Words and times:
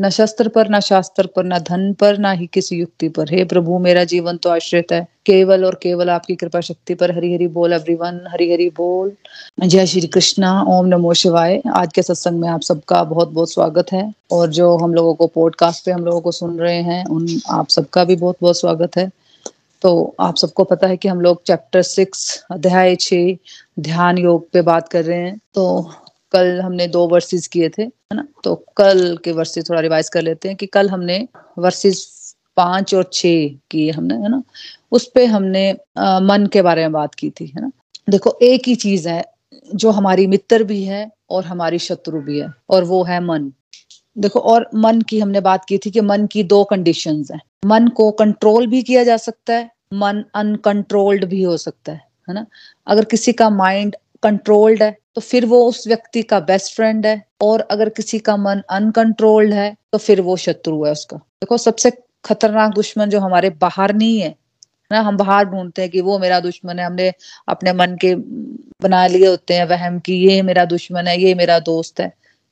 न 0.00 0.10
शस्त्र 0.10 0.48
पर, 0.48 0.70
न 0.70 0.80
शास्त्र 0.80 1.26
पर, 1.26 1.44
न 1.44 1.58
धन 1.58 1.92
पर, 1.92 2.18
न 2.18 2.32
ही 2.32 2.46
किसी 2.46 2.76
युक्ति 2.76 3.08
पर। 3.08 3.30
हे 3.30 3.44
प्रभु, 3.44 3.78
मेरा 3.78 4.04
जीवन 4.04 4.36
तो 4.36 4.50
आश्रित 4.50 4.92
है। 4.92 5.08
केवल 5.26 5.64
और 5.64 5.74
केवल 5.74 6.10
आपकी 6.10 6.34
कृपा 6.34 6.60
शक्ति 6.60 6.94
पर। 6.94 7.16
हरी 7.16 7.34
हरी 7.34 7.46
बोल 7.46 7.72
एवरीवन 7.72 8.20
हरी 8.28 8.52
हरी 8.52 8.68
बोल। 8.70 9.12
जय 9.66 9.86
श्री 9.86 10.00
कृष्णा, 10.00 10.62
ओम 10.62 10.86
नमो 10.86 11.14
शिवाय। 11.14 11.62
आज 11.74 11.92
के 11.92 12.02
सत्संग 12.02 12.40
में 12.40 12.48
आप 12.48 12.60
सबका 12.60 13.04
बहुत 13.04 13.28
बहुत 13.28 13.52
स्वागत 13.52 13.92
है। 13.92 14.12
और 14.30 14.50
जो 14.50 14.76
हम 14.76 14.94
लोगों 14.94 15.14
को 15.14 15.26
पॉडकास्ट 15.26 15.84
पे 15.84 15.90
हम 15.90 16.04
लोगों 16.04 16.20
को 16.20 16.32
सुन 16.32 16.58
रहे 16.58 16.82
हैं, 16.82 17.06
उन 17.06 17.40
आप 17.50 17.68
सबका 17.68 18.04
भी 18.04 18.16
बहुत 18.16 18.36
बहुत 18.40 18.58
स्वागत 18.58 18.96
है। 18.96 19.10
तो 19.82 20.14
आप 20.20 20.36
सबको 20.36 20.64
पता 20.64 20.86
है 20.86 20.96
कि 20.96 21.08
हम 21.08 21.20
लोग 21.20 21.42
चैप्टर 21.42 21.82
सिक्स 21.82 22.44
अध्याय 22.50 22.96
छ 23.00 23.14
ध्यान 23.80 24.18
योग 24.18 24.50
पे 24.50 24.62
बात 24.62 24.88
कर 24.88 25.04
रहे 25.04 25.18
हैं। 25.18 25.38
तो 25.54 25.90
कल 26.36 26.60
हमने 26.60 26.86
दो 26.86 27.06
वर्सेस 27.08 27.46
किए 27.48 27.68
थे 27.68 27.82
है 27.82 28.14
ना? 28.14 28.26
तो 28.44 28.54
कल 28.76 29.16
के 29.24 29.32
वर्सेस 29.32 29.70
थोड़ा 29.70 29.80
रिवाइज 29.80 30.08
कर 30.08 30.22
लेते 30.22 30.48
हैं 30.48 30.56
कि 30.56 30.66
कल 30.66 30.90
हमने 30.90 31.26
वर्सेस 31.58 32.34
पाँच 32.56 32.94
और 32.94 33.10
छ 33.12 33.22
किए 33.70 33.90
हमने 33.90 34.14
है 34.14 34.28
ना? 34.28 34.42
उस 34.92 35.06
पर 35.06 35.24
हमने 35.24 35.70
आ, 35.98 36.20
मन 36.20 36.46
के 36.46 36.62
बारे 36.62 36.82
में 36.82 36.92
बात 36.92 37.14
की 37.14 37.30
थी 37.30 37.46
है 37.46 37.62
ना? 37.62 37.70
देखो 38.10 38.38
एक 38.42 38.68
ही 38.68 38.74
चीज़ 38.74 39.08
है 39.08 39.24
जो 39.74 39.90
हमारी 39.90 40.26
मित्र 40.26 40.64
भी 40.64 40.82
है 40.84 41.10
और 41.30 41.44
हमारी 41.44 41.78
शत्रु 41.78 42.20
भी 42.20 42.38
है 42.38 42.52
और 42.70 42.84
वो 42.84 43.02
है 43.04 43.20
मन। 43.20 43.52
देखो 44.18 44.40
और 44.40 44.68
मन 44.74 45.00
की 45.00 45.20
हमने 45.20 45.40
बात 45.40 45.64
की 45.64 45.78
थी 45.78 45.90
कि 45.90 46.00
मन 46.00 46.26
की 46.26 46.42
दो 46.42 46.64
कंडीशंस 46.64 47.30
हैं। 47.30 47.40
मन 47.66 47.88
को 47.88 48.10
कंट्रोल 48.10 48.66
भी 48.66 48.82
किया 48.82 49.04
जा 49.04 49.16
सकता 49.16 49.54
है 49.54 49.70
मन 49.94 50.24
अनकंट्रोल्ड 50.34 51.24
भी 51.24 51.42
हो 51.42 51.56
सकता 51.56 51.92
है 51.92 52.00
है 52.28 52.34
ना? 52.34 52.46
अगर 52.86 53.04
किसी 53.04 53.32
का 53.32 53.50
माइंड 53.50 53.96
कंट्रोल्ड 54.22 54.82
है 54.82 54.96
तो 55.14 55.20
फिर 55.20 55.46
वो 55.46 55.62
उस 55.64 55.86
व्यक्ति 55.88 56.22
का 56.24 56.40
बेस्ट 56.42 56.74
फ्रेंड 56.76 57.06
है, 57.06 57.22
और 57.42 57.60
अगर 57.70 57.88
किसी 57.90 58.18
का 58.20 58.36
मन 58.38 58.62
अनकंट्रोल्ड 58.70 59.52
है 59.54 59.74
तो 59.92 59.98
फिर 59.98 60.20
वो 60.20 60.36
शत्रु 60.38 60.84
है 60.84 60.92
उसका। 60.92 61.16
देखो, 61.16 61.56
सबसे 61.58 61.90
खतरनाक 62.24 62.74
दुश्मन 62.74 63.10
जो 63.10 63.20
हमारे 63.20 63.50
बाहर 63.60 63.94
नहीं 63.94 64.18
है, 64.20 64.34
ना, 64.90 65.00
हम 65.00 65.16
बाहर 65.16 65.44
ढूंढते 65.44 65.82
हैं 65.82 65.90
कि 65.90 66.00
वो 66.00 66.18
मेरा 66.18 66.40
दुश्मन 66.40 66.78
है, 66.78 66.86
हमने 66.86 67.12
अपने 67.48 67.72
मन 67.74 67.96
के 68.00 68.14
बना 68.82 69.06
लिए 69.06 69.26
होते 69.28 69.54
हैं 69.54 69.64
वहम 69.66 69.98
कि 70.00 70.12
ये 70.28 70.40
मेरा 70.42 70.64
दुश्मन 70.66 71.06
है, 71.06 71.20
ये 71.20 71.34
मेरा 71.34 71.58
दोस्त 71.62 72.00
है 72.00 72.06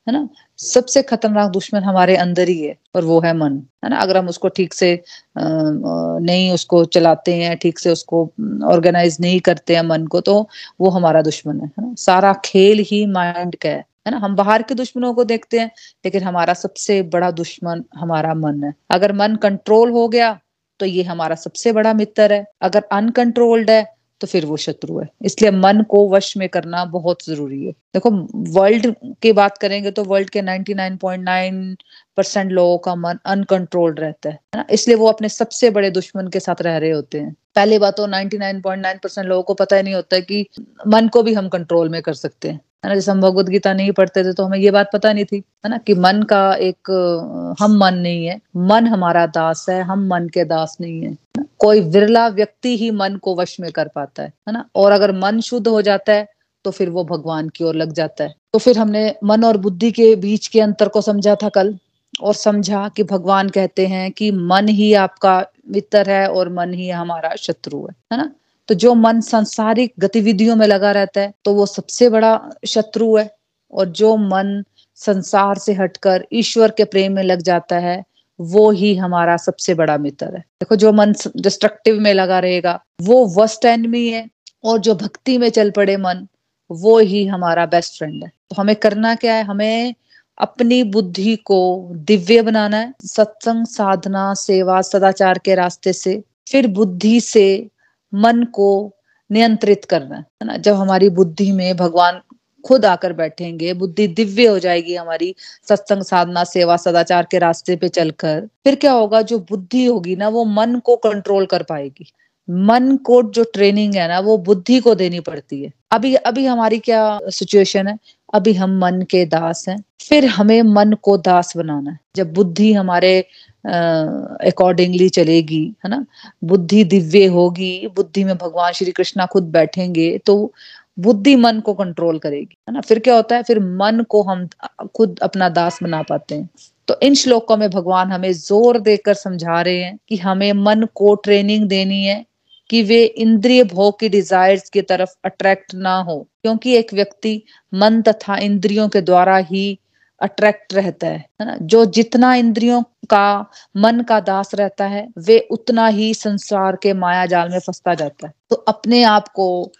है 0.06 0.12
ना? 0.12 0.28
सबसे 0.58 1.02
खतरनाक 1.02 1.50
दुश्मन 1.50 1.82
हमारे 1.82 2.16
अंदर 2.16 2.48
ही 2.48 2.60
है 2.60 2.76
और 2.96 3.04
वो 3.04 3.20
है 3.20 3.32
मन, 3.36 3.56
है 3.84 3.90
ना? 3.90 3.96
अगर 3.96 4.16
हम 4.16 4.28
उसको 4.28 4.48
ठीक 4.50 4.74
से 4.74 5.02
नहीं 5.38 6.50
उसको 6.52 6.84
चलाते 6.86 7.34
हैं, 7.34 7.56
ठीक 7.56 7.78
से 7.78 7.90
उसको 7.90 8.22
ऑर्गेनाइज 8.66 9.16
नहीं 9.20 9.40
करते 9.40 9.74
हैं 9.76 9.82
मन 9.84 10.06
को 10.06 10.20
तो 10.20 10.36
वो 10.80 10.90
हमारा 10.90 11.22
दुश्मन 11.22 11.60
है 11.60 11.70
ना? 11.78 11.94
सारा 11.98 12.32
खेल 12.44 12.84
ही 12.90 13.04
माइंड 13.08 13.56
का 13.56 13.68
है 13.68 13.84
है 14.06 14.10
ना? 14.10 14.18
हम 14.18 14.34
बाहर 14.36 14.62
के 14.62 14.74
दुश्मनों 14.74 15.12
को 15.14 15.24
देखते 15.24 15.58
हैं, 15.58 15.70
लेकिन 16.04 16.22
हमारा 16.22 16.54
सबसे 16.54 17.02
बड़ा 17.04 17.30
दुश्मन 17.32 17.84
हमारा 17.96 18.34
मन 18.36 18.64
है। 18.64 18.74
अगर 18.90 19.12
मन 19.14 19.36
कंट्रोल 19.42 19.90
हो 19.90 20.08
गया 20.08 20.38
तो 20.80 20.86
ये 20.86 21.02
हमारा 21.04 21.34
सबसे 21.36 21.72
बड़ा 21.72 21.92
मित्र 21.94 22.32
है। 22.32 22.44
अगर 22.62 22.82
अनकंट्रोल्ड 22.92 23.70
है 23.70 23.93
तो 24.24 24.28
फिर 24.28 24.44
वो 24.46 24.56
शत्रु 24.56 24.98
है। 24.98 25.08
इसलिए 25.24 25.50
मन 25.50 25.82
को 25.82 26.08
वश 26.10 26.36
में 26.36 26.48
करना 26.48 26.84
बहुत 26.84 27.24
ज़रूरी 27.26 27.64
है। 27.64 27.72
देखो 27.72 28.10
वर्ल्ड 28.52 28.94
की 29.22 29.32
बात 29.32 29.58
करेंगे 29.58 29.90
तो 29.90 30.04
वर्ल्ड 30.04 30.30
के 30.30 30.42
99.9 30.42 31.74
परसेंट 32.16 32.52
लोगों 32.52 32.76
का 32.78 32.94
मन 32.94 33.18
अनकंट्रोल्ड 33.26 34.00
रहता 34.00 34.28
है 34.28 34.38
ना? 34.54 34.64
इसलिए 34.70 34.96
वो 34.96 35.06
अपने 35.06 35.28
सबसे 35.28 35.70
बड़े 35.70 35.90
दुश्मन 35.90 36.28
के 36.28 36.40
साथ 36.40 36.62
रह 36.62 36.76
रहे 36.76 36.90
होते 36.90 37.20
हैं। 37.20 37.34
पहली 37.56 37.78
बात 37.78 37.96
तो 37.96 38.06
99.9 38.06 38.98
परसेंट 39.02 39.26
लोगों 39.26 39.42
को 39.42 39.54
पता 39.54 39.76
ही 39.76 39.82
नहीं 39.82 39.94
होता 39.94 40.16
है 40.16 40.22
कि 40.22 40.46
मन 40.88 41.08
को 41.08 41.22
भी 41.22 41.34
हम 41.34 41.48
कंट्रोल 41.48 41.88
में 41.88 42.00
कर 42.02 42.14
सकते 42.14 42.48
हैं, 42.48 42.54
है 42.84 42.88
ना? 42.88 42.94
जैसे 42.94 43.10
हम 43.10 43.20
भगवत 43.20 43.46
गीता 43.46 43.72
नहीं 43.72 43.92
पढ़ते 43.92 44.24
थे 44.24 44.32
तो 44.32 44.44
हमें 44.44 44.58
ये 44.58 44.70
बात 44.70 44.90
पता 44.92 45.12
नहीं 45.12 45.24
थी, 45.24 45.42
है 45.64 45.70
ना? 45.70 45.78
कि 45.78 45.94
मन 45.96 46.22
का 46.22 46.54
एक, 46.54 47.56
हम 47.60 47.76
मन 47.78 47.94
नहीं 47.96 48.26
है, 48.26 48.40
मन 48.56 48.86
हमारा 48.86 49.26
दास 49.28 49.66
है, 49.68 49.80
हम 49.82 50.06
मन 50.08 50.28
के 50.28 50.44
दास 50.44 50.76
नहीं 50.80 51.02
है 51.02 51.16
कोई 51.60 51.80
विरला 51.82 52.26
व्यक्ति 52.28 52.76
ही 52.78 52.90
मन 52.92 53.16
को 53.16 53.34
वश 53.36 53.58
में 53.60 53.70
कर 53.72 53.88
पाता 53.88 54.22
है 54.22 54.32
है 54.48 54.52
ना? 54.52 54.64
और 54.74 54.92
अगर 54.92 55.12
मन 55.14 55.40
शुद्ध 55.40 55.66
हो 55.68 55.82
जाता 55.82 56.12
है 56.12 56.28
तो 56.64 56.70
फिर 56.70 56.90
वो 56.90 57.04
भगवान 57.04 57.48
की 57.48 57.64
ओर 57.64 57.74
लग 57.74 57.92
जाता 57.92 58.24
है। 58.24 58.34
तो 58.52 58.58
फिर 58.58 58.78
हमने 58.78 59.14
मन 59.24 59.44
और 59.44 59.56
बुद्धि 59.58 59.90
के 59.92 60.14
बीच 60.16 60.46
के 60.46 60.60
अंतर 60.60 60.88
को 60.88 61.00
समझा 61.00 61.34
था 61.34 61.48
कल 61.48 61.74
और 62.22 62.34
समझा 62.34 62.88
कि 62.88 63.02
भगवान 63.02 63.48
कहते 63.48 63.86
हैं 63.86 64.12
कि 64.12 64.30
मन 64.30 64.68
ही 64.68 64.94
आपका 64.94 65.46
मित्र 65.70 66.10
है 66.10 66.28
और 66.28 66.48
मन 66.48 66.74
ही 66.74 66.90
हमारा 66.90 67.34
शत्रु 67.36 67.80
है 67.80 67.94
है 68.12 68.18
ना? 68.18 68.32
तो 68.68 68.74
जो 68.74 68.94
मन 68.94 69.20
सांसारिक 69.20 69.94
गतिविधियों 69.98 70.56
में 70.56 70.66
लगा 70.66 70.92
रहता 70.92 71.20
है 71.20 71.34
तो 71.44 71.54
वो 71.54 71.66
सबसे 71.66 72.08
बड़ा 72.08 72.50
शत्रु 72.66 73.16
है। 73.16 73.34
और 73.72 73.86
जो 73.86 74.16
मन 74.16 74.64
संसार 74.94 75.58
से 75.58 75.72
हटकर 75.72 76.26
ईश्वर 76.32 76.70
के 76.70 76.84
प्रेम 76.84 77.12
में 77.12 77.22
लग 77.22 77.42
जाता 77.42 77.78
है, 77.78 78.04
वो 78.40 78.70
ही 78.70 78.96
हमारा 78.96 79.36
सबसे 79.36 79.74
बड़ा 79.74 79.98
मित्र 79.98 80.26
है। 80.26 80.40
देखो, 80.40 80.76
जो 80.76 80.92
मन 80.92 81.14
डिस्ट्रक्टिव 81.36 82.00
में 82.00 82.14
लगा 82.14 82.38
रहेगा, 82.38 82.84
वो 83.00 83.26
वर्स्ट 83.26 83.64
एनमी 83.64 84.08
है, 84.08 84.30
और 84.64 84.78
जो 84.78 84.94
भक्ति 84.94 85.38
में 85.38 85.48
चल 85.48 85.70
पड़े 85.70 85.96
मन, 85.96 86.26
वो 86.70 86.98
ही 86.98 87.26
हमारा 87.26 87.66
बेस्ट 87.66 87.98
फ्रेंड 87.98 88.24
है। 88.24 88.28
तो 88.28 88.56
हमें 88.62 88.76
करना 88.76 89.14
क्या 89.14 89.34
है? 89.34 89.44
हमें 89.44 89.94
अपनी 90.38 90.82
बुद्धि 90.82 91.36
को 91.36 91.88
दिव्य 91.92 92.42
बनाना 92.42 92.76
है, 92.76 92.94
सत्संग, 93.04 93.66
साधना, 93.66 94.34
सेवा, 94.34 94.82
सदाचार 94.82 95.38
के 95.38 95.54
रास्ते 95.54 95.92
से, 95.92 96.22
फिर 96.48 96.66
बुद्धि 96.66 97.20
से 97.20 97.68
मन 98.14 98.42
को 98.42 98.92
नियंत्रित 99.32 99.84
करना 99.84 100.16
है 100.16 100.24
ना। 100.44 100.56
जब 100.56 100.74
हमारी 100.74 101.08
बुद्धि 101.08 101.52
में 101.52 101.76
भगवान 101.76 102.20
खुद 102.66 102.84
आकर 102.84 103.12
बैठेंगे, 103.12 103.74
बुद्धि 103.74 104.08
दिव्य 104.08 104.46
हो 104.46 104.58
जाएगी 104.58 104.94
हमारी 104.94 105.34
सत्संग, 105.68 106.02
साधना, 106.02 106.44
सेवा, 106.44 106.76
सदाचार 106.76 107.26
के 107.30 107.38
रास्ते 107.38 107.76
पे 107.76 107.88
चलकर, 107.88 108.40
फिर 108.40 108.74
क्या 108.74 108.92
होगा? 108.92 109.22
जो 109.22 109.38
बुद्धि 109.38 109.86
होगी 109.86 110.16
ना, 110.16 110.28
वो 110.28 110.44
मन 110.44 110.78
को 110.78 110.96
कंट्रोल 110.96 111.46
कर 111.46 111.62
पाएगी। 111.62 112.12
मन 112.50 112.96
को 112.96 113.22
जो 113.22 113.44
ट्रेनिंग 113.44 113.94
है 113.94 114.08
ना, 114.08 114.20
वो 114.20 114.38
बुद्धि 114.38 114.80
को 114.80 114.94
देनी 114.94 115.20
पड़ती 115.20 115.64
है। 115.64 115.72
अभी 115.90 116.14
अभी 116.14 116.46
हमारी 116.46 116.78
क्या 116.78 117.20
सिचुएशन 117.24 117.86
है? 117.86 117.98
अभी 118.34 118.52
हम 118.54 118.78
मन 118.78 119.00
के 119.10 119.24
दास 119.26 119.64
हैं, 119.68 119.82
फिर 120.02 120.24
हमें 120.26 120.62
मन 120.64 120.92
को 121.02 121.16
दास 121.18 121.52
बनाना 121.56 121.90
है। 121.90 121.98
जब 122.16 122.32
बुद्धि 122.34 122.72
हमारे 122.72 123.18
अकॉर्डिंगली 123.64 125.08
चलेगी, 125.08 125.64
है 125.84 125.90
ना? 125.90 126.04
बुद्धि 126.44 126.82
दिव्य 126.84 127.26
होगी, 127.28 127.86
बुद्धि 127.96 128.24
में 128.24 128.36
भगवान 128.36 128.72
श्री 128.72 128.92
कृष्णा 128.92 129.26
खुद 129.26 129.44
बैठेंगे 129.50 130.16
तो 130.26 130.52
बुद्धि 130.98 131.34
मन 131.36 131.60
को 131.60 131.74
कंट्रोल 131.74 132.18
करेगी, 132.18 132.56
है 132.68 132.74
ना? 132.74 132.80
फिर 132.80 132.98
क्या 132.98 133.14
होता 133.14 133.36
है? 133.36 133.42
फिर 133.42 133.60
मन 133.60 134.04
को 134.08 134.22
हम 134.22 134.48
खुद 134.94 135.18
अपना 135.22 135.48
दास 135.50 135.78
बना 135.82 136.02
पाते 136.02 136.34
हैं। 136.34 136.48
तो 136.88 136.96
इन 137.02 137.14
श्लोकों 137.14 137.56
में 137.56 137.68
भगवान 137.70 138.12
हमें 138.12 138.32
ज़ोर 138.32 138.78
देकर 138.80 139.14
समझा 139.14 139.60
रहे 139.62 139.82
हैं 139.82 139.98
कि 140.08 140.16
हमें 140.16 140.52
मन 140.54 140.86
को 140.94 141.14
ट्रेनिंग 141.14 141.68
देनी 141.68 142.04
है 142.04 142.24
कि 142.70 142.82
वे 142.82 143.04
इंद्रिय 143.04 143.64
भोग 143.64 143.98
की 144.00 144.08
डिजायर्स 144.08 144.70
की 144.70 144.82
तरफ़ 144.82 145.10
अट्रैक्ट 145.24 145.74
ना 145.74 145.96
हो, 145.98 146.28
क्योंकि 146.42 146.76
एक 146.76 146.94
व्यक्ति 146.94 147.42
मन 147.74 148.02
तथा 148.02 148.36
इंद्रियों 148.36 148.88
के 148.88 149.00
द्वारा 149.00 149.36
ही 149.36 149.78
अट्रैक्ट 150.20 150.74
रहता 150.74 151.06
है 151.06 151.18
है 151.40 151.46
ना? 151.46 151.56
जो 151.62 151.84
जितना 151.84 152.34
इंद्रियों 152.34 152.82
का, 152.82 153.50
मन 153.76 154.00
का 154.00 154.20
दास 154.20 154.54
रहता 154.54 154.86
है, 154.86 155.08
वे 155.18 155.48
उतना 155.50 155.86
ही 155.86 156.14
संसार 156.14 156.76
के 156.76 156.92
माया 156.92 157.26
जाल 157.26 157.50
में 157.50 157.58
फंसता 157.58 157.94
जाता 157.94 158.26
है। 158.26 158.32
तो 158.50 158.56
अपने 158.56 159.02
आप 159.02 159.28
को 159.28 159.72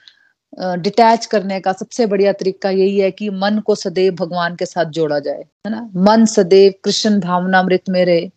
डिटैच 0.61 1.27
करने 1.27 1.61
का 1.61 1.73
सबसे 1.73 2.07
बढ़िया 2.07 2.33
तरीका 2.33 2.71
यही 2.71 2.99
है 2.99 3.11
कि 3.11 3.31
मन 3.31 3.59
को 3.59 3.75
सदैव 3.75 4.15
भगवान 4.15 4.57
के 4.57 4.67
साथ 4.67 4.85
जोड़ा 4.85 5.19
जाए, 5.19 5.41
है 5.41 5.71
ना? 5.71 5.91
मन 5.97 6.25
सदैव 6.25 6.73
कृष्ण 6.85 7.11
भावना 7.11 7.29
भावनामृत 7.29 7.83
में 7.89 8.05
रहे 8.05 8.31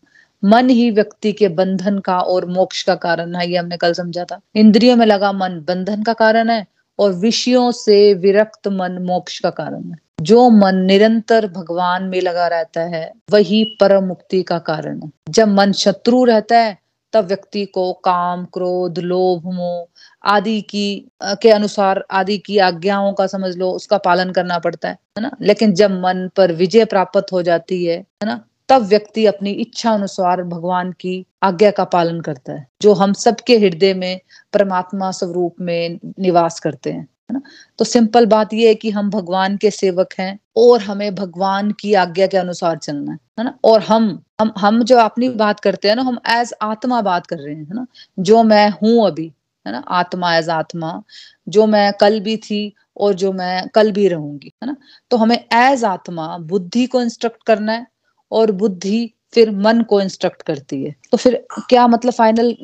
मन 0.44 0.70
ही 0.70 0.92
व्यक्ति 0.92 1.32
के 1.32 1.48
बंधन 1.48 2.00
का 2.00 2.20
और 2.20 2.46
मोक्ष 2.46 2.84
का 2.84 2.96
कारण 2.96 3.36
है, 3.36 3.52
ये 3.52 3.58
हमने 3.58 3.78
कल 3.78 3.94
समझा 3.94 4.24
था। 4.24 4.40
इंद्रियों 4.56 4.96
में 4.96 5.06
लगा 5.06 5.32
मन 5.32 5.66
बंधन 5.68 6.04
का 6.04 6.14
कारण 6.14 6.50
है 6.50 6.68
और 7.00 7.14
विषयों 7.14 7.72
से 7.72 8.14
विरक्त 8.14 8.68
मन 8.68 8.98
मोक्ष 9.02 9.40
का 9.40 9.50
कारण 9.50 9.84
है। 9.84 9.98
जो 10.22 10.50
मन 10.50 10.76
निरंतर 10.76 11.48
भगवान 11.48 12.04
में 12.04 12.22
लगा 12.22 12.48
रहता 12.48 12.82
है, 12.82 13.14
वही 13.32 13.78
परम 13.80 14.04
मुक्ति 14.04 14.44
का 14.44 14.60
कारण 14.60 15.02
है। 15.02 15.12
जब 15.30 15.48
मन 15.48 15.72
शत्रु 15.72 16.24
रहता 16.24 16.60
है, 16.60 16.78
तब 17.14 17.26
व्यक्ति 17.26 17.66
को 17.66 17.94
काम, 17.94 18.46
क्रोध, 18.46 19.00
लोभ, 19.00 19.54
मोह 19.54 19.88
आदि 20.24 20.62
की 20.62 21.12
के 21.24 21.50
अनुसार 21.50 22.06
आदि 22.12 22.38
की 22.38 22.58
आज्ञाओं 22.58 23.14
का 23.14 23.28
समझ 23.28 23.58
लो, 23.58 23.72
उसका 23.72 23.98
पालन 23.98 24.32
करना 24.32 24.60
पड़ता 24.60 24.90
है 24.90 24.98
है 25.18 25.22
ना? 25.22 25.32
लेकिन 25.42 25.74
जब 25.74 25.92
मन 25.92 26.30
पर 26.36 26.52
विजय 26.52 26.86
प्राप्त 26.86 27.28
हो 27.32 27.42
जाती 27.42 27.86
है 27.86 27.98
है 27.98 28.26
ना? 28.26 28.44
तब 28.70 28.82
व्यक्ति 28.82 29.26
अपनी 29.26 29.52
इच्छा 29.52 29.92
अनुसार 29.92 30.44
भगवान 30.44 30.92
की 30.92 31.26
आज्ञा 31.44 31.72
का 31.72 31.84
पालन 31.84 32.22
करता 32.22 32.54
है, 32.54 32.68
जो 32.82 32.94
हम 32.94 33.14
सबके 33.14 33.58
हृदय 33.58 33.94
में, 33.94 34.20
परमात्मा 34.54 35.12
स्वरूप 35.12 35.56
में 35.62 36.00
निवास 36.20 36.60
करते 36.60 36.92
हैं, 36.92 37.02
है 37.02 37.34
ना? 37.34 37.42
तो 37.80 37.86
सिंपल 37.86 38.26
बात 38.26 38.54
यह 38.54 38.68
है 38.68 38.76
कि 38.76 38.90
हम 38.90 39.10
भगवान 39.10 39.58
के 39.58 39.72
सेवक 39.72 40.14
हैं 40.20 40.40
और 40.58 40.82
हमें 40.82 41.16
भगवान 41.16 41.72
की 41.72 41.94
आज्ञा 41.94 42.28
के 42.28 42.38
अनुसार 42.38 42.78
चलना 42.78 43.18
है 43.40 43.44
ना? 43.46 43.58
और 43.64 43.82
हम 43.82 44.24
हम 44.42 44.54
हम 44.58 44.84
जो 44.84 44.98
अपनी 44.98 45.30
बात 45.30 45.60
करते 45.60 45.88
हैं 45.88 45.96
ना, 45.96 46.02
हम 46.02 46.20
एज 46.28 46.54
आत्मा 46.62 47.02
बात 47.02 47.28
कर 47.28 47.38
रहे 47.38 47.56
हैं, 47.56 47.64
है 47.64 47.76
ना? 47.76 47.86
जो 48.20 48.44
मैं 48.44 48.70
हूँ 48.70 49.08
अभी, 49.08 49.34
है 49.66 49.72
ना? 49.74 49.80
आत्मा 49.80 50.36
एज 50.38 50.50
आत्मा, 50.50 51.04
जो 51.50 51.66
मैं 51.68 51.92
कल 52.02 52.20
भी 52.20 52.38
थी 52.38 52.74
और 52.98 53.14
जो 53.14 53.32
मैं 53.34 53.68
कल 53.70 53.92
भी 53.92 54.08
रहूँगी, 54.08 54.52
है 54.64 54.68
ना? 54.68 54.76
तो 55.12 55.18
हमें 55.18 55.38
एज 55.54 55.84
आत्मा 55.84 56.38
बुद्धि 56.38 56.86
को 56.86 57.02
इंस्ट्रक्ट 57.02 57.44
करना 57.44 57.72
है 57.74 57.88
और 58.32 58.52
बुद्धि 58.52 59.14
फिर 59.34 59.52
मन 59.52 59.82
को 59.82 60.02
इंस्ट्रक्ट 60.02 60.42
करती 60.42 60.84
है। 60.84 60.96
तो 61.12 61.18
फिर 61.18 61.46
क्या 61.70 61.88
मतलब 61.88 62.14
फाइनल 62.14 62.56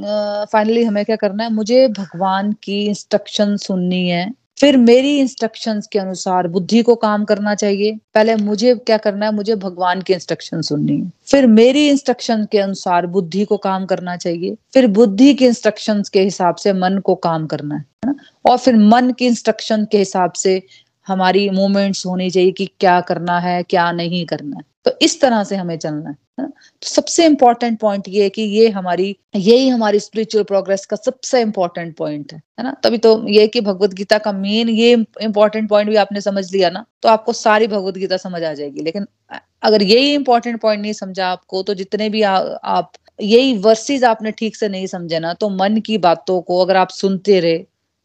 फाइनली 0.52 0.84
हमें 0.84 1.06
क्या 1.06 1.16
करना 1.16 1.44
है? 1.44 1.54
मुझे 1.54 1.88
भगवान 1.88 2.54
की 2.64 2.86
इंस्ट्रक्शन 2.86 3.58
सुननी 3.58 4.10
है। 4.10 4.34
फिर 4.60 4.78
मेरी 4.78 5.20
इंस्ट्रक्शंस 5.20 5.88
के 5.88 6.00
अनुसार 6.00 6.48
बुद्धि 6.48 6.82
को 6.82 6.96
काम 6.96 7.24
करना 7.26 7.56
चाहिए। 7.56 7.98
पहले 8.14 8.36
मुझे 8.36 8.76
क्या 8.76 8.98
करना 8.98 9.26
है? 9.26 9.34
मुझे 9.34 9.56
भगवान 9.56 10.02
की 10.02 10.14
इंस्ट्रक्शन 10.14 10.62
सुननी 10.62 10.98
है। 11.00 11.12
फिर 11.28 11.48
मेरी 11.48 11.90
इंस्ट्रक्शन 11.90 12.48
के 12.52 12.60
अनुसार 12.60 13.08
बुद्धि 13.08 13.46
को 13.46 13.58
काम 13.58 13.86
करना 13.86 14.18
चाहिए। 14.18 14.56
फिर 14.74 14.88
बुद्धि 14.88 15.34
के 15.34 15.46
इंस्ट्रक्शंस 15.46 16.10
के 16.10 16.22
हिसाब 16.22 16.56
से 16.56 16.74
मन 16.74 16.98
को 16.98 17.16
काम 17.16 17.48
करना 17.48 17.76
है 17.76 17.86
ना? 18.06 18.16
और 18.46 18.58
फिर 18.58 18.76
मन 18.76 19.12
की 19.12 19.26
इंस्ट्रक्शन 19.26 19.86
के 19.92 19.98
हिसाब 19.98 20.32
से 20.32 20.62
हमारी 21.08 21.50
मूवमेंट्स 21.50 22.06
होनी 22.06 22.30
चाहिए 22.30 22.52
कि 22.52 22.66
क्या 22.80 23.02
करना 23.02 23.40
है, 23.40 23.64
क्या 23.64 23.92
नहीं 23.92 24.26
करना 24.26 24.56
है। 24.56 24.73
तो 24.86 24.92
इस 25.02 25.20
तरह 25.22 25.44
से 25.44 25.56
हमें 25.56 25.78
चलना 25.78 26.10
है 26.10 26.16
ना? 26.40 26.46
तो 26.46 26.88
सबसे 26.88 27.26
इंपॉर्टेंट 27.26 27.80
पॉइंट 27.80 28.08
ये 28.10 28.24
है 28.24 28.30
कि 28.30 28.42
ये 28.42 28.70
हमारी 28.70 29.16
यही 29.36 29.68
हमारी 29.70 30.00
स्पिरिचुअल 30.00 30.44
प्रोग्रेस 30.44 30.86
का 30.86 30.96
सबसे 30.98 31.42
इंपॉर्टेंट 31.42 31.96
पॉइंट 31.98 32.34
है 32.34 32.38
है 32.60 32.64
ना? 32.64 32.72
तभी 32.84 32.98
तो 32.98 33.28
ये 33.30 33.48
कि 33.48 33.62
भगवत 33.62 33.94
गीता 33.94 34.18
का 34.18 34.32
मेन 34.34 34.70
ये 34.70 34.94
इंपॉर्टेंट 35.22 35.70
पॉइंट 35.70 35.90
भी 35.90 35.96
आपने 35.96 36.22
समझ 36.22 36.52
लिया 36.54 36.70
ना 36.70 36.86
तो 37.04 37.10
आपको 37.10 37.34
सारी 37.34 37.68
भगवत 37.68 37.98
गीता 37.98 38.18
समझ 38.18 38.44
आ 38.44 38.54
जाएगी। 38.54 38.82
लेकिन 38.82 39.08
अगर 39.64 39.84
यही 39.84 40.14
इंपॉर्टेंट 40.14 40.60
पॉइंट 40.62 40.82
नहीं 40.82 40.94
समझा 40.94 41.28
आपको 41.28 41.64
तो 41.64 41.74
जितने 41.74 42.10
भी 42.10 42.22
आ, 42.22 42.36
आप 42.36 42.92
यही 43.22 43.58
वर्सेज 43.60 44.04
आपने 44.04 44.32
ठीक 44.32 44.56
से 44.56 44.68
नहीं 44.70 44.88
समझे 44.88 45.20
ना 45.20 45.34
तो 45.34 45.50
मन 45.50 45.80
की 45.86 45.98
बातों 46.00 46.42
को 46.42 46.60
अगर 46.60 46.76
आप 46.78 46.90
सुनते 46.92 47.40
रहे 47.40 47.58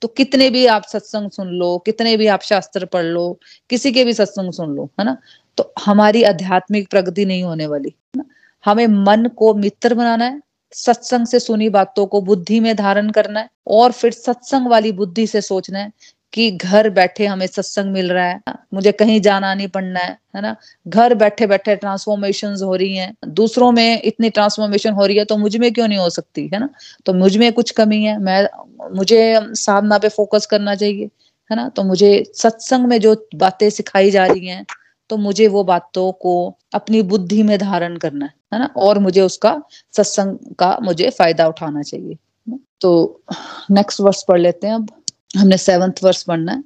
तो 0.03 0.09
कितने 0.09 0.51
भी 0.51 0.67
आप 0.67 0.83
सत्संग 0.83 1.31
सुन 1.31 1.49
लो, 1.49 1.79
कितने 1.79 2.17
भी 2.17 2.27
आप 2.27 2.43
शास्त्र 2.43 2.85
पढ़ 2.85 3.05
लो, 3.05 3.41
किसी 3.71 3.93
के 3.93 4.05
भी 4.05 4.13
सत्संग 4.13 4.53
सुन 4.53 4.71
लो, 4.71 4.91
है 5.01 5.05
ना? 5.05 5.17
तो 5.57 5.75
हमारी 5.85 6.23
आध्यात्मिक 6.23 6.91
प्रगति 6.91 7.25
नहीं 7.25 7.43
होने 7.43 7.67
वाली 7.67 7.95
ना? 8.17 8.25
हमें 8.65 8.87
मन 8.87 9.27
को 9.27 9.55
मित्र 9.55 9.95
बनाना 9.95 10.25
है, 10.25 10.41
सत्संग 10.73 11.27
से 11.27 11.41
सुनी 11.41 11.69
बातों 11.69 12.07
को 12.07 12.21
बुद्धि 12.21 12.61
में 12.61 12.77
धारण 12.77 13.11
करना 13.11 13.41
है 13.41 13.51
और 13.67 13.93
फिर 13.93 14.13
सत्संग 14.13 14.67
वाली 14.67 14.93
बुद्धि 14.93 15.27
से 15.27 15.41
सोचना 15.41 15.79
है 15.79 15.93
कि 16.33 16.51
घर 16.53 16.89
बैठे 16.91 17.27
हमें 17.27 17.47
सत्संग 17.47 17.93
मिल 17.93 18.11
रहा 18.13 18.25
है, 18.25 18.41
मुझे 18.75 18.93
कहीं 18.93 19.21
जाना 19.21 19.53
नहीं 19.55 19.69
पड़ना 19.69 20.01
है 20.01 20.17
है 20.37 20.43
ना? 20.43 20.55
घर 20.89 21.15
बैठे 21.15 21.47
बैठे 21.47 21.77
ट्रांसफॉर्मेशन 21.77 22.55
हो 22.65 22.75
रही 22.75 22.97
हैं, 22.97 23.15
दूसरों 23.31 23.71
में 23.73 24.03
इतनी 24.03 24.31
ट्रांसफॉर्मेशन 24.31 24.93
हो 24.95 25.07
रही 25.07 25.17
है 25.19 25.25
तो 25.25 25.37
मुझमें 25.39 25.73
क्यों 25.73 25.89
नहीं 25.89 25.99
हो 25.99 26.09
सकती, 26.11 26.49
है 26.55 26.59
ना? 26.61 26.69
तो 27.07 27.13
मुझमें 27.15 27.53
कुछ 27.53 27.71
कमी 27.73 28.03
है, 28.05 28.19
मैं, 28.19 28.49
मुझे 28.97 29.41
साधना 29.57 29.99
पे 29.99 30.09
फोकस 30.11 30.47
करना 30.47 30.75
चाहिए, 30.75 31.11
है 31.51 31.57
ना? 31.57 31.69
तो 31.71 31.85
मुझे 31.85 32.23
सत्संग 32.37 32.87
में 32.89 32.99
जो 33.01 33.15
बातें 33.37 33.69
सिखाई 33.73 34.11
जा 34.11 34.27
रही 34.27 34.47
हैं 34.49 34.65
तो 35.11 35.17
मुझे 35.19 35.47
वो 35.49 35.63
बातों 35.65 36.11
को 36.23 36.33
अपनी 36.75 37.01
बुद्धि 37.05 37.43
में 37.43 37.59
धारण 37.59 37.97
करना 37.99 38.25
है 38.27 38.33
है 38.55 38.59
ना? 38.59 38.67
और 38.77 38.99
मुझे 38.99 39.21
उसका 39.23 39.61
सत्संग 39.95 40.55
का 40.59 40.77
मुझे 40.83 41.11
फ़ायदा 41.11 41.47
उठाना 41.49 41.83
चाहिए 41.83 42.17
तो 42.81 43.23
नेक्स्ट 43.71 44.01
वर्स 44.01 44.25
पढ़ 44.29 44.41
लेते 44.41 44.67
हैं 44.67 44.75
अब। 44.75 44.89
हमने 45.37 45.59
सेवंथ 45.59 45.93
वर्ष 46.03 46.23
पढ़ना 46.23 46.53
है। 46.53 46.65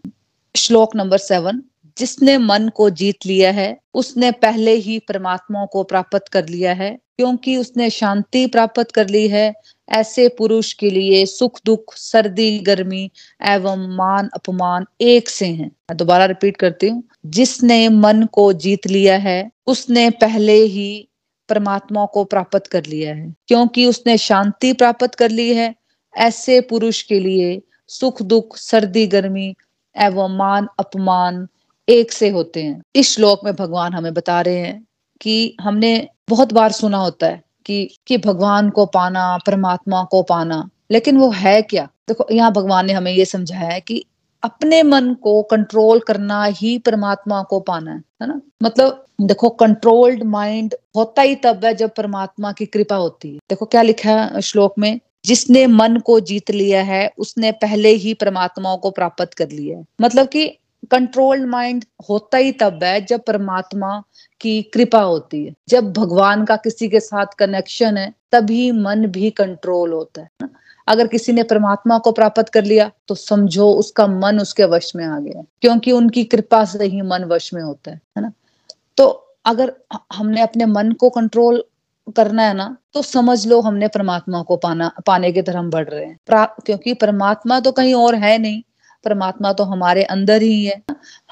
श्लोक 0.56 0.96
नंबर 0.96 1.18
सेवन 1.18 1.62
जिसने 1.98 2.38
मन 2.38 2.68
को 2.68 2.90
जीत 2.90 3.26
लिया 3.26 3.50
है, 3.50 3.78
उसने 3.94 4.30
पहले 4.30 4.72
ही 4.72 4.98
परमात्मा 4.98 5.64
को 5.64 5.82
प्राप्त 5.82 6.28
कर 6.32 6.48
लिया 6.48 6.72
है, 6.72 6.98
क्योंकि 7.16 7.56
उसने 7.56 7.90
शांति 7.90 8.46
प्राप्त 8.46 8.90
कर 8.90 9.08
ली 9.08 9.28
है, 9.28 9.54
ऐसे 9.88 10.28
पुरुष 10.28 10.72
के 10.72 10.90
लिए 10.90 11.26
सुख 11.26 11.60
दुख, 11.66 11.94
सर्दी, 11.96 12.58
गर्मी 12.58 13.10
एवं 13.46 13.96
मान 13.96 14.30
अपमान 14.34 14.86
एक 15.00 15.28
से 15.28 15.46
हैं। 15.46 15.68
मैं 15.68 15.96
दोबारा 15.96 16.24
रिपीट 16.24 16.56
करती 16.56 16.88
हूँ। 16.88 17.04
जिसने 17.26 17.88
मन 17.88 18.22
को 18.32 18.52
जीत 18.52 18.86
लिया 18.86 19.16
है, 19.16 19.50
उसने 19.66 20.10
पहले 20.10 20.56
ही 20.62 21.08
परमात्मा 21.48 22.06
को 22.06 22.24
प्राप्त 22.24 22.66
कर 22.66 22.86
लिया 22.86 23.14
है, 23.14 23.34
क्योंकि 23.48 23.86
उसने 23.86 24.18
शांति 24.18 24.72
प्राप्त 24.72 25.14
कर 25.14 25.30
ली 25.30 25.54
है, 25.54 25.74
ऐसे 26.16 26.60
पुरुष 26.60 27.02
के 27.02 27.20
लिए 27.20 27.62
सुख 27.88 28.22
दुख, 28.22 28.56
सर्दी, 28.56 29.06
गर्मी, 29.06 29.54
एवं 29.96 30.36
मान, 30.36 30.68
अपमान 30.78 31.48
एक 31.88 32.12
से 32.12 32.28
होते 32.28 32.62
हैं। 32.62 32.82
इस 32.96 33.14
श्लोक 33.14 33.40
में 33.44 33.54
भगवान 33.54 33.92
हमें 33.92 34.14
बता 34.14 34.40
रहे 34.40 34.56
हैं 34.56 34.86
कि 35.20 35.56
हमने 35.60 36.08
बहुत 36.28 36.52
बार 36.52 36.72
सुना 36.72 36.98
होता 36.98 37.26
है 37.26 37.42
कि 37.66 37.96
कि 38.06 38.18
भगवान 38.18 38.70
को 38.70 38.86
पाना, 38.86 39.38
परमात्मा 39.46 40.04
को 40.04 40.22
पाना, 40.22 40.68
लेकिन 40.90 41.16
वो 41.16 41.30
है 41.30 41.62
क्या? 41.62 41.88
देखो, 42.08 42.26
यहाँ 42.32 42.52
भगवान 42.52 42.86
ने 42.86 42.92
हमें 42.92 43.12
ये 43.12 43.24
समझाया 43.24 43.70
है 43.70 43.80
कि 43.80 44.04
अपने 44.42 44.82
मन 44.82 45.14
को 45.14 45.42
कंट्रोल 45.42 46.00
करना 46.00 46.44
ही 46.44 46.78
परमात्मा 46.78 47.42
को 47.42 47.60
पाना 47.60 47.90
है 47.90 48.02
है 48.22 48.28
ना? 48.28 48.40
मतलब 48.62 49.06
देखो 49.20 49.48
कंट्रोल्ड 49.48 50.22
माइंड 50.22 50.74
होता 50.96 51.22
ही 51.22 51.34
तब 51.34 51.64
है 51.64 51.74
जब 51.74 51.90
परमात्मा 51.94 52.52
की 52.52 52.66
कृपा 52.66 52.96
होती 52.96 53.32
है। 53.32 53.34
देखो, 53.34 53.66
क्या 53.66 53.82
लिखा 53.82 54.10
है 54.10 54.40
श्लोक 54.40 54.74
में? 54.78 55.00
जिसने 55.24 55.66
मन 55.66 55.96
को 55.96 56.20
जीत 56.20 56.50
लिया 56.50 56.82
है, 56.82 57.10
उसने 57.18 57.52
पहले 57.52 57.88
ही 57.88 58.14
परमात्मा 58.14 58.76
को 58.76 58.90
प्राप्त 58.90 59.34
कर 59.34 59.50
लिया 59.50 59.78
है। 59.78 59.84
मतलब 60.00 60.28
कि 60.28 60.48
कंट्रोल्ड 60.90 61.46
माइंड 61.46 61.84
होता 62.08 62.38
ही 62.38 62.52
तब 62.52 62.84
है, 62.84 63.04
जब 63.06 63.20
परमात्मा 63.20 64.02
की 64.40 64.62
कृपा 64.62 65.00
होती 65.00 65.44
है। 65.44 65.54
जब 65.68 65.92
भगवान 65.92 66.44
का 66.44 66.56
किसी 66.56 66.88
के 66.88 67.00
साथ 67.00 67.26
कनेक्शन 67.38 67.96
है, 67.96 68.12
तभी 68.32 68.70
मन 68.72 69.06
भी 69.06 69.30
कंट्रोल 69.30 69.92
होता 69.92 70.22
है 70.22 70.48
अगर 70.88 71.06
किसी 71.06 71.32
ने 71.32 71.42
परमात्मा 71.42 71.98
को 71.98 72.12
प्राप्त 72.12 72.48
कर 72.48 72.64
लिया 72.64 72.90
तो 73.08 73.14
समझो 73.14 73.72
उसका 73.72 74.06
मन 74.06 74.38
उसके 74.40 74.64
वश 74.64 74.92
में 74.96 75.04
आ 75.04 75.18
गया 75.18 75.42
क्योंकि 75.60 75.92
उनकी 75.92 76.24
कृपा 76.24 76.64
से 76.64 76.84
ही 76.84 77.00
मन 77.02 77.24
वश 77.24 77.52
में 77.54 77.62
होता 77.62 77.90
है 77.90 78.00
है 78.16 78.22
ना। 78.22 78.32
तो 78.96 79.06
अगर 79.44 79.72
हमने 80.12 80.40
अपने 80.40 80.66
मन 80.66 80.92
को 80.92 81.10
कंट्रोल 81.10 81.64
करना 82.06 82.42
है 82.42 82.54
ना 82.54 82.76
तो 82.94 83.02
समझ 83.02 83.46
लो 83.46 83.60
हमने 83.60 83.88
परमात्मा 83.88 84.42
को 84.42 84.56
पाना, 84.56 84.90
पाने 85.06 85.32
की 85.32 85.42
तरफ़ 85.42 85.66
बढ़ 85.66 85.88
रहे 85.88 86.04
हैं। 86.04 86.18
क्योंकि 86.66 86.94
परमात्मा 86.94 87.60
तो 87.60 87.72
कहीं 87.72 87.94
और 87.94 88.14
है 88.14 88.36
नहीं, 88.38 88.62
परमात्मा 89.04 89.52
तो 89.52 89.64
हमारे 89.64 90.02
अंदर 90.04 90.42
ही 90.42 90.64
है। 90.64 90.82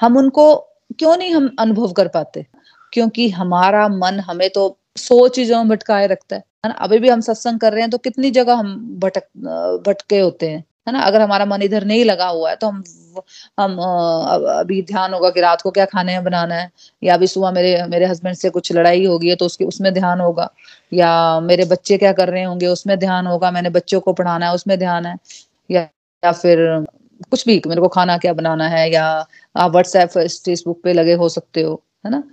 हम 0.01 0.17
उनको 0.17 0.55
क्यों 0.99 1.15
नहीं 1.17 1.33
हम 1.33 1.49
अनुभव 1.59 1.91
कर 1.91 2.07
पाते? 2.07 2.45
क्योंकि 2.93 3.29
हमारा 3.29 3.87
मन 3.87 4.19
हमें 4.19 4.49
तो 4.49 4.77
सौ 4.97 5.27
चीज़ों 5.27 5.57
में 5.57 5.69
भटकाए 5.69 6.07
रखता 6.07 6.35
है। 6.35 6.43
अभी 6.65 6.99
भी 6.99 7.09
हम 7.09 7.21
सत्संग 7.21 7.59
कर 7.59 7.71
रहे 7.73 7.81
हैं 7.81 7.89
तो 7.91 7.97
कितनी 7.97 8.31
जगह 8.31 8.55
हम 8.55 8.99
भटक, 8.99 9.23
भटके 9.87 10.19
होते 10.19 10.49
हैं। 10.49 10.63
है 10.87 10.93
ना? 10.93 10.99
अगर 11.01 11.21
हमारा 11.21 11.45
मन 11.47 11.61
इधर 11.63 11.83
नहीं 11.85 12.03
लगा 12.05 12.27
हुआ 12.29 12.49
है 12.49 12.55
तो 12.57 12.67
हम 12.67 12.83
हम 13.59 13.77
अभी 14.51 14.81
ध्यान 14.83 15.13
होगा 15.13 15.29
कि 15.31 15.41
रात 15.41 15.61
को 15.61 15.71
क्या 15.71 15.85
खाने 15.85 16.13
में 16.13 16.23
बनाना 16.23 16.55
है, 16.55 16.69
या 17.01 17.13
अभी 17.13 17.27
सुबह 17.27 17.51
मेरे 17.51 17.83
मेरे 17.87 18.05
हस्बैंड 18.07 18.35
से 18.37 18.49
कुछ 18.51 18.71
लड़ाई 18.73 19.05
होगी 19.05 19.29
है 19.29 19.35
तो 19.35 19.45
उसके, 19.45 19.65
उसमें 19.65 19.93
ध्यान 19.93 20.19
होगा। 20.21 20.49
या 20.91 21.39
मेरे 21.41 21.65
बच्चे 21.67 21.97
क्या 21.97 22.11
कर 22.13 22.29
रहे 22.29 22.43
होंगे, 22.43 22.67
उसमें 22.67 22.97
ध्यान 22.99 23.27
होगा, 23.27 23.51
मैंने 23.51 23.69
बच्चों 23.71 23.99
को 24.01 24.13
पढ़ाना 24.13 24.47
है, 24.47 24.53
उसमें 24.55 24.77
ध्यान 24.79 25.05
है। 25.05 25.15
या 25.69 25.81
या 26.23 26.31
फिर 26.33 26.57
कुछ 27.31 27.45
भी, 27.47 27.61
मेरे 27.67 27.81
को 27.81 27.87
खाना 27.89 28.17
क्या 28.19 28.33
बनाना 28.33 28.67
है, 28.69 28.89
या 28.91 29.05
आप 29.55 29.71
व्हाट्सएप 29.71 30.09
फेसबुक 30.09 30.81
पे 30.83 30.93
लगे 30.93 31.13
हो 31.15 31.29
सकते 31.29 31.61
हो, 31.61 31.81
है 32.05 32.11
ना? 32.11 32.23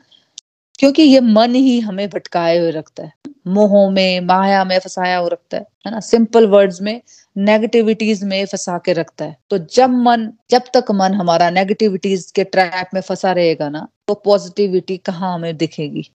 क्योंकि 0.79 1.03
ये 1.03 1.21
मन 1.21 1.55
ही 1.55 1.79
हमें 1.81 2.09
भटकाए 2.09 2.59
हुए 2.59 2.71
रखता 2.71 3.03
है। 3.03 3.13
मोहों 3.47 3.91
में, 3.91 4.21
माया 4.21 4.65
में 4.65 4.79
फंसाया 4.79 5.17
हुआ 5.19 5.29
रखता 5.29 5.57
है 5.57 5.67
है 5.87 5.93
ना? 5.93 6.01
सिंपल 6.01 6.47
वर्ड्स 6.47 6.81
में 6.83 7.01
नेगेटिविटीज 7.37 8.25
में 8.25 8.45
फंसा 8.47 8.79
के 8.79 8.93
रखता 8.93 9.25
है। 9.25 9.37
तो 9.51 9.59
जब 9.59 9.91
मन, 9.91 10.29
जब 10.51 10.63
तक 10.75 10.91
मन 10.91 11.15
हमारा 11.15 11.51
नेगेटिविटीज 11.51 12.31
के 12.31 12.45
ट्रैप 12.45 12.91
में 12.95 13.01
फंसा 13.01 13.33
रहेगा 13.33 13.69
ना 13.69 13.87
तो 14.09 14.15
पॉजिटिविटी 14.15 14.97
कहाँ 14.97 15.35
हमें 15.35 15.57
दिखेगी? 15.57 16.11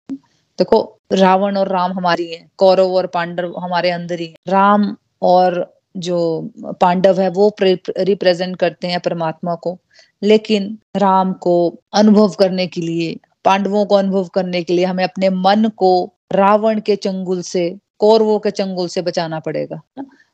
देखो, 0.59 0.99
रावण 1.11 1.57
और 1.57 1.67
राम 1.67 1.91
हमारी 1.91 2.31
है, 2.33 2.47
कौरव 2.57 2.93
और 2.93 3.07
पांडव 3.07 3.53
हमारे 3.59 3.91
अंदर 3.91 4.19
ही 4.19 4.27
है। 4.27 4.33
राम 4.47 4.95
और 5.21 5.73
जो 5.97 6.49
पांडव 6.81 7.21
है, 7.21 7.29
वो 7.29 7.55
रिप्रेजेंट 7.61 8.55
करते 8.55 8.87
हैं 8.87 8.99
परमात्मा 8.99 9.55
को। 9.55 9.77
लेकिन 10.23 10.77
राम 10.97 11.33
को 11.33 11.79
अनुभव 11.93 12.29
करने 12.29 12.67
के 12.67 12.81
लिए 12.81 13.17
पांडवों 13.45 13.85
को 13.85 13.95
अनुभव 13.95 14.27
करने 14.27 14.63
के 14.63 14.73
लिए 14.73 14.85
हमें 14.85 15.03
अपने 15.03 15.29
मन 15.29 15.69
को 15.77 16.13
रावण 16.33 16.79
के 16.79 16.95
चंगुल 16.95 17.41
से, 17.41 17.77
कौरवों 17.99 18.39
के 18.39 18.51
चंगुल 18.51 18.87
से 18.87 19.01
बचाना 19.01 19.39
पड़ेगा 19.39 19.81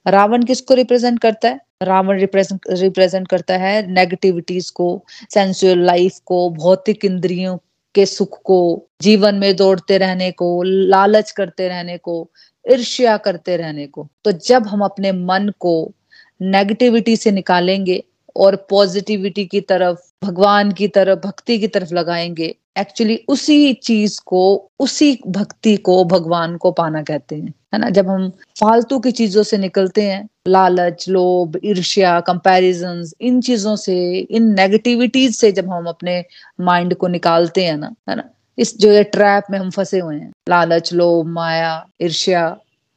रावण 0.08 0.44
किसको 0.44 0.74
रिप्रेजेंट 0.74 1.20
करता 1.20 1.50
है? 1.50 1.60
रावण 1.84 2.20
रिप्रेजेंट 2.20 2.62
रिप्रेजेंट 2.70 3.28
करता 3.28 3.58
है 3.58 3.92
नेगेटिविटीज 3.92 4.70
को 4.70 5.04
सेंसुअल 5.34 5.80
लाइफ 5.80 6.20
को, 6.26 6.50
भौतिक 6.50 7.06
इंद्रियों 7.06 7.58
के 7.96 8.06
सुख 8.06 8.42
को, 8.44 8.88
जीवन 9.02 9.36
में 9.36 9.56
दौड़ते 9.56 9.98
रहने 9.98 10.32
को, 10.32 10.64
लालच 10.64 11.32
करते 11.32 11.68
रहने 11.68 11.98
को, 11.98 12.30
ईर्ष्या 12.72 13.18
करते 13.18 13.58
रहने 13.58 13.88
को। 13.88 14.08
तो 14.24 14.32
जब 14.32 14.68
हम 14.68 14.82
अपने 14.82 15.12
मन 15.12 15.52
को 15.60 15.92
नेगेटिविटी 16.42 17.18
से 17.18 17.32
निकालेंगे 17.32 18.04
और 18.36 18.56
पॉजिटिविटी 18.70 19.46
की 19.46 19.62
तरफ़, 19.62 20.26
भगवान 20.26 20.72
की 20.72 20.88
तरफ़, 20.88 21.20
भक्ति 21.20 21.60
की 21.60 21.68
तरफ़ 21.68 21.94
लगाएँगे 21.94 22.56
एक्चुअली 22.80 23.26
उसी 23.28 23.74
चीज़ 23.74 24.22
को, 24.26 24.70
उसी 24.80 25.20
भक्ति 25.28 25.78
को 25.78 26.06
भगवान 26.06 26.58
को 26.58 26.72
पाना 26.72 27.04
कहते 27.04 27.36
हैं, 27.36 27.54
है 27.74 27.80
ना? 27.80 27.90
जब 27.90 28.10
हम 28.10 28.30
फालतू 28.30 29.00
की 29.00 29.12
चीज़ों 29.12 29.44
से 29.44 29.58
निकलते 29.58 30.02
हैं, 30.02 30.30
लालच, 30.48 31.10
लोभ, 31.10 31.60
ईर्ष्या 31.66 32.20
कंपैरिजन 32.20 33.12
इन 33.22 33.42
चीज़ों 33.42 33.76
से, 33.76 34.20
इन 34.20 34.54
नेगेटिविटीज 34.54 35.36
से 35.36 35.52
जब 35.52 35.70
हम 35.70 35.86
अपने 35.86 36.26
माइंड 36.62 36.96
को 36.96 37.08
निकालते 37.08 37.64
हैं 37.64 37.78
ना, 37.78 37.94
है 38.10 38.16
ना? 38.16 38.24
इस 38.58 38.78
जो 38.78 38.92
ये 38.92 39.04
ट्रैप 39.04 39.44
में 39.52 39.60
हम 39.60 39.70
फंसे 39.70 40.00
हुए 40.00 40.16
हैं, 40.16 40.32
लालच, 40.50 40.94
लोभ, 40.94 41.26
माया, 41.26 41.88
ईर्ष्या, 42.02 42.48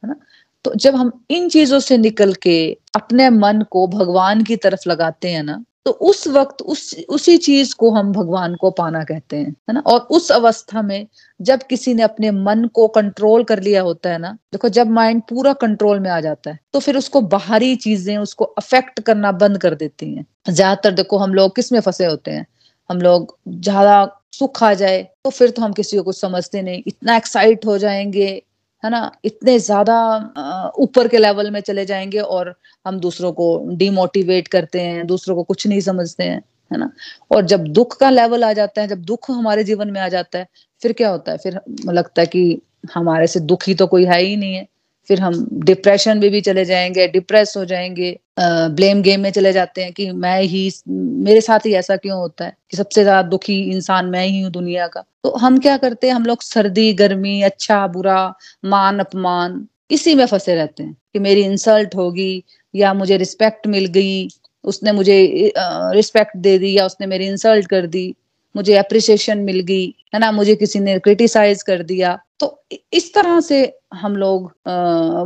है 0.03 0.07
ना? 0.07 0.15
तो 0.63 0.73
जब 0.75 0.95
हम 0.95 1.25
इन 1.29 1.49
चीज़ों 1.49 1.79
से 1.79 1.97
निकल 1.97 2.33
के 2.33 2.77
अपने 2.95 3.29
मन 3.29 3.61
को 3.61 3.87
भगवान 3.87 4.43
की 4.43 4.55
तरफ़ 4.55 4.89
लगाते 4.89 5.29
हैं 5.29 5.43
ना 5.43 5.63
तो 5.85 5.91
उस 5.91 6.27
वक्त, 6.27 6.61
उस, 6.63 6.95
उसी 7.09 7.37
चीज़ 7.37 7.73
को 7.75 7.89
हम 7.91 8.11
भगवान 8.13 8.55
को 8.55 8.69
पाना 8.71 9.03
कहते 9.03 9.37
हैं, 9.37 9.49
है 9.69 9.73
ना? 9.73 9.79
और 9.81 9.99
उस 10.11 10.31
अवस्था 10.31 10.81
में 10.81 11.07
जब 11.39 11.63
किसी 11.69 11.93
ने 11.93 12.03
अपने 12.03 12.31
मन 12.33 12.65
को 12.73 12.87
कंट्रोल 12.89 13.43
कर 13.43 13.61
लिया 13.63 13.81
होता 13.81 14.09
है 14.09 14.17
ना, 14.17 14.31
देखो 14.53 14.69
जब 14.69 14.89
माइंड 14.91 15.21
पूरा 15.29 15.53
कंट्रोल 15.55 15.99
में 15.99 16.09
आ 16.11 16.19
जाता 16.21 16.51
है 16.51 16.59
तो 16.73 16.79
फिर 16.79 16.97
उसको 16.97 17.21
बाहरी 17.23 17.75
चीज़ें, 17.77 18.17
उसको 18.17 18.45
अफेक्ट 18.45 18.99
करना 19.01 19.31
बंद 19.33 19.57
कर 19.57 19.75
देती 19.75 20.13
हैं। 20.15 20.25
ज़्यादातर 20.49 20.91
देखो 20.93 21.17
हम 21.17 21.33
लोग 21.33 21.55
किसमें 21.55 21.79
फंसे 21.81 22.05
होते 22.05 22.31
हैं? 22.31 22.45
हम 22.89 23.01
लोग 23.01 23.37
ज़्यादा 23.49 24.05
सुख 24.33 24.63
आ 24.63 24.73
जाए 24.75 25.01
तो 25.23 25.29
फिर 25.29 25.49
तो 25.49 25.61
हम 25.61 25.73
किसी 25.73 25.97
को 25.97 26.03
कुछ 26.03 26.19
समझते 26.19 26.61
नहीं, 26.61 26.81
इतना 26.87 27.15
एक्साइट 27.17 27.65
हो 27.65 27.77
जाएँगे 27.77 28.41
है 28.83 28.89
ना? 28.91 29.11
इतने 29.25 29.57
ज़्यादा 29.59 30.71
ऊपर 30.79 31.07
के 31.07 31.17
लेवल 31.17 31.51
में 31.51 31.59
चले 31.61 31.85
जाएँगे 31.85 32.19
और 32.19 32.53
हम 32.85 32.99
दूसरों 32.99 33.31
को 33.33 33.47
डिमोटिवेट 33.77 34.47
करते 34.47 34.81
हैं, 34.81 35.05
दूसरों 35.07 35.35
को 35.35 35.43
कुछ 35.43 35.67
नहीं 35.67 35.79
समझते 35.81 36.23
हैं, 36.23 36.41
है 36.71 36.77
ना? 36.79 36.89
और 37.31 37.45
जब 37.45 37.63
दुख 37.73 37.97
का 37.99 38.09
लेवल 38.09 38.43
आ 38.43 38.51
जाता 38.53 38.81
है, 38.81 38.87
जब 38.87 39.01
दुख 39.03 39.31
हमारे 39.31 39.63
जीवन 39.63 39.91
में 39.91 40.01
आ 40.01 40.07
जाता 40.09 40.39
है, 40.39 40.47
फिर 40.81 40.93
क्या 40.93 41.09
होता 41.09 41.31
है? 41.31 41.37
फिर 41.37 41.59
लगता 41.89 42.21
है 42.21 42.27
कि 42.27 42.61
हमारे 42.95 43.27
से 43.27 43.39
दुखी 43.41 43.73
तो 43.75 43.87
कोई 43.87 44.05
है 44.05 44.19
ही 44.21 44.35
नहीं 44.37 44.55
है। 44.55 44.67
फिर 45.09 45.19
हम 45.19 45.47
डिप्रेशन 45.63 46.17
में 46.17 46.29
भी 46.31 46.41
चले 46.41 46.65
जाएँगे 46.65 47.07
डिप्रेस 47.07 47.53
हो 47.57 47.63
जाएँगे 47.65 48.17
ब्लेम 48.39 49.01
गेम 49.01 49.21
में 49.21 49.29
चले 49.31 49.51
जाते 49.53 49.83
हैं 49.83 49.91
कि 49.93 50.11
मैं 50.11 50.41
ही 50.43 50.69
मेरे 50.89 51.41
साथ 51.41 51.65
ही 51.65 51.73
ऐसा 51.73 51.95
क्यों 51.95 52.17
होता 52.19 52.45
है 52.45 52.55
कि 52.71 52.77
सबसे 52.77 53.03
ज़्यादा 53.03 53.21
दुखी 53.29 53.59
इंसान 53.71 54.05
मैं 54.05 54.25
ही 54.27 54.41
हूँ 54.41 54.51
दुनिया 54.51 54.87
का। 54.87 55.03
तो 55.23 55.29
हम 55.37 55.59
क्या 55.59 55.75
करते 55.77 56.07
हैं, 56.07 56.13
हम 56.13 56.25
लोग 56.25 56.41
सर्दी, 56.41 56.93
गर्मी 56.93 57.41
अच्छा 57.41 57.85
बुरा, 57.87 58.33
मान, 58.65 58.99
अपमान, 58.99 59.65
इसी 59.91 60.15
में 60.15 60.25
फंसे 60.25 60.55
रहते 60.55 60.83
हैं 60.83 60.95
कि 61.13 61.19
मेरी 61.19 61.43
इंसल्ट 61.43 61.95
होगी 61.95 62.43
या 62.73 62.93
मुझे 62.93 63.17
रिस्पेक्ट 63.17 63.67
मिल 63.67 63.85
गई, 63.85 64.27
उसने 64.63 64.91
मुझे 64.91 65.51
रिस्पेक्ट 65.57 66.37
दे 66.37 66.57
दी 66.59 66.73
या 66.77 66.85
उसने 66.85 67.07
मेरी 67.07 67.27
इंसल्ट 67.27 67.67
कर 67.67 67.87
दी, 67.87 68.13
मुझे 68.55 68.75
अप्रिसिएशन 68.75 69.37
मिल 69.39 69.59
गई, 69.59 69.85
है 70.13 70.19
ना, 70.19 70.31
मुझे 70.31 70.55
किसी 70.55 70.79
ने 70.79 70.97
क्रिटिसाइज 70.99 71.63
कर 71.63 71.83
दिया। 71.83 72.19
तो 72.43 72.63
इस 72.93 73.13
तरह 73.13 73.39
से 73.39 73.57
हम 73.93 74.15
लोग 74.15 74.53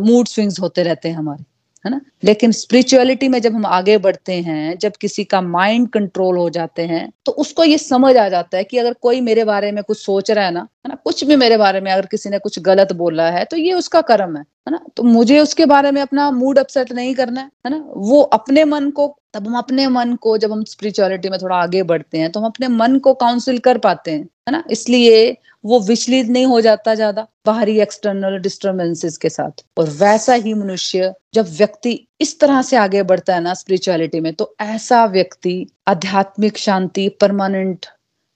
मूड 0.07 0.27
स्विंग्स 0.27 0.59
होते 0.59 0.83
रहते 0.83 1.09
हैं 1.09 1.15
हमारे, 1.15 1.43
है 1.85 1.91
ना? 1.91 1.99
लेकिन 2.23 2.51
स्पिरिचुअलिटी 2.51 3.27
में 3.27 3.39
जब 3.41 3.55
हम 3.55 3.65
आगे 3.65 3.97
बढ़ते 3.97 4.33
हैं, 4.33 4.77
जब 4.77 4.93
किसी 5.01 5.23
का 5.23 5.41
माइंड 5.41 5.87
कंट्रोल 5.89 6.37
हो 6.37 6.49
जाते 6.49 6.81
हैं 6.81 7.09
तो 7.25 7.31
उसको 7.33 7.63
ये 7.63 7.77
समझ 7.77 8.15
आ 8.17 8.27
जाता 8.29 8.57
है 8.57 8.63
कि 8.63 8.77
अगर 8.77 8.93
कोई 9.01 9.21
मेरे 9.21 9.43
बारे 9.43 9.71
में 9.71 9.83
कुछ 9.83 9.97
सोच 9.97 10.31
रहा 10.31 10.45
है 10.45 10.51
ना 10.51 10.59
है 10.59 10.89
ना? 10.89 10.95
कुछ 10.95 11.23
भी 11.23 11.35
मेरे 11.35 11.57
बारे 11.57 11.81
में 11.81 11.91
अगर 11.91 12.05
किसी 12.05 12.29
ने 12.29 12.39
कुछ 12.39 12.59
गलत 12.59 12.93
बोला 12.93 13.29
है 13.31 13.45
तो 13.45 13.57
ये 13.57 13.73
उसका 13.73 14.01
कर्म 14.01 14.37
है। 14.37 14.43
है 14.67 14.71
ना? 14.71 14.79
तो 14.97 15.03
मुझे 15.03 15.39
उसके 15.39 15.65
बारे 15.65 15.91
में 15.91 16.01
अपना 16.01 16.29
मूड 16.33 16.59
अपसेट 16.59 16.91
नहीं 16.93 17.13
करना 17.15 17.41
है 17.41 17.49
है 17.65 17.71
ना? 17.71 17.83
वो 17.87 18.21
अपने 18.21 18.63
मन 18.65 18.89
को, 18.91 19.07
तब 19.33 19.47
हम 19.47 19.57
अपने 19.57 19.87
मन 19.89 20.15
को, 20.15 20.37
जब 20.37 20.51
हम 20.51 20.63
स्पिरिचुअलिटी 20.65 21.29
में 21.29 21.37
थोड़ा 21.41 21.55
आगे 21.57 21.83
बढ़ते 21.85 22.17
हैं 22.17 22.31
तो 22.31 22.39
हम 22.39 22.45
अपने 22.45 22.67
मन 22.69 22.97
को 22.99 23.13
काउंसिल 23.15 23.59
कर 23.59 23.77
पाते 23.79 24.11
हैं, 24.11 24.21
है 24.21 24.51
ना? 24.51 24.63
इसलिए 24.71 25.37
वो 25.63 25.79
विचलित 25.81 26.27
नहीं 26.27 26.45
हो 26.45 26.59
जाता 26.61 26.93
ज़्यादा 26.95 27.27
बाहरी 27.45 27.79
एक्सटर्नल 27.81 28.37
डिस्टर्बेंसेस 28.39 29.17
के 29.17 29.29
साथ। 29.29 29.63
और 29.77 29.89
वैसा 29.91 30.33
ही 30.35 30.53
मनुष्य, 30.53 31.13
जब 31.33 31.47
व्यक्ति 31.49 31.99
इस 32.21 32.39
तरह 32.39 32.61
से 32.61 32.77
आगे 32.77 33.03
बढ़ता 33.03 33.35
है 33.35 33.41
ना 33.41 33.53
स्पिरिचुअलिटी 33.53 34.19
में 34.19 34.33
तो 34.33 34.53
ऐसा 34.61 35.05
व्यक्ति 35.07 35.65
आध्यात्मिक 35.87 36.57
शांति 36.57 37.07
परमानेंट 37.21 37.85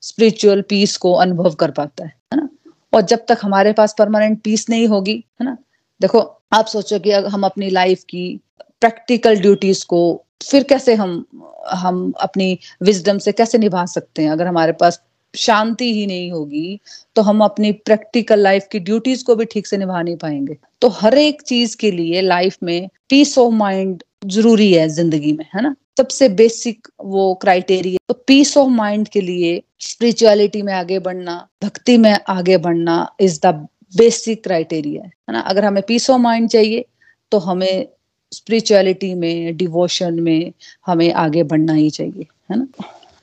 स्पिरिचुअल 0.03 0.61
पीस 0.69 0.95
को 0.97 1.13
अनुभव 1.15 1.53
कर 1.55 1.71
पाता 1.71 2.05
है 2.05 2.13
है 2.33 2.39
ना? 2.39 2.47
और 2.93 3.01
जब 3.01 3.25
तक 3.27 3.37
हमारे 3.41 3.73
पास 3.73 3.95
परमानेंट 3.97 4.41
पीस 4.43 4.69
नहीं 4.69 4.87
होगी, 4.87 5.23
है 5.41 5.45
ना? 5.45 5.57
देखो, 6.01 6.19
आप 6.53 6.65
सोचो 6.67 6.99
कि 6.99 7.11
हम 7.11 7.43
अपनी 7.45 7.69
लाइफ 7.69 8.03
की 8.09 8.39
प्रैक्टिकल 8.81 9.39
ड्यूटीज़ 9.41 9.85
को 9.85 9.99
फिर 10.43 10.63
कैसे 10.69 10.93
हम 10.95 11.23
हम 11.71 12.11
अपनी 12.21 12.57
विजडम 12.83 13.17
से 13.17 13.31
कैसे 13.31 13.57
निभा 13.57 13.85
सकते 13.85 14.21
हैं? 14.21 14.29
अगर 14.31 14.47
हमारे 14.47 14.71
पास 14.73 15.01
शांति 15.33 15.91
ही 15.95 16.05
नहीं 16.07 16.31
होगी 16.31 16.79
तो 17.15 17.21
हम 17.21 17.43
अपनी 17.43 17.71
प्रैक्टिकल 17.85 18.39
लाइफ 18.39 18.67
की 18.71 18.79
ड्यूटीज़ 18.79 19.23
को 19.25 19.35
भी 19.35 19.45
ठीक 19.45 19.67
से 19.67 19.77
निभा 19.77 20.01
नहीं 20.01 20.15
पाएँगे। 20.17 20.57
तो 20.81 20.87
हर 20.91 21.17
एक 21.17 21.41
चीज़ 21.43 21.75
के 21.77 21.91
लिए 21.91 22.21
लाइफ 22.21 22.57
में 22.63 22.87
पीस 23.09 23.37
ऑफ़ 23.37 23.53
माइंड 23.53 24.03
ज़रूरी 24.27 24.71
है 24.73 24.87
ज़िंदगी 24.89 25.33
में, 25.33 25.45
है 25.55 25.61
ना? 25.61 25.75
सबसे 25.97 26.29
बेसिक 26.31 26.87
वो 27.05 27.33
क्राइटेरिया 27.41 27.99
तो 28.07 28.13
पीस 28.27 28.57
ऑफ़ 28.57 28.69
माइंड 28.71 29.07
के 29.07 29.21
लिए 29.21 29.61
स्पिरिचुअलिटी 29.81 30.61
में 30.61 30.73
आगे 30.73 30.99
बढ़ना, 30.99 31.47
भक्ति 31.63 31.97
में 31.97 32.15
आगे 32.29 32.57
बढ़ना 32.57 33.07
इज़ 33.21 33.39
द 33.45 33.67
बेसिक 33.93 34.43
क्राइटेरिया 34.43 35.03
है 35.03 35.33
ना? 35.33 35.39
अगर 35.39 35.65
हमें 35.65 35.83
पीस 35.83 36.09
ऑफ़ 36.09 36.21
माइंड 36.21 36.49
चाहिए 36.49 36.85
तो 37.31 37.37
हमें 37.39 37.87
स्पिरिचुअलिटी 38.31 39.13
में 39.13 39.57
डिवोशन 39.57 40.19
में 40.19 40.51
हमें 40.87 41.11
आगे 41.13 41.43
बढ़ना 41.43 41.73
ही 41.73 41.89
चाहिए 41.89 42.25
है 42.51 42.57
ना? 42.57 42.67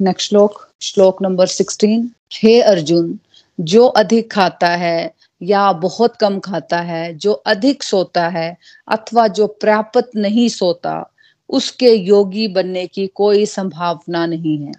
नेक्स्ट 0.01 0.29
श्लोक 0.29 0.69
श्लोक 0.83 1.23
नंबर 1.23 1.47
सिक्सटीन 1.47 2.11
हे 2.35 2.61
अर्जुन 2.63 3.19
जो 3.59 3.87
अधिक 3.87 4.31
खाता 4.33 4.69
है 4.69 5.13
या 5.43 5.73
बहुत 5.73 6.17
कम 6.17 6.39
खाता 6.41 6.81
है 6.81 7.15
जो 7.15 7.33
अधिक 7.33 7.83
सोता 7.83 8.29
है 8.29 8.57
अथवा 8.89 9.27
जो 9.29 9.47
प्राप्त 9.47 10.11
नहीं 10.17 10.49
सोता 10.49 11.11
उसके 11.51 11.93
योगी 11.95 12.47
बनने 12.49 12.87
की 12.87 13.07
कोई 13.07 13.47
संभावना 13.47 14.27
नहीं 14.27 14.57
है। 14.59 14.73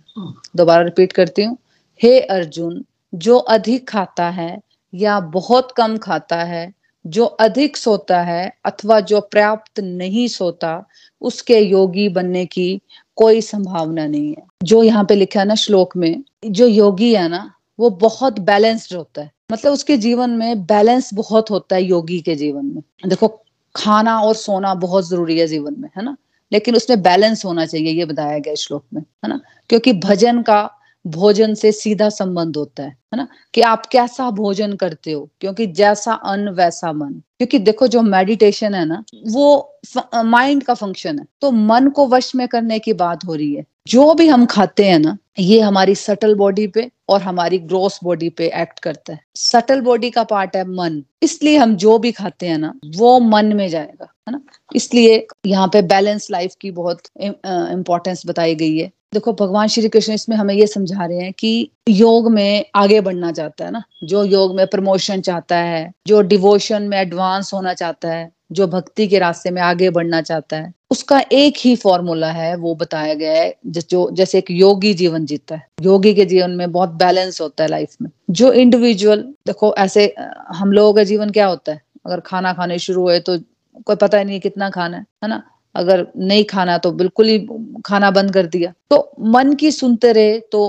दोबारा 0.56 0.82
रिपीट 0.82 1.12
करती 1.12 1.44
हूँ। 1.44 1.58
हे 2.04 2.20
अर्जुन 2.20 2.84
जो 3.14 3.38
अधिक 3.38 3.88
खाता 3.90 4.30
है 4.30 4.60
या 4.94 5.20
बहुत 5.20 5.72
कम 5.72 5.98
खाता 5.98 6.36
है, 6.36 6.74
जो 7.08 7.26
अधिक 7.26 7.78
सोता 7.78 8.22
है 8.22 8.54
अथवा 8.66 9.00
जो 9.00 9.22
पर्याप्त 9.22 9.80
नहीं 9.80 10.28
सोता, 10.28 10.88
उसके 11.22 11.60
योगी 11.60 12.10
बनने 12.10 12.46
की 12.46 12.82
कोई 13.16 13.42
संभावना 13.42 14.08
नहीं 14.08 14.30
है। 14.30 14.44
जो 14.64 14.84
यहाँ 14.84 15.06
पे 15.06 15.16
लिखा 15.16 15.40
है 15.40 15.46
ना 15.46 15.56
श्लोक 15.56 15.98
में, 15.98 16.24
जो 16.46 16.68
योगी 16.68 17.16
है 17.16 17.30
ना, 17.30 17.54
वो 17.80 17.90
बहुत 17.90 18.40
बैलेंस्ड 18.40 18.96
होता 18.96 19.22
है। 19.22 19.32
मतलब 19.52 19.74
उसके 19.74 19.98
जीवन 19.98 20.30
में 20.30 20.66
बैलेंस 20.66 21.14
बहुत 21.14 21.52
होता 21.52 21.76
है 21.76 21.84
योगी 21.84 22.20
के 22.20 22.36
जीवन 22.36 22.66
में। 22.66 23.10
देखो, 23.10 23.42
खाना 23.76 24.20
और 24.22 24.36
सोना 24.36 24.74
बहुत 24.74 25.10
ज़रूरी 25.10 25.40
है 25.40 25.48
जीवन 25.48 25.76
में, 25.80 25.90
है 25.98 26.04
ना? 26.04 26.18
लेकिन 26.52 26.76
उसमें 26.76 27.02
बैलेंस 27.02 27.46
होना 27.46 27.66
चाहिए, 27.66 27.94
ये 27.94 28.06
बताया 28.06 28.40
गया 28.40 28.56
श्लोक 28.56 28.86
में, 28.94 29.02
है 29.02 29.28
ना? 29.28 29.40
क्योंकि 29.70 29.94
भजन 29.94 30.42
का 30.42 30.79
भोजन 31.08 31.54
से 31.54 31.72
सीधा 31.72 32.10
संबंध 32.10 32.58
होता 32.58 32.84
है 32.84 32.90
है 32.90 33.18
ना? 33.18 33.28
कि 33.54 33.62
आप 33.62 33.86
कैसा 33.86 34.32
भोजन 34.32 34.74
करते 34.74 35.12
हो? 35.12 35.30
क्योंकि 35.42 35.68
जैसा 35.68 36.14
अन्न, 36.14 36.50
वैसा 36.50 36.94
मन। 36.94 37.12
क्योंकि 37.12 37.60
देखो, 37.60 37.88
जो 37.88 38.02
मेडिटेशन 38.02 38.74
है 38.74 38.86
ना, 38.86 39.04
वो 39.28 39.76
माइंड 40.16 40.64
का 40.64 40.74
फ़ंक्शन 40.74 41.20
है। 41.20 41.26
तो 41.42 41.52
मन 41.52 41.88
को 41.90 42.08
वश 42.08 42.36
में 42.36 42.48
करने 42.48 42.80
की 42.80 42.94
बात 42.94 43.26
हो 43.26 43.36
रही 43.36 43.54
है। 43.56 43.66
जो 43.88 44.14
भी 44.14 44.28
हम 44.28 44.46
खाते 44.46 44.86
हैं 44.86 45.00
ना, 45.00 45.18
ये 45.40 45.60
हमारी 45.60 45.96
सटल 45.96 46.36
बॉडी 46.36 46.68
पे 46.68 46.92
और 47.10 47.22
हमारी 47.22 47.58
ग्रोस 47.58 48.00
बॉडी 48.04 48.30
पे 48.30 48.52
एक्ट 48.56 48.80
करता 48.80 49.14
है। 49.14 49.20
सटल 49.36 49.82
बॉडी 49.82 50.10
का 50.10 50.24
पार्ट 50.24 50.56
है 50.56 50.64
मन। 50.64 51.04
इसलिए 51.24 51.58
हम 51.58 51.76
जो 51.76 51.98
भी 51.98 52.12
खाते 52.12 52.48
हैं 52.48 52.58
ना, 52.58 52.74
वो 52.98 53.20
मन 53.20 53.46
में 53.46 53.70
जाएगा। 53.70 54.14
है 54.30 54.34
ना? 54.34 54.42
इसलिए 54.76 55.26
यहाँ 55.46 55.68
पे 55.68 55.82
बैलेंस 55.82 56.28
लाइफ 56.32 56.56
की 56.62 56.72
बहुत 56.72 57.02
इंपॉर्टेंस 57.18 58.24
बताई 58.28 58.56
गई 58.56 58.78
है। 58.78 58.92
देखो, 59.14 59.34
भगवान 59.34 59.68
श्री 59.68 59.90
कृष्ण 59.90 60.14
इसमें 60.14 60.36
हमें 60.38 60.54
ये 60.56 60.66
समझा 60.68 61.06
रहे 61.06 61.20
हैं 61.20 61.34
कि 61.34 61.70
योग 61.90 62.32
में 62.32 62.66
आगे 62.76 63.00
बढ़ना 63.02 63.32
चाहता 63.32 63.66
है 63.66 63.72
ना? 63.72 63.84
जो 64.04 64.24
योग 64.24 64.56
में 64.56 64.66
प्रमोशन 64.68 65.22
चाहता 65.22 65.58
है, 65.58 65.92
जो 66.08 66.22
डिवोशन 66.24 66.84
में 66.84 66.98
एडवांस 66.98 67.54
होना 67.54 67.74
चाहता 67.74 68.10
है, 68.10 68.30
जो 68.52 68.68
भक्ति 68.68 69.08
के 69.08 69.20
रास्ते 69.20 69.52
में 69.52 69.62
आगे 69.62 69.90
बढ़ना 69.90 70.22
चाहता 70.22 70.58
है, 70.58 70.74
उसका 70.92 71.22
एक 71.32 71.58
ही 71.60 71.76
फॉर्मूला 71.76 72.32
है, 72.32 72.56
वो 72.56 72.76
बताया 72.76 73.14
गया 73.14 73.34
है 73.34 73.56
जो, 73.68 74.10
जैसे 74.12 74.38
एक 74.38 74.52
योगी 74.52 74.94
जीवन 74.94 75.26
जीता 75.26 75.56
है। 75.56 75.68
योगी 75.82 76.14
के 76.14 76.26
जीवन 76.26 76.52
में 76.52 76.72
बहुत 76.72 76.90
बैलेंस 76.96 77.42
होता 77.42 77.64
है 77.64 77.70
लाइफ 77.70 77.96
में। 78.02 78.10
जो 78.30 78.52
इंडिविजुअल 78.54 79.22
देखो, 79.48 79.74
ऐसे 79.76 80.14
हम 80.50 80.72
लोगों 80.72 80.94
का 80.94 81.04
जीवन 81.04 81.30
क्या 81.30 81.48
होता 81.48 81.72
है? 81.72 81.82
अगर 82.06 82.20
खाना 82.20 82.54
खाने 82.54 82.78
शुरू 82.80 83.02
हुए 83.02 83.20
तो 83.20 83.38
कोई 83.86 83.96
पता 83.96 84.18
ही 84.18 84.26
नहीं 84.26 84.40
कितना 84.40 84.70
खाना 84.70 84.98
है 84.98 85.06
है 85.24 85.30
ना? 85.30 85.42
अगर 85.76 86.06
नहीं 86.18 86.44
खाना 86.46 86.78
तो 86.78 86.92
बिल्कुल 86.94 87.28
ही 87.28 87.38
खाना 87.86 88.12
बंद 88.12 88.34
कर 88.34 88.46
दिया। 88.48 88.74
तो 88.90 89.12
मन 89.30 89.54
की 89.54 89.72
सुनते 89.72 90.12
रहे 90.14 90.40
तो 90.52 90.62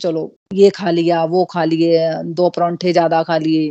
चलो, 0.00 0.32
ये 0.54 0.70
खा 0.70 0.90
लिया, 0.90 1.24
वो 1.24 1.44
खा 1.44 1.64
लिए, 1.64 2.08
दो 2.24 2.48
परांठे 2.50 2.92
ज़्यादा 2.92 3.22
खा 3.22 3.36
लिए, 3.38 3.66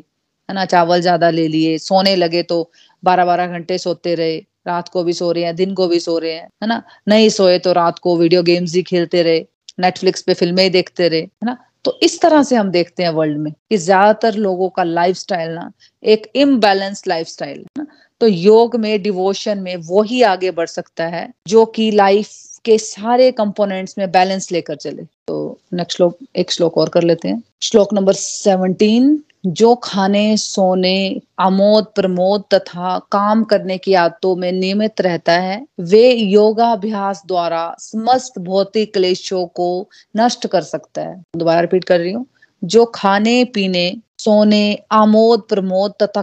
है 0.50 0.54
ना? 0.56 0.66
चावल 0.66 1.02
ज़्यादा 1.02 1.30
ले 1.30 1.48
लिए, 1.48 1.78
सोने 1.78 2.16
लगे 2.16 2.44
तो 2.44 2.70
बारह 3.04 3.26
बारह 3.26 3.48
घंटे 3.48 3.78
सोते 3.78 4.16
रहे, 4.16 4.38
रात 4.68 4.90
को 4.90 5.04
भी 5.04 5.14
सो 5.14 5.32
रहे 5.32 5.44
हैं, 5.44 5.56
दिन 5.56 5.74
को 5.74 5.88
भी 5.88 6.00
सो 6.00 6.18
रहे 6.20 6.34
हैं, 6.34 6.48
है 6.64 6.68
ना? 6.68 6.82
नहीं 7.08 7.30
सोए 7.30 7.58
तो 7.60 7.74
रात 7.74 8.00
को 8.00 8.18
वीडियो 8.18 8.44
गेम्स 8.44 8.74
ही 8.76 8.84
खेलते 8.84 9.22
रहे 9.24 9.46
नेटफ्लिक्स 9.80 10.22
पे 10.22 10.34
फ़िल्में 10.34 10.64
ही 10.64 10.70
देखते 10.70 11.08
रहे, 11.10 11.20
है 11.20 11.46
ना? 11.46 11.58
तो 11.86 11.98
इस 12.04 12.20
तरह 12.22 12.44
से 12.44 12.56
हम 12.56 12.70
देखते 12.72 13.04
हैं 13.04 13.10
वर्ल्ड 13.10 13.38
में 13.38 13.52
कि 13.54 13.78
ज़्यादातर 13.78 14.36
लोगों 14.38 14.70
का 14.70 14.84
लाइफस्टाइल 14.84 15.52
ना 15.52 15.72
एक 16.04 16.28
इम्बैलेंस 16.36 17.04
लाइफस्टाइल 17.08 17.60
है 17.60 17.84
ना? 17.84 17.86
तो 18.20 18.28
योग 18.28 18.76
में 18.76 19.02
डिवोशन 19.02 19.58
में 19.58 19.76
वो 19.76 20.02
ही 20.02 20.22
आगे 20.22 20.52
बढ़ 20.52 20.68
सकता 20.68 21.04
है, 21.04 21.34
जो 21.48 21.66
कि 21.66 21.92
लाइफ 21.92 22.30
के 22.66 22.78
सारे 22.78 23.32
कंपोनेंट्स 23.32 23.96
में 23.98 24.12
बैलेंस 24.12 24.52
लेकर 24.52 24.76
चले। 24.76 25.04
तो 25.28 25.60
नेक्स्ट 25.74 25.98
श्लोक, 25.98 26.18
एक 26.36 26.52
श्लोक 26.52 26.78
और 26.78 26.90
कर 26.90 27.04
लेते 27.04 27.28
हैं। 27.28 27.44
श्लोक 27.62 27.94
नंबर 27.94 28.14
सेवनटीन 28.14 29.24
जो 29.46 29.76
खाने, 29.76 30.38
सोने, 30.38 31.22
आमोद, 31.40 31.86
प्रमोद 31.96 32.44
तथा 32.54 33.00
काम 33.00 33.44
करने 33.44 33.78
की 33.78 33.94
आदतों 33.94 34.36
में 34.36 34.52
नियमित 34.52 35.02
रहता 35.02 35.34
है, 35.34 35.68
वे 35.80 36.14
योगाभ्यास 36.14 37.24
द्वारा 37.28 37.76
समस्त 37.80 38.40
भौतिक 38.40 38.94
क्लेशों 38.94 39.46
को 39.46 39.90
नष्ट 40.18 40.48
कर 40.48 40.62
सकता 40.62 41.02
है। 41.02 41.24
दोबारा 41.36 41.60
रिपीट 41.60 41.84
कर 41.84 42.00
रही 42.00 42.12
हूँ। 42.12 42.26
जो 42.64 42.86
खाने, 42.86 43.46
पीने, 43.46 43.98
सोने, 44.20 44.80
आमोद, 44.92 45.44
प्रमोद 45.50 45.94
तथा 46.02 46.22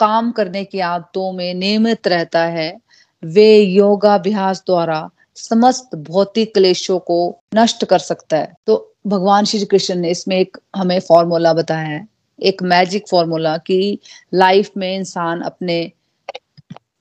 काम 0.00 0.30
करने 0.32 0.64
की 0.64 0.80
आदतों 0.80 1.32
में 1.32 1.54
नियमित 1.54 2.08
रहता 2.08 2.44
है। 2.44 2.76
वे 3.24 3.58
योगाभ्यास 3.58 4.62
द्वारा 4.66 5.08
समस्त 5.36 5.94
भौतिक 5.94 6.54
क्लेशों 6.54 6.98
को 6.98 7.18
नष्ट 7.54 7.84
कर 7.84 7.98
सकता 7.98 8.36
है। 8.36 8.52
तो 8.66 8.94
भगवान 9.06 9.44
श्री 9.44 9.64
कृष्ण 9.64 9.94
ने 9.94 10.10
इसमें 10.10 10.36
एक 10.36 10.56
हमें 10.76 11.00
फॉर्मूला 11.00 11.52
बताया 11.52 11.86
है। 11.86 12.06
एक 12.38 12.62
मैजिक 12.62 13.08
फॉर्मूला 13.10 13.56
कि 13.56 13.98
लाइफ 14.34 14.70
में 14.76 14.94
इंसान 14.96 15.40
अपने 15.40 15.92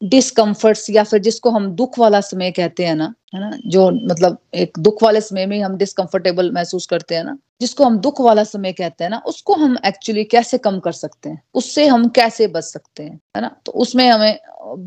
डिस्कम्फर्ट्स 0.04 0.90
या 0.90 1.04
फिर 1.04 1.20
जिसको 1.20 1.50
हम 1.50 1.72
दुख 1.72 2.00
वाला 2.00 2.22
समय 2.22 2.52
कहते 2.52 2.86
हैं 2.86 2.96
ना, 2.96 3.14
है 3.36 3.42
ना, 3.42 3.52
जो 3.66 3.90
मतलब 3.92 4.38
एक 4.54 4.80
दुख 4.80 5.04
वाले 5.04 5.22
समय 5.22 5.46
में 5.46 5.62
हम 5.62 5.78
डिस्कम्फर्टेबल 5.78 6.52
महसूस 6.52 6.86
करते 6.86 7.16
हैं 7.16 7.24
ना 7.24 7.38
जिसको 7.62 7.86
हम 7.86 7.98
दुख 7.98 8.22
वाला 8.22 8.44
समय 8.44 8.72
कहते 8.72 9.04
हैं 9.04 9.12
ना, 9.12 9.22
उसको 9.26 9.54
हम 9.54 9.78
एक्चुअली 9.86 10.24
कैसे 10.24 10.58
कम 10.58 10.80
कर 10.80 10.92
सकते 10.92 11.30
हैं? 11.30 11.44
उससे 11.54 11.88
हम 11.88 12.08
कैसे 12.10 12.48
बच 12.48 12.64
सकते 12.64 13.04
हैं? 13.04 13.20
है 13.36 13.42
ना? 13.42 13.56
तो 13.66 13.72
उसमें 13.72 14.10
हमें, 14.10 14.40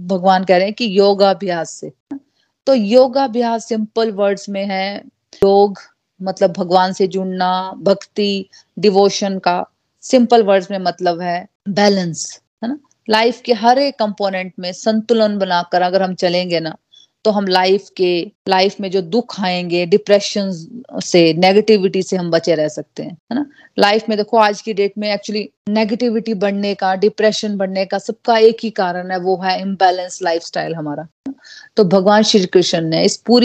भगवान 0.06 0.44
कह 0.44 0.56
रहे 0.56 0.64
हैं 0.64 0.74
कि 0.74 0.98
योगाभ्यास 0.98 1.70
से। 1.70 1.92
तो 2.66 2.74
योगाभ्यास 2.74 3.68
सिंपल 3.68 4.10
वर्ड्स 4.10 4.48
में 4.48 4.66
है, 4.66 5.02
योग 5.34 5.78
मतलब 6.22 6.52
भगवान 6.52 6.92
से 6.92 7.06
जुड़ना, 7.06 7.72
भक्ति 7.72 8.48
डिवोशन 8.78 9.38
का 9.38 9.66
सिंपल 10.02 10.42
वर्ड्स 10.42 10.70
में 10.70 10.78
मतलब 10.78 11.20
है 11.20 11.48
बैलेंस 11.68 12.40
है 12.64 12.68
ना? 12.68 12.78
लाइफ 13.10 13.40
के 13.40 13.52
हर 13.52 13.78
एक 13.78 13.98
कंपोनेंट 13.98 14.52
में 14.58 14.72
संतुलन 14.72 15.38
बनाकर 15.38 15.82
अगर 15.82 16.02
हम 16.02 16.14
चलेंगे 16.14 16.60
ना 16.60 16.76
तो 17.24 17.30
हम 17.30 17.46
लाइफ 17.46 17.88
के 17.96 18.32
लाइफ 18.48 18.80
में 18.80 18.90
जो 18.90 19.00
दुख 19.02 19.40
आएँगे 19.40 19.84
डिप्रेशन 19.86 20.50
से 21.04 21.32
नेगेटिविटी 21.34 22.02
से 22.02 22.16
हम 22.16 22.30
बचे 22.30 22.54
रह 22.54 22.68
सकते 22.68 23.02
हैं 23.02 23.10
है 23.10 23.34
ना? 23.34 23.46
लाइफ 23.78 24.08
में 24.08 24.16
देखो 24.18 24.36
आज 24.36 24.62
की 24.62 24.72
डेट 24.72 24.92
में 24.98 25.12
एक्चुअली 25.12 25.48
नेगेटिविटी 25.68 26.34
बढ़ने 26.34 26.74
का 26.74 26.94
डिप्रेशन 26.94 27.56
बढ़ने 27.56 27.84
का 27.84 27.98
सबका 27.98 28.36
एक 28.38 28.58
ही 28.62 28.70
कारण 28.70 29.10
है 29.10 29.18
वो 29.18 29.36
है 29.36 29.60
इम्बैलेंस 29.60 30.22
लाइफस्टाइल 30.22 30.74
हमारा 30.74 31.06
तो 31.76 31.84
भगवान 31.84 32.22
श्री 32.22 32.46
कृष्ण 32.46 32.80
ने 32.80 33.04
इस 33.04 33.16
पूर, 33.16 33.44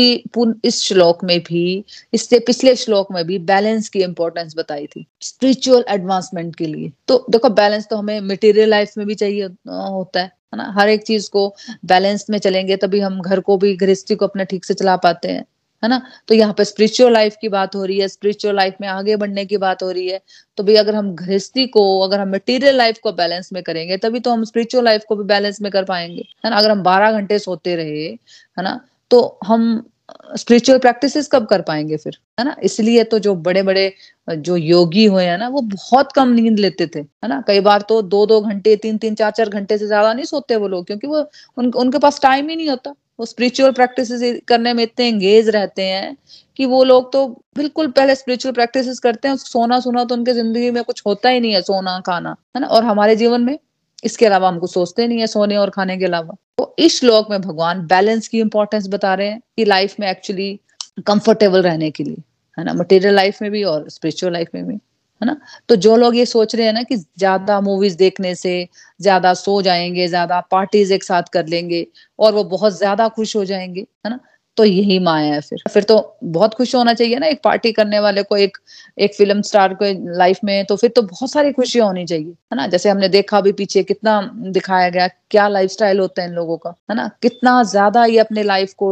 इस 0.63 0.81
श्लोक 0.83 1.23
में 1.23 1.39
भी 1.39 1.83
इससे 2.13 2.39
पिछले 2.39 2.75
श्लोक 2.75 3.11
में 3.11 3.23
भी 3.25 3.37
बैलेंस 3.39 3.89
की 3.89 3.99
इंपॉर्टेंस 3.99 4.55
बताई 4.57 4.85
थी 4.85 5.05
स्पिरिचुअल 5.21 5.83
एडवांसमेंट 5.89 6.55
के 6.55 6.65
लिए। 6.65 6.91
तो 7.07 7.25
देखो 7.29 7.49
बैलेंस 7.49 7.87
तो 7.89 7.95
हमें 7.95 8.19
मटेरियल 8.21 8.69
लाइफ 8.69 8.91
में 8.97 9.05
भी 9.07 9.15
चाहिए 9.15 9.43
होता 9.43 10.21
है। 10.21 10.31
है 10.53 10.57
ना? 10.57 10.71
हर 10.77 10.89
एक 10.89 11.03
चीज़ 11.03 11.29
को 11.29 11.53
बैलेंस 11.85 12.25
में 12.29 12.37
चलेंगे, 12.39 12.75
तभी 12.77 12.99
हम 12.99 13.21
घर 13.21 13.39
को 13.41 13.57
भी 13.57 13.75
गृहस्थी 13.77 14.15
को 14.15 14.27
अपने 14.27 14.45
ठीक 14.45 14.65
से 14.65 14.73
चला 14.73 14.95
पाते 14.97 15.27
हैं, 15.27 15.43
है 15.83 15.89
ना? 15.89 16.01
तो 16.27 16.35
यहाँ 16.35 16.53
पे 16.53 16.65
स्पिरिचुअल 16.65 17.13
लाइफ 17.13 17.35
की 17.41 17.49
बात 17.49 17.75
हो 17.75 17.83
रही 17.85 17.99
है 17.99 18.07
स्पिरिचुअल 18.07 18.55
लाइफ 18.55 18.75
में 18.81 18.87
आगे 18.87 19.15
बढ़ने 19.15 19.45
की 19.45 19.57
बात 19.57 19.83
हो 19.83 19.91
रही 19.91 20.07
है 20.09 20.21
तो 20.57 20.63
भी 20.63 20.75
अगर 20.75 20.95
हम 20.95 21.13
गृहस्थी 21.15 21.65
को, 21.67 21.99
अगर 22.01 22.19
हम 22.19 22.31
मटेरियल 22.31 22.77
लाइफ 22.77 22.99
को 23.03 23.11
बैलेंस 23.13 23.51
में 23.53 23.61
करेंगे, 23.63 23.97
तभी 23.97 24.19
तो 24.19 24.31
हम 24.31 24.43
स्पिरिचुअल 24.43 24.85
लाइफ 24.85 25.03
को 25.09 25.15
भी 25.15 25.23
बैलेंस 25.25 25.61
में 25.61 25.71
कर 25.71 25.83
पाएँगे, 25.83 26.25
है 26.45 26.49
ना? 26.49 26.57
अगर 26.57 26.71
हम 26.71 26.83
बारह 26.83 27.11
घंटे 27.11 27.39
सोते 27.39 27.75
रहे, 27.75 28.05
है 28.05 28.63
ना? 28.63 28.79
तो 29.11 29.39
हम 29.45 29.89
स्पिरिचुअल 30.37 30.77
प्रैक्टिसेस 30.79 31.27
कब 31.31 31.45
कर 31.47 31.61
पाएँगे 31.61 31.97
फिर? 31.97 32.17
है 32.39 32.45
ना? 32.45 32.55
इसलिए 32.63 33.03
तो 33.05 33.19
जो 33.19 33.33
बड़े 33.37 33.63
बड़े 33.63 33.91
जो 34.27 34.55
योगी 34.57 35.05
हुए 35.05 35.23
हैं 35.25 35.37
ना 35.37 35.47
वो 35.49 35.61
बहुत 35.63 36.11
कम 36.11 36.29
नींद 36.29 36.59
लेते 36.59 36.87
थे 36.95 36.99
है 36.99 37.27
ना? 37.29 37.41
कई 37.47 37.59
बार 37.61 37.81
तो 37.89 38.01
दो 38.03 38.25
दो 38.25 38.39
घंटे 38.41 38.75
तीन 38.77 38.97
तीन 38.97 39.15
चार 39.15 39.31
चार 39.31 39.49
घंटे 39.49 39.77
से 39.77 39.87
ज़्यादा 39.87 40.13
नहीं 40.13 40.25
सोते 40.25 40.55
वो 40.55 40.67
लोग 40.67 40.85
क्योंकि 40.87 41.07
वो 41.07 41.19
उन, 41.57 41.71
उनके 41.71 41.99
पास 41.99 42.19
टाइम 42.21 42.49
ही 42.49 42.55
नहीं 42.55 42.69
होता। 42.69 42.93
वो 43.19 43.25
स्पिरिचुअल 43.25 43.71
प्रैक्टिस 43.73 44.09
करने 44.47 44.73
में 44.73 44.83
इतने 44.83 45.07
एंगेज 45.07 45.49
रहते 45.49 45.81
हैं 45.83 46.15
कि 46.59 46.65
वो 46.65 46.83
लोग 46.83 47.11
तो 47.13 47.25
बिल्कुल 47.57 47.87
पहले 47.91 48.15
स्पिरिचुअल 48.15 48.53
प्रैक्टिस 48.55 48.99
करते 48.99 49.27
हैं 49.27 49.35
सोना 49.37 49.79
सोना 49.79 50.03
तो 50.05 50.15
उनके 50.15 50.33
ज़िंदगी 50.33 50.69
में 50.71 50.83
कुछ 50.83 51.01
होता 51.05 51.29
ही 51.29 51.39
नहीं 51.39 51.53
है 51.53 51.61
सोना 51.61 51.99
खाना 52.05 52.35
है 52.55 52.61
ना? 52.61 52.67
और 52.67 52.83
हमारे 52.85 53.15
जीवन 53.15 53.41
में 53.41 53.57
इसके 54.03 54.25
अलावा 54.25 54.47
हमको 54.47 54.67
सोचते 54.67 55.07
नहीं 55.07 55.19
है 55.19 55.27
सोने 55.27 55.57
और 55.57 55.69
खाने 55.69 55.97
के 55.97 56.05
अलावा। 56.05 56.35
तो 56.57 56.75
इस 56.79 56.99
श्लोक 56.99 57.31
में 57.31 57.41
भगवान 57.41 57.85
बैलेंस 57.87 58.27
की 58.27 58.39
इंपॉर्टेंस 58.39 58.87
बता 58.87 59.13
रहे 59.13 59.27
हैं 59.27 59.41
कि 59.57 59.65
लाइफ 59.65 59.95
में 59.99 60.09
एक्चुअली 60.09 60.59
कंफर्टेबल 61.07 61.61
रहने 61.61 61.89
के 61.91 62.03
लिए, 62.03 62.17
है 62.57 62.63
ना? 62.65 62.73
मटेरियल 62.73 63.15
लाइफ 63.15 63.41
में 63.41 63.51
भी 63.51 63.63
और 63.63 63.89
स्पिरिचुअल 63.89 64.33
लाइफ 64.33 64.49
में 64.55 64.65
भी, 64.67 64.73
है 64.73 65.25
ना? 65.25 65.35
तो 65.69 65.75
जो 65.77 65.95
लोग 65.95 66.15
ये 66.15 66.25
सोच 66.25 66.55
रहे 66.55 66.65
हैं 66.65 66.73
ना 66.73 66.83
कि 66.83 66.95
ज़्यादा 66.95 67.59
मूवीज़ 67.61 67.97
देखने 67.97 68.33
से 68.35 68.67
ज़्यादा 69.01 69.33
सो 69.35 69.61
जाएँगे, 69.61 70.07
ज़्यादा 70.07 70.39
पार्टीज़ 70.51 70.93
एक 70.93 71.03
साथ 71.03 71.29
कर 71.33 71.47
लेंगे 71.47 71.85
और 72.19 72.33
वो 72.33 72.43
बहुत 72.45 72.77
ज़्यादा 72.77 73.07
खुश 73.09 73.35
हो 73.35 73.45
जाएँगे, 73.45 73.81
है 73.81 74.09
ना? 74.09 74.19
तो 74.57 74.65
यही 74.65 74.97
माया 74.99 75.33
है 75.33 75.41
फिर। 75.41 75.63
फिर 75.71 75.83
तो 75.83 75.95
बहुत 76.23 76.53
खुश 76.53 76.73
होना 76.75 76.93
चाहिए 76.93 77.17
ना, 77.17 77.27
एक 77.27 77.41
पार्टी 77.43 77.71
करने 77.71 77.99
वाले 77.99 78.23
को, 78.23 78.37
एक 78.37 78.57
एक 78.97 79.15
फ़िल्म 79.15 79.41
स्टार 79.41 79.73
को 79.73 79.85
लाइफ 80.17 80.39
में 80.43 80.65
तो 80.65 80.75
फिर 80.75 80.89
तो 80.89 81.01
बहुत 81.03 81.31
सारी 81.31 81.51
खुशियाँ 81.51 81.87
होनी 81.87 82.05
चाहिए, 82.05 82.29
है 82.29 82.55
ना? 82.55 82.65
जैसे 82.67 82.89
हमने 82.89 83.09
देखा 83.09 83.41
भी 83.41 83.51
पीछे 83.51 83.83
कितना 83.83 84.19
दिखाया 84.35 84.89
गया, 84.89 85.07
क्या 85.31 85.47
लाइफ 85.47 85.71
स्टाइल 85.71 85.99
होता 85.99 86.21
है 86.21 86.27
इन 86.29 86.33
लोगों 86.35 86.57
का, 86.57 86.73
है 86.91 86.95
ना? 86.95 87.09
कितना 87.21 87.61
ज़्यादा 87.63 88.05
ये 88.05 88.17
अपने 88.19 88.43
लाइफ 88.43 88.73
को 88.73 88.89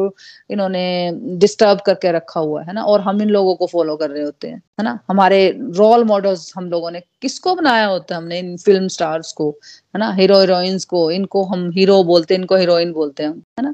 इन्होंने 0.51 1.11
डिस्टर्ब 1.37 1.79
करके 1.85 2.11
रखा 2.11 2.39
हुआ 2.39 2.63
है 2.63 2.73
ना? 2.73 2.83
और 2.83 3.01
हम 3.01 3.21
इन 3.21 3.29
लोगों 3.29 3.55
को 3.55 3.67
फॉलो 3.67 3.95
कर 3.95 4.09
रहे 4.09 4.23
होते 4.23 4.47
हैं, 4.47 4.57
है 4.79 4.83
ना? 4.83 4.99
हमारे 5.09 5.47
रोल 5.77 6.03
मॉडल्स 6.03 6.51
हम 6.57 6.69
लोगों 6.69 6.91
ने 6.91 7.01
किसको 7.21 7.55
बनाया 7.55 7.85
होता 7.85 8.15
है 8.15 8.21
हमने 8.21 8.39
इन 8.39 8.55
फ़िल्म 8.57 8.87
स्टार्स 8.87 9.31
को, 9.33 9.49
है 9.95 9.99
ना? 9.99 10.11
हीरो 10.13 10.39
हीरोइंस 10.39 10.85
को, 10.85 11.09
इनको 11.11 11.43
हम 11.45 11.69
हीरो 11.71 12.03
बोलते 12.03 12.33
हैं, 12.33 12.41
इनको 12.41 12.55
हीरोइन 12.55 12.91
बोलते 12.93 13.23
हैं 13.23 13.31
है 13.31 13.63
ना? 13.63 13.73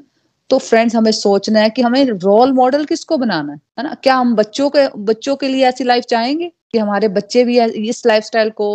तो 0.51 0.57
फ्रेंड्स 0.57 0.95
हमें 0.95 1.11
सोचना 1.11 1.59
है 1.59 1.69
कि 1.69 1.81
हमें 1.81 2.05
रोल 2.05 2.51
मॉडल 2.53 2.85
किसको 2.85 3.17
बनाना 3.17 3.53
है? 3.53 3.59
है 3.79 3.83
ना? 3.83 3.93
क्या 4.03 4.15
हम 4.15 4.35
बच्चों 4.35 4.69
के 4.69 4.87
बच्चों 4.97 5.35
के 5.35 5.47
लिए 5.47 5.65
ऐसी 5.65 5.83
लाइफ 5.83 6.03
चाहेंगे 6.05 6.51
कि 6.71 6.77
हमारे 6.77 7.07
बच्चे 7.07 7.43
भी 7.43 7.59
इस 7.89 8.05
लाइफस्टाइल 8.07 8.49
को 8.49 8.67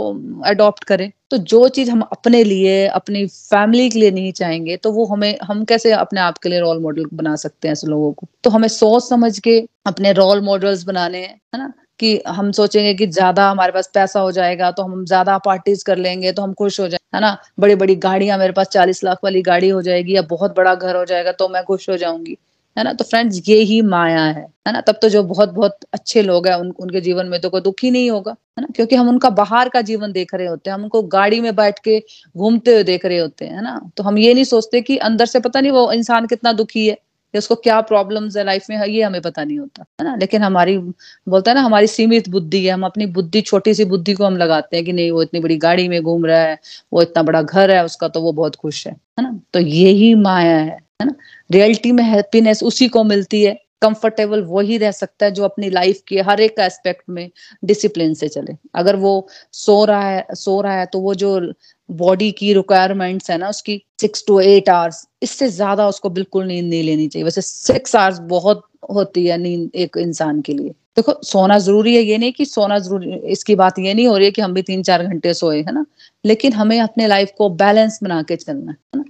अडॉप्ट 0.44 0.84
करें? 0.84 1.10
तो 1.30 1.36
जो 1.38 1.68
चीज़ 1.68 1.90
हम 1.90 2.00
अपने 2.02 2.44
लिए, 2.44 2.86
अपनी 2.86 3.26
फैमिली 3.26 3.88
के 3.90 3.98
लिए 3.98 4.10
नहीं 4.10 4.32
चाहेंगे 4.32 4.76
तो 4.76 4.92
वो 4.92 5.04
हमें, 5.04 5.38
हम 5.42 5.64
कैसे 5.64 5.92
अपने 5.92 6.20
आप 6.20 6.38
के 6.38 6.48
लिए 6.48 6.60
रोल 6.60 6.80
मॉडल 6.82 7.06
बना 7.14 7.36
सकते 7.36 7.68
हैं 7.68 7.72
ऐसे 7.72 7.86
लोगों 7.86 8.12
को? 8.12 8.26
तो 8.44 8.50
हमें 8.50 8.68
सोच 8.68 9.08
समझ 9.08 9.38
के 9.38 9.60
अपने 9.86 10.12
रोल 10.12 10.40
मॉडल्स 10.40 10.84
बनाने 10.84 11.18
हैं, 11.18 11.40
है 11.54 11.58
ना? 11.58 11.72
कि 12.00 12.20
हम 12.28 12.50
सोचेंगे 12.52 12.94
कि 12.94 13.06
ज़्यादा 13.08 13.48
हमारे 13.50 13.72
पास 13.72 13.90
पैसा 13.94 14.20
हो 14.20 14.30
जाएगा 14.32 14.70
तो 14.72 14.82
हम 14.84 15.04
ज़्यादा 15.06 15.36
पार्टीज़ 15.40 15.84
कर 15.84 15.98
लेंगे 15.98 16.32
तो 16.32 16.42
हम 16.42 16.52
खुश 16.54 16.80
हो 16.80 16.88
जाए 16.88 16.98
है 17.14 17.20
ना? 17.20 17.36
बड़ी 17.60 17.74
बड़ी 17.76 17.94
गाड़ियाँ 17.98 18.38
मेरे 18.38 18.52
पास 18.52 18.68
चालीस 18.68 19.04
लाख 19.04 19.18
वाली 19.24 19.42
गाड़ी 19.44 19.68
हो 19.70 19.82
जाएगी 19.82 20.16
या 20.16 20.22
बहुत 20.30 20.56
बड़ा 20.56 20.74
घर 20.74 20.96
हो 20.96 21.04
जाएगा 21.04 21.32
तो 21.34 21.48
मैं 21.48 21.62
खुश 21.64 21.88
हो 21.90 21.96
जाऊँगी 21.96 22.36
है 22.76 22.84
ना? 22.84 22.92
तो 22.92 23.04
फ्रेंड्स 23.04 23.40
ये 23.48 23.56
ही 23.62 23.80
माया 23.84 24.24
है 24.24 24.42
है 24.66 24.72
ना? 24.72 24.80
तब 24.80 24.98
तो 25.02 25.08
जो 25.08 25.22
बहुत 25.24 25.50
बहुत 25.52 25.78
अच्छे 25.94 26.22
लोग 26.22 26.46
हैं 26.48 26.54
उन, 26.56 26.70
उनके 26.72 27.00
जीवन 27.00 27.26
में 27.28 27.40
तो 27.40 27.50
कोई 27.50 27.60
दुखी 27.60 27.90
नहीं 27.90 28.10
होगा 28.10 28.30
है 28.58 28.62
ना? 28.62 28.68
क्योंकि 28.76 28.96
हम 28.96 29.08
उनका 29.08 29.30
बाहर 29.32 29.68
का 29.68 29.80
जीवन 29.82 30.12
देख 30.12 30.34
रहे 30.34 30.46
होते 30.46 30.70
हैं 30.70 30.74
हम 30.76 30.82
उनको 30.82 31.02
गाड़ी 31.10 31.40
में 31.40 31.54
बैठ 31.56 31.78
के 31.84 31.98
घूमते 32.36 32.74
हुए 32.74 32.82
देख 32.84 33.06
रहे 33.06 33.18
होते 33.18 33.44
हैं 33.44 33.54
है 33.54 33.62
ना? 33.62 33.80
तो 33.96 34.02
हम 34.04 34.18
ये 34.18 34.34
नहीं 34.34 34.44
सोचते 34.46 34.80
कि 34.82 34.96
अंदर 35.00 35.26
से 35.26 35.40
पता 35.40 35.60
नहीं 35.60 35.72
वो 35.72 35.90
इंसान 35.92 36.26
कितना 36.26 36.52
दुखी 36.54 36.86
है 36.88 36.96
कि 37.32 37.38
उसको 37.38 37.54
क्या 37.54 37.80
प्रॉब्लम्स 37.80 38.36
है 38.36 38.44
लाइफ 38.44 38.66
में 38.70 38.76
है 38.76 38.90
ये 38.90 39.02
हमें 39.02 39.20
पता 39.20 39.44
नहीं 39.44 39.58
होता, 39.58 39.84
है 40.00 40.04
ना? 40.04 40.16
लेकिन 40.16 40.42
हमारी, 40.42 40.78
बोलता 40.78 41.50
है 41.50 41.54
ना, 41.54 41.60
हमारी 41.60 41.86
सीमित 41.86 42.28
बुद्धि 42.28 42.64
है, 42.66 42.72
हम 42.72 42.84
अपनी 42.86 43.06
बुद्धि 43.06 43.40
छोटी 43.40 43.74
सी 43.74 43.84
बुद्धि 43.84 44.14
को 44.14 44.24
हम 44.24 44.36
लगाते 44.36 44.76
हैं 44.76 44.84
कि 44.86 44.92
नहीं, 44.92 45.10
वो 45.10 45.22
इतनी 45.22 45.40
बड़ी 45.40 45.56
गाड़ी 45.56 45.88
में 45.88 46.02
घूम 46.02 46.26
रहा 46.26 46.40
है, 46.40 46.58
वो 46.92 47.02
इतना 47.02 47.22
बड़ा 47.22 47.42
घर 47.42 47.70
है, 47.70 47.84
उसका 47.84 48.08
तो 48.08 48.20
वो 48.20 48.32
बहुत 48.32 48.56
खुश 48.56 48.86
है 48.86 48.92
है 48.92 49.22
ना? 49.22 49.40
तो 49.52 49.60
यही 49.60 50.14
माया 50.14 50.56
है 50.56 50.78
है 51.02 51.06
ना? 51.06 51.14
रियलिटी 51.52 51.92
में 51.92 52.04
हैप्पीनेस 52.04 52.62
उसी 52.62 52.88
को 52.88 53.04
मिलती 53.04 53.42
है 53.42 53.66
कंफर्टेबल 53.82 54.42
वही 54.42 54.76
रह 54.78 54.90
सकता 54.90 55.26
है 55.26 55.32
जो 55.32 55.44
अपनी 55.44 55.70
लाइफ 55.70 56.00
के 56.08 56.20
हर 56.20 56.40
एक 56.40 56.54
एस्पेक्ट 56.60 57.02
में 57.08 57.30
डिसिप्लिन 57.64 58.14
से 58.14 58.28
चले। 58.28 58.56
अगर 58.74 58.96
वो 58.96 59.28
सो 59.52 59.84
रहा 59.84 60.08
है, 60.08 60.26
सो 60.34 60.60
रहा 60.60 60.74
है 60.74 60.86
तो 60.86 61.00
वो 61.00 61.14
जो 61.14 61.40
बॉडी 61.88 62.30
की 62.32 62.52
रिक्वायरमेंट्स 62.54 63.30
है 63.30 63.38
ना 63.38 63.48
उसकी 63.48 63.82
सिक्स 64.00 64.24
टू 64.26 64.40
एट 64.40 64.68
आवर्स 64.68 65.06
इससे 65.22 65.48
ज़्यादा 65.48 65.88
उसको 65.88 66.10
बिल्कुल 66.10 66.46
नींद 66.46 66.64
नहीं 66.64 66.82
लेनी 66.82 67.08
चाहिए 67.08 67.24
वैसे 67.24 67.40
सिक्स 67.42 67.96
आवर्स 67.96 68.18
बहुत 68.18 68.62
होती 68.94 69.26
है 69.26 69.38
नींद 69.38 69.70
एक 69.74 69.96
इंसान 69.98 70.40
के 70.40 70.52
लिए 70.52 70.70
देखो 70.96 71.12
सोना 71.22 71.58
ज़रूरी 71.58 71.94
है, 71.96 72.02
ये 72.02 72.18
नहीं 72.18 72.32
कि 72.32 72.44
सोना 72.44 72.78
ज़रूरी 72.78 73.12
इसकी 73.32 73.54
बात 73.54 73.78
ये 73.78 73.94
नहीं 73.94 74.06
हो 74.06 74.16
रही 74.16 74.24
है 74.24 74.30
कि 74.30 74.42
हम 74.42 74.52
भी 74.54 74.62
3-4 74.62 75.02
घंटे 75.02 75.34
सोए, 75.34 75.58
है 75.58 75.72
ना? 75.72 75.84
लेकिन 76.24 76.52
हमें 76.52 76.78
अपने 76.80 77.06
लाइफ़ 77.06 77.30
को 77.38 77.48
बैलेंस 77.50 77.98
बना 78.02 78.22
के 78.22 78.36
चलना 78.36 78.70
है, 78.72 78.76
ना? 78.96 79.04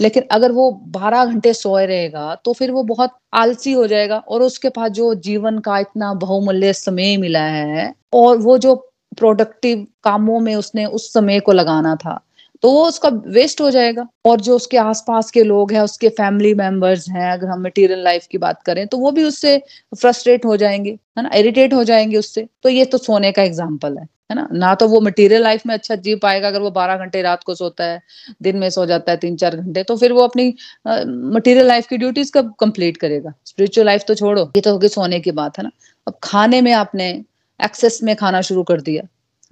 लेकिन 0.00 0.22
अगर 0.30 0.52
वो 0.52 0.70
12 0.88 1.24
घंटे 1.24 1.52
सोए 1.54 1.86
रहेगा, 1.86 2.34
तो 2.34 2.52
फिर 2.52 2.70
वो 2.70 2.82
बहुत 2.82 3.10
आलसी 3.34 3.72
हो 3.72 3.86
जाएगा 3.86 4.16
और 4.18 4.42
उसके 4.42 4.68
पास 4.68 4.90
जो 4.90 5.14
जीवन 5.14 5.58
का 5.58 5.78
इतना 5.78 6.12
बहुमूल्य 6.14 6.72
समय 6.72 7.16
मिला 7.16 7.42
है 7.42 7.92
और 8.12 8.36
वो 8.38 8.58
जो 8.58 8.74
प्रोडक्टिव 9.18 9.86
कामों 10.04 10.40
में 10.40 10.54
उसने 10.56 10.84
उस 10.86 11.12
समय 11.12 11.40
को 11.40 11.52
लगाना 11.52 11.94
था, 11.96 12.20
तो 12.62 12.70
वो 12.72 12.84
उसका 12.86 13.08
वेस्ट 13.28 13.60
हो 13.60 13.70
जाएगा 13.70 14.06
और 14.26 14.40
जो 14.40 14.56
उसके 14.56 14.76
आस-पास 14.78 15.30
के 15.30 15.42
लोग 15.44 15.72
हैं, 15.72 15.80
उसके 15.80 16.08
फैमिली 16.10 16.52
मेंबर्स 16.54 17.08
हैं, 17.10 17.30
अगर 17.32 17.48
हम 17.48 17.62
मटेरियल 17.62 18.02
लाइफ़ 18.04 18.26
की 18.30 18.38
बात 18.38 18.62
करें, 18.62 18.86
तो 18.86 18.98
वो 18.98 19.10
भी 19.12 19.24
उससे 19.24 19.56
फ्रस्ट्रेट 19.92 20.44
हो 20.44 20.56
जाएँगे 20.56 20.90
है 21.18 21.22
ना? 21.22 21.30
इरिटेट 21.36 21.74
हो 21.74 21.84
जाएँगे 21.84 22.16
उससे। 22.18 22.46
तो 22.62 22.68
ये 22.68 22.84
तो 22.86 22.98
सोने 22.98 23.32
का 23.32 23.42
एग्ज़ाम्पल 23.42 23.96
है, 23.98 24.04
है 24.30 24.34
ना? 24.36 24.46
ना 24.52 24.74
तो 24.74 24.88
वो 24.88 25.00
मटेरियल 25.00 25.42
लाइफ़ 25.42 25.62
में 25.66 25.74
अच्छा 25.74 25.94
जी 25.96 26.14
पाएगा 26.18 26.48
अगर 26.48 26.60
वो 26.62 26.70
12 26.72 26.96
घंटे 26.96 27.22
रात 27.22 27.42
को 27.44 27.54
सोता 27.54 27.84
है, 27.84 28.00
दिन 28.42 28.56
में 28.56 28.68
सो 28.70 28.86
जाता 28.86 29.12
है 29.12 29.18
3-4 29.18 29.56
घंटे, 29.56 29.82
तो 29.82 29.96
फिर 29.96 30.12
वो 30.12 30.22
अपनी 30.24 30.54
मटेरियल 30.86 31.66
लाइफ़ 31.66 31.88
की 31.88 31.96
ड्यूटीज़ 31.98 32.32
कब 32.34 32.54
कंप्लीट 32.60 32.96
करेगा? 32.96 33.32
स्पिरिचुअल 33.46 33.86
लाइफ़ 33.86 34.04
तो 34.08 34.14
छोड़ो, 34.14 34.50
ये 34.56 34.60
तो 34.60 34.72
होगी 34.72 34.88
सोने 34.90 35.20
की 35.20 35.30
बात, 35.32 35.58
है 35.58 35.64
ना? 35.64 35.70
अब 36.06 36.18
खाने 36.22 36.60
में 36.62 36.72
आपने 36.74 37.12
एक्सेस 37.60 37.98
में 38.02 38.14
खाना 38.16 38.40
शुरू 38.40 38.62
कर 38.62 38.80
दिया, 38.80 39.02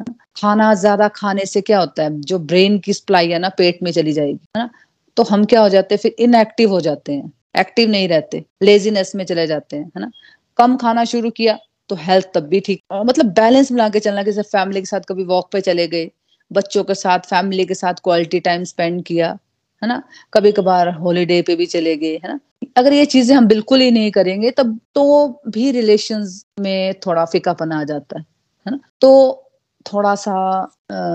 है? 0.00 0.14
खाना 0.36 0.72
ज़्यादा 0.74 1.08
खाने 1.08 1.44
से 1.46 1.60
क्या 1.60 1.78
होता 1.80 2.02
है, 2.02 2.20
जो 2.20 2.38
ब्रेन 2.40 2.78
की 2.78 2.92
सप्लाई 2.92 3.30
है 3.30 3.38
ना 3.38 3.48
पेट 3.58 3.82
में 3.82 3.90
चली 3.92 4.12
जाएगी, 4.12 4.40
है 4.56 4.62
ना? 4.62 4.70
तो 5.16 5.22
हम 5.22 5.44
क्या 5.44 5.60
हो 5.60 5.68
जाते 5.68 5.94
हैं? 5.94 6.00
फिर 6.00 6.14
इनएक्टिव 6.18 6.70
हो 6.70 6.80
जाते 6.80 7.12
हैं, 7.12 7.32
एक्टिव 7.58 7.90
नहीं 7.90 8.08
रहते, 8.08 8.44
लेज़ीनेस 8.62 9.14
में 9.14 9.24
चले 9.24 9.46
जाते 9.46 9.76
हैं, 9.76 9.84
है 9.86 10.00
ना? 10.00 10.10
कम 10.58 10.76
खाना 10.76 11.04
शुरू 11.04 11.30
किया, 11.30 11.58
तो 11.90 11.96
हेल्थ 11.96 12.30
तब 12.34 12.46
भी 12.46 12.60
ठीक। 12.60 12.82
मतलब 12.94 13.26
बैलेंस 13.34 13.72
बना 13.72 13.88
के 13.88 14.00
चलना 14.00 14.22
जैसे 14.22 14.42
फैमिली 14.42 14.80
के 14.80 14.86
साथ 14.86 15.00
कभी 15.08 15.24
वॉक 15.24 15.50
पे 15.52 15.60
चले 15.60 15.86
गए, 15.88 16.10
बच्चों 16.50 16.84
के 16.84 16.94
साथ, 16.94 17.18
फैमिली 17.20 17.64
के 17.64 17.74
साथ 17.74 17.94
क्वालिटी 18.04 18.40
टाइम 18.40 18.64
स्पेंड 18.64 19.02
किया, 19.04 19.38
है 19.82 19.88
ना? 19.88 20.02
कभी-कभार 20.34 20.88
हॉलिडे 20.88 21.42
पे 21.42 21.56
भी 21.56 21.66
चले 21.66 21.96
गए, 21.96 22.14
है 22.14 22.28
ना? 22.28 22.40
अगर 22.76 22.92
ये 22.92 23.04
चीज़ें 23.04 23.36
हम 23.36 23.46
बिल्कुल 23.46 23.80
ही 23.80 23.90
नहीं 23.90 24.10
करेंगे 24.10 24.50
तब 24.50 24.78
तो 24.94 25.28
भी 25.48 25.70
रिलेशन 25.70 26.26
में 26.60 26.94
थोड़ा 26.94 27.24
फिकापन 27.24 27.72
आ 27.72 27.84
जाता 27.84 28.18
है, 28.18 28.24
है 28.66 28.70
ना? 28.70 28.80
तो 29.00 29.44
थोड़ा-सा 29.92 30.70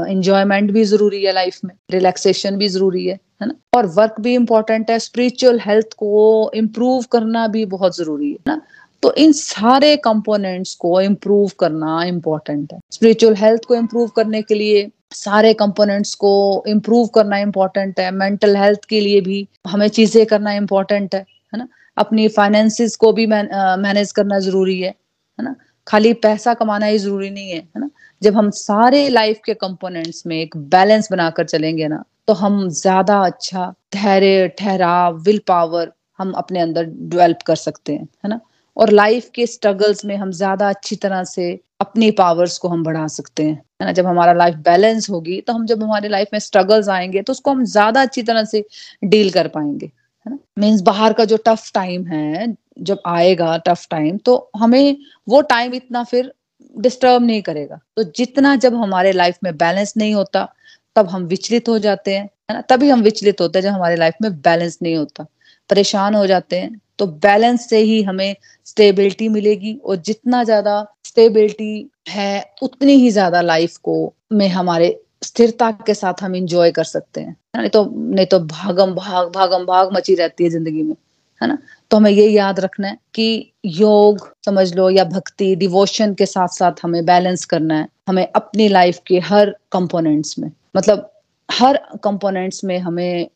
इंजॉयमेंट 0.10 0.72
भी 0.72 0.84
ज़रूरी 0.84 1.24
है 1.24 1.34
लाइफ़ 1.34 1.60
में, 1.66 1.74
रिलैक्सेशन 1.92 2.56
भी 2.58 2.68
ज़रूरी 2.68 3.06
है, 3.06 3.20
है 3.42 3.48
ना? 3.48 3.54
और 3.76 3.86
वर्क 3.86 4.16
भी 4.20 4.34
इम्पोर्टेंट 4.36 4.92
है, 4.92 5.00
स्पिरिचुअल 5.00 5.60
हेल्थ 5.60 5.88
को 5.98 6.52
इम्प्रूव 6.56 7.04
करना 7.12 7.48
भी 7.48 7.66
बहुत 7.66 7.98
ज़रूरी 7.98 8.32
है 8.32 8.38
ना? 8.48 8.62
तो 9.02 9.14
इन 9.14 9.32
सारे 9.32 9.98
कंपोनेंट्स 9.98 10.76
को 10.76 11.02
इम्प्रूव 11.02 11.52
करना 11.60 12.04
इम्पोर्टेंट 12.04 12.74
है। 12.74 12.80
स्पिरिचुअल 12.92 13.36
हेल्थ 13.36 13.66
को 13.66 13.76
इम्प्रूव 13.76 14.08
करने 14.08 14.42
के 14.42 14.56
लिए 14.56 14.90
सारे 15.14 15.54
कंपोनेंट्स 15.54 16.14
को 16.16 16.32
इम्प्रूव 16.68 17.08
करना 17.16 17.38
इम्पोर्टेंट 17.38 18.00
है, 18.00 18.10
मेंटल 18.12 18.56
हेल्थ 18.58 18.86
के 18.90 19.00
लिए 19.00 19.22
भी 19.22 19.48
हमें 19.68 19.88
चीज़ें 19.88 20.26
करना 20.26 20.54
इम्पोर्टेंट 20.54 21.16
है, 21.16 21.22
है 21.54 21.60
ना? 21.60 21.68
अपनी 21.98 22.28
फाइनेंसेस 22.28 22.96
को 22.96 23.12
भी 23.14 23.28
मैन 23.28 23.50
मैनेज 23.80 24.12
करना 24.12 24.40
ज़रूरी 24.40 24.80
है, 24.82 24.90
है 24.90 25.46
ना? 25.46 25.56
खाली 25.88 26.14
पैसा 26.14 26.54
कमाना 26.54 26.86
ही 26.86 26.98
ज़रूरी 26.98 27.30
नहीं 27.30 27.50
है, 27.50 27.58
है 27.58 27.80
ना? 27.80 27.90
जब 28.22 28.36
हम 28.36 28.50
सारे 28.50 29.08
लाइफ़ 29.10 29.40
के 29.46 29.54
कंपोनेंट्स 29.54 30.24
में 30.28 30.40
एक 30.42 30.58
बैलेंस 30.58 31.12
बनाकर 31.12 31.46
चलेंगे 31.46 31.88
ना, 31.88 32.04
तो 32.28 32.34
हम 32.34 32.68
ज़्यादा 32.70 33.20
अच्छा 33.20 33.74
धैर्य, 33.94 34.48
ठहराव, 34.48 35.18
विल 35.18 35.42
पावर 35.48 35.92
हम 36.20 36.32
अपने 36.32 36.60
अंदर 36.60 36.86
डेवलप 36.86 37.42
कर 37.48 37.56
सकते 37.56 37.94
हैं, 37.94 38.04
है 38.04 38.30
ना? 38.30 38.40
और 38.78 38.90
लाइफ़ 38.92 39.30
के 39.36 39.46
स्ट्रगल्स 39.48 40.06
में 40.06 40.16
हम 40.18 40.32
ज़्यादा 40.32 40.70
अच्छी 40.70 40.96
तरह 40.96 41.24
से 41.24 41.60
अपनी 41.84 42.10
पावर्स 42.14 42.58
को 42.58 42.68
हम 42.70 42.84
बढ़ा 42.84 43.08
सकते 43.10 43.44
हैं, 43.44 43.54
है 43.82 43.86
ना? 43.86 43.92
जब 43.92 44.06
हमारा 44.08 44.34
लाइफ़ 44.34 44.58
बैलेंस 44.66 45.10
होगी, 45.10 45.40
तो 45.42 45.54
हम 45.54 45.66
जब 45.66 45.84
हमारे 45.84 46.10
लाइफ़ 46.10 46.30
में 46.34 46.40
स्ट्रगल्स 46.40 46.90
आएँगे 46.90 47.22
तो 47.22 47.34
उसको 47.34 47.52
हम 47.52 47.64
ज़्यादा 47.68 48.02
अच्छी 48.02 48.24
तरह 48.24 48.44
से 48.46 48.64
डील 49.06 49.30
कर 49.32 49.48
पाएँगे 49.50 49.86
है 50.26 50.32
ना? 50.32 50.38
मीन्स 50.60 50.82
बाहर 50.84 51.14
का 51.14 51.26
जो 51.26 51.38
टफ 51.48 51.72
टाइम 51.74 52.06
है, 52.08 52.56
जब 52.82 53.00
आएगा 53.08 53.58
टफ 53.68 53.88
टाइम, 53.92 54.18
तो 54.18 54.50
हमें 54.58 54.98
वो 55.28 55.42
टाइम 55.50 55.74
इतना 55.74 56.04
फिर 56.06 56.32
डिस्टर्ब 56.76 57.24
नहीं 57.24 57.42
करेगा। 57.42 57.80
तो 57.98 58.04
जितना 58.18 58.56
जब 58.58 58.76
हमारे 58.76 59.12
लाइफ़ 59.12 59.38
में 59.44 59.56
बैलेंस 59.58 59.94
नहीं 59.98 60.14
होता, 60.16 60.48
तब 60.96 61.10
हम 61.10 61.24
विचलित 61.26 61.70
हो 61.70 61.78
जाते 61.80 62.16
हैं, 62.16 62.24
है 62.52 62.56
ना? 62.56 62.62
तभी 62.70 62.90
हम 62.90 63.02
विचलित 63.02 63.42
होते 63.42 63.60
हैं 63.60 63.64
जब 63.64 63.72
हमारे 63.72 63.96
लाइफ़ 63.96 64.16
में 64.22 64.32
बैलेंस 64.42 64.78
नहीं 64.84 64.96
होता, 64.96 65.26
परेशान 65.70 66.16
हो 66.16 66.26
जाते 66.28 66.60
हैं। 66.60 66.80
तो 67.00 67.08
बैलेंस 67.08 67.70
से 67.70 67.78
ही 67.80 68.02
हमें 68.04 68.36
स्टेबिलिटी 68.66 69.28
मिलेगी 69.30 69.74
और 69.86 69.96
जितना 69.98 70.44
ज़्यादा 70.44 70.86
स्टेबिलिटी 71.06 71.90
है, 72.10 72.46
उतनी 72.64 72.94
ही 72.94 73.10
ज़्यादा 73.12 73.42
लाइफ़ 73.42 73.78
को 73.84 74.14
में 74.34 74.48
हमारे 74.50 75.00
स्थिरता 75.24 75.72
के 75.88 75.94
साथ 75.94 76.22
हम 76.24 76.36
एन्जॉय 76.36 76.72
कर 76.72 76.84
सकते 76.84 77.22
हैं। 77.22 77.36
नहीं 77.58 77.70
तो 77.70 77.84
नहीं 77.96 78.26
तो 78.26 78.40
भागम-भाग, 78.40 79.28
भागम-भाग 79.30 79.94
मची 79.94 80.16
रहती 80.16 80.44
है 80.44 80.50
ज़िंदगी 80.50 80.84
में, 80.84 80.96
है 81.42 81.48
ना? 81.48 81.58
तो 81.92 81.98
हमें 81.98 82.12
ये 82.12 82.28
याद 82.30 82.60
रखना 82.60 82.88
है 82.88 82.98
कि 83.16 83.54
योग 83.66 84.28
समझ 84.46 84.74
लो 84.76 84.90
या 84.90 85.04
भक्ति, 85.06 85.56
डिवोशन 85.56 86.14
के 86.14 86.26
साथ-साथ 86.26 86.84
हमें 86.84 87.06
बैलेंस 87.06 87.46
करना 87.46 87.76
है। 87.76 87.88
हमें 88.08 88.28
अपनी 88.36 88.68
लाइफ़ 88.68 89.00
के 89.08 89.20
हर 89.20 89.56
कंपोनेंट्स 89.72 90.38
में, 90.40 90.52
मतलब 90.78 91.10
हर 91.50 91.78
कंपोनेंट्स 92.04 92.64
में 92.64 92.78
हमें 92.80 93.30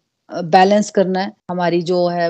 बैलेंस 0.44 0.90
करना 0.90 1.20
है। 1.20 1.32
हमारी 1.52 1.82
जो 1.82 2.08
है 2.08 2.30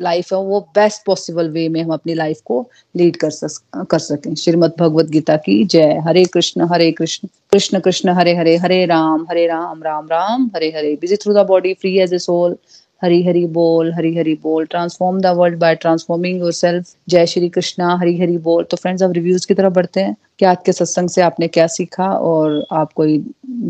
लाइफ़ 0.00 0.34
है, 0.34 0.40
वो 0.40 0.60
बेस्ट 0.60 1.04
पॉसिबल 1.06 1.48
वे 1.48 1.68
में 1.68 1.82
हम 1.82 1.90
अपनी 1.90 2.14
लाइफ़ 2.14 2.38
को 2.44 2.70
लीड 2.96 3.16
कर 3.16 3.30
सक 3.30 3.86
कर 3.90 3.98
सकें। 3.98 4.34
श्रीमद 4.34 4.72
भगवद 4.80 5.10
गीता 5.10 5.36
की 5.36 5.64
जय। 5.64 5.98
Hare 5.98 6.24
Krishna, 6.24 6.68
Hare 6.72 6.92
Krishna, 6.92 7.28
Krishna 7.52 7.80
Krishna 7.80 8.08
Hare 8.08 8.36
Hare, 8.36 8.56
Hare 8.56 8.86
Ram, 8.86 9.26
Hare 9.30 9.46
Ram, 9.46 9.82
Ram 9.82 10.06
Ram, 10.06 10.50
Hare 10.56 10.68
Hare. 10.68 10.98
Busy 11.00 11.16
through 11.16 11.34
the 11.34 11.36
body, 11.36 11.74
free 11.74 11.98
as 11.98 12.14
a 12.14 12.18
soul. 12.18 12.56
Hari 13.02 13.22
Hari 13.22 13.44
बोल, 13.46 13.92
हरि 13.92 14.16
हरि 14.16 14.34
बोल। 14.42 14.64
Transform 14.66 15.20
the 15.20 15.26
world 15.36 15.58
by 15.58 15.74
transforming 15.74 16.38
yourself. 16.40 16.94
जय 17.08 17.26
श्री 17.26 17.48
कृष्णा, 17.48 17.94
हरि 18.00 18.16
हरि 18.18 18.36
बोल। 18.38 18.64
तो 18.64 18.76
friends 18.76 19.02
अब 19.02 19.12
reviews 19.12 19.46
की 19.46 19.54
तरफ़ 19.54 19.72
बढ़ते 19.72 20.00
हैं 20.00 20.14
कि 20.38 20.44
आज 20.44 20.56
के 20.66 20.72
सत्संग 20.72 21.08
से 21.08 21.22
आपने 21.22 21.48
क्या 21.48 21.66
सीखा 21.66 22.08
और 22.30 22.64
आप 22.72 22.92
कोई 22.92 23.18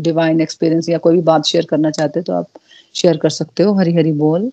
डिवाइन 0.07 0.41
एक्सपीरियंस 0.41 0.89
या 0.89 0.97
कोई 0.97 1.15
भी 1.15 1.21
बात 1.21 1.45
शेयर 1.45 1.65
करना 1.69 1.91
चाहते 1.91 2.21
तो 2.21 2.33
आप 2.33 2.47
शेयर 2.95 3.17
कर 3.17 3.29
सकते 3.29 3.63
हो। 3.63 3.73
हरि 3.73 3.93
हरि 3.95 4.11
बोल। 4.11 4.51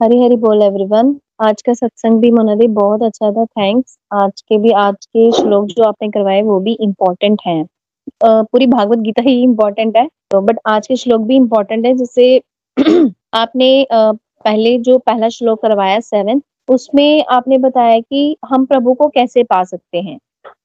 हरी 0.00 0.22
हरी 0.22 0.36
बोल 0.36 0.62
एवरीवन 0.62 1.14
आज 1.42 1.62
का 1.62 1.72
सत्संग 1.74 2.20
भी 2.20 2.30
मोनाली 2.30 2.66
बहुत 2.74 3.02
अच्छा 3.02 3.30
था 3.32 3.44
थैंक्स 3.44 3.96
आज 4.12 4.40
के 4.40 4.58
भी 4.58 4.70
आज 4.82 5.06
के 5.06 5.30
श्लोक 5.32 5.66
जो 5.66 5.84
आपने 5.84 6.08
करवाए 6.08 6.42
वो 6.42 6.58
भी 6.60 6.72
इम्पोर्टेंट 6.80 7.40
हैं 7.46 7.64
पूरी 8.24 8.66
भागवत 8.66 8.98
गीता 8.98 9.22
ही 9.22 9.42
इम्पोर्टेंट 9.42 9.96
है 9.96 10.06
तो 10.30 10.40
बट 10.40 10.58
आज 10.66 10.86
के 10.86 10.96
श्लोक 10.96 11.20
भी 11.20 11.36
इम्पोर्टेंट 11.36 11.86
है 11.86 11.92
जिससे 11.94 12.36
आपने 13.32 13.86
पहले 13.92 14.78
जो 14.78 14.98
पहला 14.98 15.28
श्लोक 15.28 15.62
करवाया 15.62 16.00
सेवन 16.00 16.42
उसमें 16.70 17.24
आपने 17.30 17.58
बताया 17.58 17.98
कि 18.00 18.36
हम 18.46 18.64
प्रभु 18.66 18.94
को 18.94 19.08
कैसे 19.08 19.42
पा 19.42 19.62
सकते 19.64 19.98
हैं। 19.98 20.18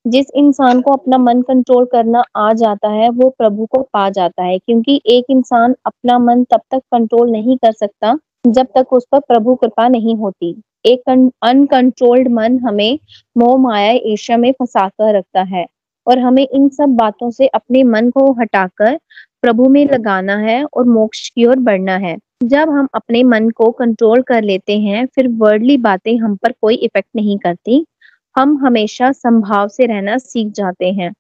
जिस 0.08 0.26
इंसान 0.36 0.82
को 0.82 0.92
अपना 0.92 1.18
मन 1.18 1.42
कंट्रोल 1.42 1.86
करना 1.86 2.24
आ 2.36 2.52
जाता 2.54 2.90
है, 2.90 3.10
वो 3.10 3.30
प्रभु 3.30 3.66
को 3.66 3.82
पा 3.94 4.10
जाता 4.10 4.44
है, 4.44 4.58
क्योंकि 4.58 5.02
एक 5.08 5.26
इंसान 5.30 5.76
अपना 5.86 6.18
मन 6.20 6.44
तब 6.44 6.62
तक 6.72 6.82
कंट्रोल 6.92 7.32
नहीं 7.32 7.58
कर 7.58 7.72
सकता, 7.72 8.18
जब 8.48 8.68
तक 8.78 8.94
उस 8.94 9.06
पर 9.12 9.20
प्रभु 9.20 9.56
कृपा 9.56 9.88
नहीं 9.88 10.16
होती। 10.16 10.56
एक 10.86 11.10
अनकंट्रोल्ड 11.44 12.28
मन 12.28 12.60
हमें 12.60 13.00
मोह, 13.38 13.58
माया, 13.58 13.92
ईर्ष्या 13.92 14.38
में 14.38 14.52
फंसा 14.52 14.88
कर 14.88 15.16
रखता 15.18 15.42
है 15.42 15.66
और 16.08 16.20
हमें 16.20 16.46
इन 16.46 16.68
सब 16.70 16.96
बातों 16.96 17.30
से 17.32 17.48
अपने 17.48 17.84
मन 17.84 18.10
को 18.10 18.32
हटाकर 18.34 19.00
प्रभु 19.42 19.70
में 19.70 19.86
लगाना 19.86 20.36
है 20.38 20.64
और 20.66 20.86
मोक्ष 20.86 21.30
की 21.30 21.46
ओर 21.46 21.60
बढ़ना 21.60 21.96
है। 21.98 22.18
जब 22.48 22.70
हम 22.70 22.88
अपने 22.94 23.24
मन 23.24 23.50
को 23.50 23.72
कंट्रोल 23.72 24.22
कर 24.22 24.44
लेते 24.44 24.80
हैं, 24.80 25.06
फिर 25.06 25.28
वर्डली 25.28 25.78
बातें 25.78 26.18
हम 26.18 26.36
पर 26.36 26.52
कोई 26.52 26.76
इफ़ेक्ट 26.76 27.10
नहीं 27.16 27.38
करती। 27.38 27.86
हम 28.38 28.58
हमेशा 28.58 29.12
संभाव 29.12 29.68
से 29.68 29.86
रहना 29.86 30.18
सीख 30.18 30.54
जाते 30.54 30.92
हैं। 30.92 31.14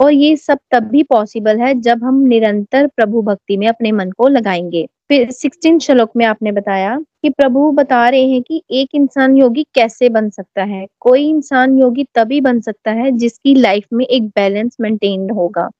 और 0.00 0.12
ये 0.12 0.36
सब 0.36 0.58
तब 0.70 0.82
भी 0.82 1.02
पॉसिबल 1.02 1.58
है 1.60 1.74
जब 1.80 2.04
हम 2.04 2.20
निरंतर 2.20 2.86
प्रभु 2.86 3.22
भक्ति 3.22 3.56
में 3.56 3.68
अपने 3.68 3.92
मन 3.92 4.10
को 4.10 4.28
लगाएँगे। 4.28 4.86
फिर 5.08 5.30
सिक्सटीन 5.30 5.78
श्लोक 5.78 6.10
में 6.16 6.26
आपने 6.26 6.52
बताया 6.52 6.98
कि 7.22 7.30
प्रभु 7.30 7.70
बता 7.72 8.08
रहे 8.08 8.22
हैं 8.22 8.42
कि 8.42 8.62
एक 8.70 8.88
इंसान 8.94 9.36
योगी 9.36 9.66
कैसे 9.74 10.08
बन 10.08 10.30
सकता 10.30 10.64
है। 10.64 10.86
कोई 11.00 11.28
इंसान 11.30 11.78
योगी 11.78 12.04
तभी 12.14 12.40
बन 12.40 12.60
सकता 12.60 12.90
है 12.90 13.10
जिसकी 13.12 13.54
लाइफ 13.54 13.84
में 13.92 14.04
एक 14.04 14.28
बैलेंस 14.28 14.76
मेंटेन 14.80 15.30
होगा। 15.30 15.70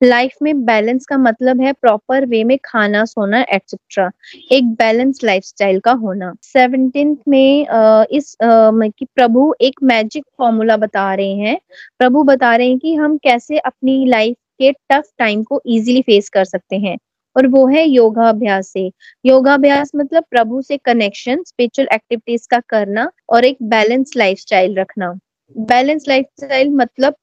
लाइफ 0.00 0.32
में 0.42 0.64
बैलेंस 0.64 1.04
का 1.06 1.16
मतलब 1.18 1.60
है 1.60 1.72
प्रॉपर 1.72 2.24
वे 2.26 2.42
में 2.44 2.56
खाना 2.64 3.04
सोना 3.04 3.40
एक्सेट्रा 3.54 4.10
एक 4.52 4.66
बैलेंस 4.72 5.20
लाइफस्टाइल 5.24 5.78
का 5.80 5.92
होना। 6.02 6.32
सेवनटीन 6.42 7.16
में 7.28 7.66
इस 8.12 8.36
आ, 8.42 8.70
कि 8.88 9.06
प्रभु 9.14 9.54
एक 9.60 9.82
मैजिक 9.82 10.24
फॉर्मूला 10.38 10.76
बता 10.76 11.12
रहे 11.14 11.34
हैं। 11.36 11.58
प्रभु 11.98 12.22
बता 12.22 12.54
रहे 12.56 12.68
हैं 12.68 12.78
कि 12.78 12.94
हम 12.94 13.16
कैसे 13.18 13.58
अपनी 13.58 14.04
लाइफ 14.06 14.36
के 14.60 14.72
टफ 14.90 15.10
टाइम 15.18 15.42
को 15.42 15.60
इजीली 15.66 16.02
फेस 16.02 16.28
कर 16.28 16.44
सकते 16.44 16.76
हैं। 16.78 16.96
और 17.36 17.46
वो 17.46 17.66
है 17.68 17.84
योगाभ्यास 17.88 18.68
से। 18.72 18.90
योगाभ्यास 19.26 19.90
मतलब 19.96 20.24
प्रभु 20.30 20.60
से 20.62 20.76
कनेक्शन 20.84 21.42
स्पिरिचुअल 21.46 21.88
एक्टिविटीज़ 21.94 22.46
का 22.50 22.60
करना 22.68 23.10
और 23.28 23.44
एक 23.44 23.56
बैलेंस 23.62 24.12
लाइफस्टाइल 24.16 24.74
रखना। 24.78 25.12
बैलेंस 25.56 26.04
लाइफस्टाइल 26.08 26.70
मतलब 26.70 27.14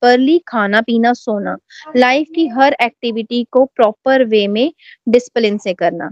प्रॉपरली 0.00 0.38
खाना 0.48 0.80
पीना 0.80 1.12
सोना 1.12 1.56
लाइफ 1.96 2.26
की 2.34 2.46
हर 2.48 2.76
एक्टिविटी 2.82 3.42
को 3.52 3.64
प्रॉपर 3.76 4.24
वे 4.24 4.46
में 4.48 4.72
डिसिप्लिन 5.08 5.58
से 5.58 5.74
करना। 5.74 6.10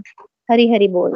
हरी 0.51 0.71
हरी 0.73 0.87
बोल। 0.87 1.15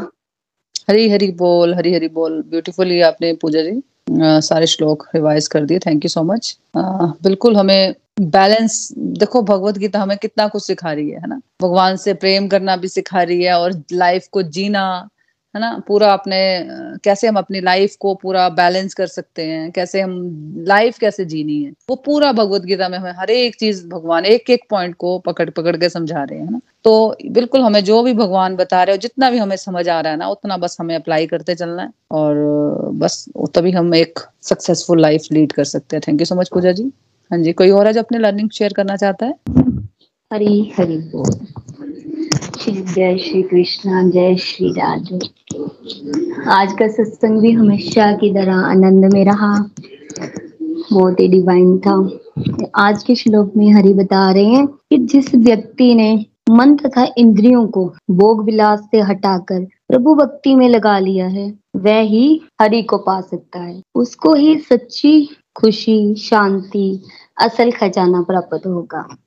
हरी 0.89 1.09
हरी 1.09 1.31
बोल 1.31 1.73
हरी 1.73 1.93
हरी 1.93 2.07
बोल। 2.09 2.41
ब्यूटीफुली 2.41 3.01
आपने 3.01 3.33
पूजा 3.41 3.61
जी 3.61 3.81
आ, 4.21 4.39
सारे 4.39 4.67
श्लोक 4.67 5.05
रिवाइज 5.15 5.47
कर 5.47 5.65
दिए। 5.65 5.79
थैंक 5.79 6.05
यू 6.05 6.09
सो 6.09 6.23
मच 6.23 6.57
बिल्कुल 6.77 7.55
हमें 7.55 7.93
बैलेंस 8.21 8.93
देखो 8.97 9.41
भगवत 9.43 9.77
गीता 9.77 9.99
हमें 9.99 10.17
कितना 10.17 10.47
कुछ 10.47 10.63
सिखा 10.63 10.91
रही 10.93 11.09
है 11.09 11.27
ना? 11.27 11.39
भगवान 11.61 11.95
से 11.97 12.13
प्रेम 12.13 12.47
करना 12.47 12.75
भी 12.75 12.87
सिखा 12.87 13.21
रही 13.23 13.43
है 13.43 13.53
और 13.59 13.81
लाइफ 13.93 14.27
को 14.31 14.43
जीना 14.43 14.83
है 15.55 15.61
ना? 15.61 15.81
पूरा 15.87 16.13
अपने 16.13 16.37
कैसे 17.03 17.27
हम 17.27 17.35
अपनी 17.35 17.61
लाइफ 17.61 17.95
को 17.99 18.13
पूरा 18.15 18.49
बैलेंस 18.49 18.93
कर 18.93 19.07
सकते 19.07 19.43
हैं? 19.45 19.71
कैसे 19.71 20.01
हम 20.01 20.13
लाइफ 20.67 20.97
कैसे 20.97 21.25
जीनी 21.25 21.63
है? 21.63 21.71
वो 21.89 21.95
पूरा 21.95 22.31
भगवत 22.31 22.61
गीता 22.61 22.89
में 22.89 22.97
हमें 22.97 23.11
हर 23.11 23.29
एक 23.29 23.55
चीज़ 23.55 23.87
भगवान 23.87 24.25
एक 24.25 24.49
एक 24.49 24.63
पॉइंट 24.69 24.95
को 24.95 25.19
पकड़ 25.19 25.49
पकड़ 25.49 25.77
के 25.77 25.89
समझा 25.89 26.23
रहे 26.23 26.39
हैं 26.39 26.51
ना? 26.51 26.61
तो 26.83 27.17
बिल्कुल 27.31 27.61
हमें 27.61 27.83
जो 27.83 28.03
भी 28.03 28.13
भगवान 28.13 28.55
बता 28.55 28.83
रहे 28.83 28.95
हो, 28.95 28.97
जितना 28.97 29.29
भी 29.31 29.37
हमें 29.37 29.55
समझ 29.55 29.89
आ 29.89 30.01
रहा 30.01 30.11
है 30.11 30.19
ना, 30.19 30.27
उतना 30.27 30.57
बस 30.57 30.77
हमें 30.79 30.95
अप्लाई 30.95 31.27
करते 31.27 31.55
चलना 31.55 31.81
है 31.81 31.89
और 32.11 32.35
बस 32.93 33.25
तभी 33.55 33.71
हम 33.71 33.95
एक 33.95 34.19
सक्सेसफुल 34.41 35.01
लाइफ 35.01 35.23
लीड 35.31 35.51
कर 35.51 35.63
सकते 35.63 35.95
हैं। 35.95 36.01
Thank 36.07 36.21
you 36.21 36.25
so 36.25 36.35
much 36.35 36.49
Pooja 36.49 36.71
ji. 36.71 36.91
हाँ 37.31 37.39
जी, 37.39 37.53
कोई 37.53 37.69
और 37.69 37.87
है 37.87 37.93
जो 37.93 37.99
अपने 37.99 38.17
लर्निंग 38.17 38.49
शेयर 38.49 38.73
करना 38.73 38.95
चाहता 38.95 39.25
है? 39.25 39.33
हरी 40.33 40.73
हरी 40.77 40.97
बोल। 40.97 41.47
जय 42.69 43.17
श्री 43.17 43.41
कृष्णा, 43.41 44.09
जय 44.09 44.35
श्री 44.35 44.71
राधे। 44.71 45.15
आज 46.49 46.73
का 46.73 46.87
सत्संग 46.87 47.39
भी 47.39 47.51
हमेशा 47.51 48.11
की 48.11 48.33
तरह 48.33 48.55
आनंद 48.55 49.13
में 49.13 49.25
रहा। 49.25 49.69
बहुत 50.93 51.19
ही 51.19 51.27
डिवाइन 51.27 51.77
था। 51.77 52.09
आज 52.75 53.03
के 53.03 53.15
श्लोक 53.15 53.53
में 53.57 53.73
हरि 53.73 53.93
बता 53.93 54.31
रहे 54.31 54.45
हैं 54.45 54.67
कि 54.67 54.97
जिस 54.97 55.35
व्यक्ति 55.35 55.95
ने 55.95 56.25
मन 56.49 56.75
तथा 56.75 57.07
इंद्रियों 57.17 57.67
को 57.67 57.93
भोग 58.11 58.43
विलास 58.43 58.79
से 58.79 58.99
हटाकर 58.99 59.63
प्रभु 59.63 60.15
भक्ति 60.15 60.55
में 60.55 60.69
लगा 60.69 60.99
लिया 60.99 61.27
है, 61.27 61.53
वह 61.75 61.99
ही 61.99 62.41
हरि 62.61 62.81
को 62.81 62.97
पा 62.97 63.21
सकता 63.21 63.59
है। 63.59 63.81
उसको 63.95 64.33
ही 64.33 64.57
सच्ची, 64.57 65.29
खुशी, 65.55 66.15
शांति, 66.15 67.03
असल 67.41 67.71
खजाना 67.71 68.21
प्राप्त 68.21 68.67
होगा। 68.67 69.17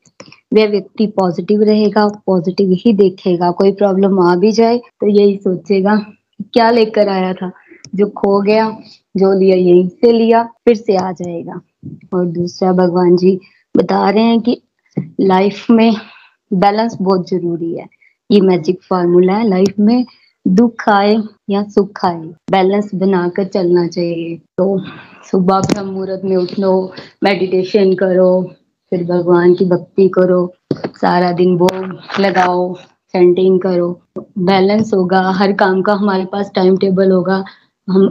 वह 0.52 0.66
व्यक्ति 0.70 1.06
पॉजिटिव 1.16 1.62
रहेगा 1.62 2.06
पॉजिटिव 2.26 2.72
ही 2.80 2.92
देखेगा, 2.94 3.50
कोई 3.50 3.72
प्रॉब्लम 3.74 4.20
आ 4.20 4.34
भी 4.36 4.52
जाए 4.52 4.78
तो 4.78 5.06
यही 5.08 5.36
सोचेगा 5.36 5.96
क्या 6.44 6.70
लेकर 6.70 7.08
आया 7.08 7.32
था, 7.34 7.50
जो 7.94 8.06
खो 8.10 8.40
गया, 8.42 8.68
जो 9.14 9.32
लिया, 9.38 9.56
यहीं 9.56 9.88
से 9.88 10.12
लिया, 10.12 10.42
फिर 10.64 10.76
से 10.76 10.96
आ 10.96 11.10
जाएगा। 11.12 11.60
और 12.14 12.24
दूसरा, 12.26 12.72
भगवान 12.74 13.16
जी 13.16 13.38
बता 13.74 14.08
रहे 14.10 14.22
हैं 14.22 14.40
कि 14.40 14.60
लाइफ 15.20 15.66
में 15.70 15.94
बैलेंस 16.50 16.96
बहुत 17.00 17.28
ज़रूरी 17.30 17.72
है। 17.72 17.86
ये 18.30 18.40
मैजिक 18.42 18.82
फार्मूला 18.82 19.36
है 19.36 19.48
लाइफ 19.48 19.78
में 19.80 20.04
दुख 20.46 20.88
आए 20.88 21.16
या 21.50 21.62
सुख 21.64 22.04
आए 22.04 22.22
बैलेंस 22.50 22.90
बनाकर 22.94 23.44
चलना 23.46 23.86
चाहिए। 23.88 24.36
तो 24.58 24.78
सुबह 25.30 25.60
ब्रह्म 25.62 25.86
मुहूर्त 25.86 26.22
में 26.24 26.36
उठ 26.36 26.58
लो 26.58 26.72
मेडिटेशन 27.24 27.94
करो 27.94 28.30
फिर 28.96 29.04
भगवान 29.06 29.54
की 29.54 29.64
भक्ति 29.64 30.08
करो, 30.08 30.54
सारा 30.96 31.32
दिन 31.32 31.56
भोग 31.56 32.20
लगाओ 32.20 32.74
सेंटिंग 33.14 33.60
करो। 33.60 33.88
बैलेंस 34.38 34.92
होगा, 34.94 35.20
हर 35.30 35.52
काम 35.52 35.82
का 35.82 35.94
हमारे 35.94 36.24
पास 36.24 36.50
टाइम 36.54 36.76
टेबल 36.76 37.10
होगा। 37.12 37.44
हम 37.88 38.06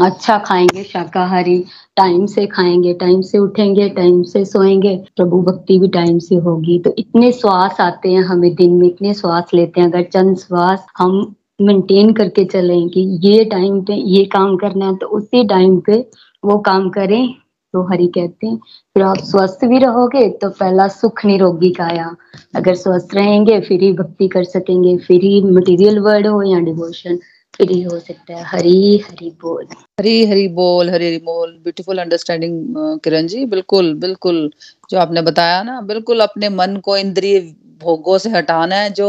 अच्छा 0.00 0.38
खाएँगे, 0.38 0.82
शाकाहारी। 0.82 1.58
टाइम 1.96 2.26
से 2.26 2.46
खाएँगे 2.46 2.92
टाइम 2.94 3.20
से 3.22 3.38
उठेंगे 3.38 3.88
टाइम 3.88 4.22
से 4.22 4.44
सोएँगे। 4.44 4.96
प्रभु 5.16 5.40
भक्ति 5.42 5.78
भी 5.78 5.88
टाइम 5.88 6.18
से 6.18 6.36
होगी। 6.36 6.78
तो 6.78 6.94
इतने 6.98 7.32
श्वास 7.32 7.80
आते 7.80 8.12
हैं 8.12 8.22
हमें 8.22 8.54
दिन 8.54 8.74
में, 8.74 8.86
इतने 8.88 9.14
श्वास 9.14 9.50
लेते 9.54 9.80
हैं। 9.80 9.88
अगर 9.88 10.02
चंद 10.02 10.36
श्वास 10.36 10.86
हम 10.98 11.34
मेंटेन 11.60 12.12
करके 12.12 12.44
चलें 12.44 12.88
कि 12.88 13.00
ये 13.22 13.44
टाइम 13.44 13.80
पे 13.82 13.94
ये 13.94 14.24
काम 14.24 14.56
करना 14.56 14.86
है 14.86 14.96
तो 14.96 15.06
उसी 15.06 15.44
टाइम 15.44 15.78
पे 15.80 16.00
वो 16.44 16.58
काम 16.58 16.88
करें। 16.90 17.34
तो 17.74 17.82
हरि 17.88 18.06
कहते 18.14 18.46
हैं, 18.46 18.56
फिर 18.96 19.02
आप 19.04 19.18
स्वस्थ 19.24 19.64
भी 19.68 19.78
रहोगे 19.78 20.28
तो 20.42 20.48
पहला 20.50 20.86
सुख 20.90 21.24
निरोगी 21.26 21.70
काया 21.70 22.14
अगर 22.56 22.74
स्वस्थ 22.74 23.14
रहेंगे, 23.14 23.60
फिर 23.60 23.80
ही 23.82 23.92
भक्ति 23.92 24.28
कर 24.28 24.44
सकेंगे, 24.46 24.96
फिर 24.98 25.24
ही 25.24 25.40
मटेरियल 25.50 25.98
वर्ड 26.00 26.26
हो 26.26 26.42
या 26.44 26.58
डिवोशन 26.60 27.16
फ्री 27.54 27.80
हो 27.82 27.98
सकता 27.98 28.36
है। 28.36 28.42
हरी 28.46 28.96
हरी 29.00 29.30
बोल। 29.42 29.64
हरी 30.00 30.24
हरी 30.26 30.46
बोल, 30.56 30.90
हरी 30.90 31.06
हरी 31.06 31.18
बोल। 31.24 31.50
Beautiful 31.62 31.98
understanding 31.98 32.74
Kiran 33.04 33.26
ji. 33.26 33.44
बिल्कुल 33.46 33.94
बिल्कुल। 34.00 34.50
जो 34.90 34.98
आपने 34.98 35.22
बताया 35.22 35.62
ना, 35.62 35.80
बिल्कुल 35.82 36.20
अपने 36.20 36.48
मन 36.50 36.76
को 36.84 36.96
इंद्रिय 36.96 37.40
भोगों 37.82 38.16
से 38.18 38.30
हटाना 38.30 38.76
है, 38.76 38.90
जो 38.90 39.08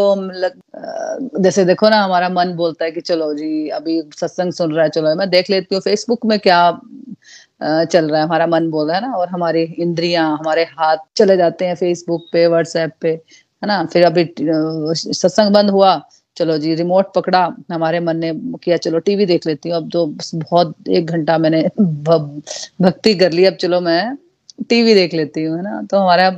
जैसे 1.41 1.65
देखो 1.65 1.89
ना, 1.89 2.03
हमारा 2.03 2.29
मन 2.29 2.53
बोलता 2.55 2.85
है 2.85 2.91
कि 2.91 3.01
चलो 3.01 3.33
जी, 3.33 3.67
अभी 3.69 4.01
सत्संग 4.15 4.51
सुन 4.53 4.73
रहा 4.73 4.83
है, 4.83 4.89
चलो, 4.89 5.15
मैं 5.15 5.29
देख 5.29 5.49
लेती 5.49 5.75
हूँ 5.75 5.81
फेसबुक 5.81 6.25
में 6.25 6.37
क्या 6.39 6.59
चल 7.61 8.09
रहा 8.09 8.19
है, 8.19 8.25
हमारा 8.25 8.47
मन 8.47 8.69
बोल 8.71 8.87
रहा 8.87 8.97
है 8.97 9.01
ना, 9.01 9.13
और 9.13 9.29
हमारी 9.29 9.63
इंद्रियाँ, 9.79 10.37
हमारे 10.39 10.63
हाथ 10.79 10.97
चले 11.17 11.37
जाते 11.37 11.65
हैं 11.65 11.75
फेसबुक 11.75 12.27
पे 12.33 12.45
व्हाट्सएप 12.47 12.91
पे, 13.01 13.09
है 13.09 13.67
ना? 13.67 13.83
फिर 13.85 14.05
अभी 14.05 14.23
सत्संग 14.39 15.53
बंद 15.53 15.69
हुआ, 15.69 16.01
चलो 16.37 16.57
जी 16.57 16.75
रिमोट 16.75 17.13
पकड़ा, 17.15 17.41
हमारे 17.71 17.99
मन 17.99 18.17
ने 18.17 18.31
किया, 18.63 18.77
चलो 18.77 18.99
टीवी 18.99 19.25
देख 19.25 19.47
लेती 19.47 19.69
हूँ, 19.69 19.77
अब 19.77 19.89
तो 19.93 20.05
बहुत, 20.35 20.75
एक 20.89 21.05
घंटा 21.05 21.37
मैंने 21.37 21.63
भक्ति 21.79 23.15
कर 23.15 23.31
ली, 23.31 23.45
अब 23.45 23.55
चलो 23.55 23.81
मैं 23.81 24.15
टीवी 24.69 24.93
देख 24.93 25.13
लेती 25.13 25.43
हूँ, 25.43 25.57
है 25.57 25.63
ना? 25.63 25.81
तो 25.91 25.97
हमारा 25.97 26.29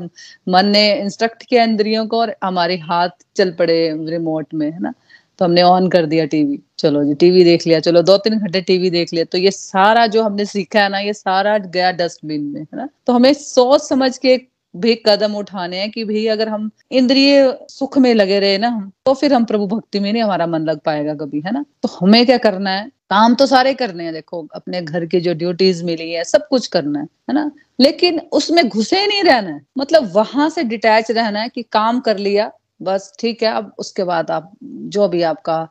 मन 0.49 0.67
ने 0.67 0.83
इंस्ट्रक्ट 0.99 1.43
किया 1.43 1.63
इंद्रियों 1.63 2.05
को, 2.07 2.19
और 2.21 2.35
हमारे 2.43 2.77
हाथ 2.79 3.09
चल 3.35 3.51
पड़े 3.51 3.77
रिमोट 4.09 4.53
में, 4.53 4.71
है 4.71 4.79
ना? 4.81 4.93
तो 5.39 5.45
हमने 5.45 5.61
ऑन 5.61 5.87
कर 5.89 6.05
दिया 6.05 6.25
टीवी 6.25 6.59
चलो 6.79 7.03
जी 7.03 7.13
टीवी 7.13 7.43
देख 7.43 7.65
लिया, 7.67 7.79
चलो, 7.79 8.01
दो 8.01 8.17
तीन 8.17 8.37
घंटे 8.39 8.61
टीवी 8.61 8.89
देख 8.89 9.13
लिया। 9.13 9.25
तो 9.25 9.37
ये 9.37 9.51
सारा 9.51 10.05
जो 10.07 10.23
हमने 10.23 10.45
सीखा 10.45 10.81
है 10.81 10.89
ना, 10.89 10.99
ये 10.99 11.13
सारा 11.13 11.57
गया 11.57 11.91
डस्टबिन 11.91 12.41
में, 12.43 12.61
है 12.61 12.77
ना? 12.77 12.89
तो 13.07 13.13
हमें 13.13 13.33
सोच 13.33 13.81
समझ 13.81 14.17
के 14.17 14.39
भी 14.75 14.95
कदम 15.05 15.35
उठाने 15.35 15.77
हैं 15.77 15.89
कि 15.91 16.03
भाई 16.05 16.25
अगर 16.27 16.49
हम 16.49 16.69
इंद्रिय 16.91 17.57
सुख 17.69 17.97
में 17.97 18.13
लगे 18.13 18.39
रहे 18.39 18.57
ना 18.57 18.67
हम 18.67 18.91
तो 19.05 19.13
फिर 19.13 19.33
हम 19.33 19.45
प्रभु 19.45 19.67
भक्ति 19.67 19.99
में 19.99 20.11
नहीं 20.13 20.23
हमारा 20.23 20.47
मन 20.47 20.61
लग 20.61 20.79
पाएगा 20.79 21.13
कभी, 21.13 21.41
है 21.45 21.51
ना? 21.51 21.65
तो 21.83 21.89
हमें 22.01 22.25
क्या 22.25 22.37
करना 22.37 22.69
है? 22.69 22.89
काम 23.09 23.35
तो 23.35 23.45
सारे 23.45 23.73
करने 23.73 24.03
हैं, 24.03 24.13
देखो, 24.13 24.47
अपने 24.55 24.81
घर 24.81 25.05
की 25.05 25.19
जो 25.19 25.33
ड्यूटीज़ 25.33 25.83
मिली 25.83 26.11
है, 26.11 26.23
सब 26.23 26.47
कुछ 26.47 26.67
करना 26.67 26.99
है 26.99 27.05
है 27.05 27.35
ना? 27.35 27.51
लेकिन 27.79 28.19
उसमें 28.19 28.67
घुसे 28.69 29.07
नहीं 29.07 29.23
रहना 29.23 29.49
है। 29.49 29.61
मतलब 29.77 30.11
वहाँ 30.15 30.49
से 30.49 30.63
डिटैच 30.63 31.11
रहना 31.11 31.41
है 31.41 31.49
कि 31.49 31.63
काम 31.63 31.99
कर 31.99 32.17
लिया 32.17 32.51
बस 32.81 33.11
ठीक 33.19 33.43
है, 33.43 33.49
अब 33.49 33.71
उसके 33.79 34.03
बाद 34.03 34.31
आप, 34.31 34.51
जो 34.63 35.07
भी 35.07 35.21
आपका 35.23 35.61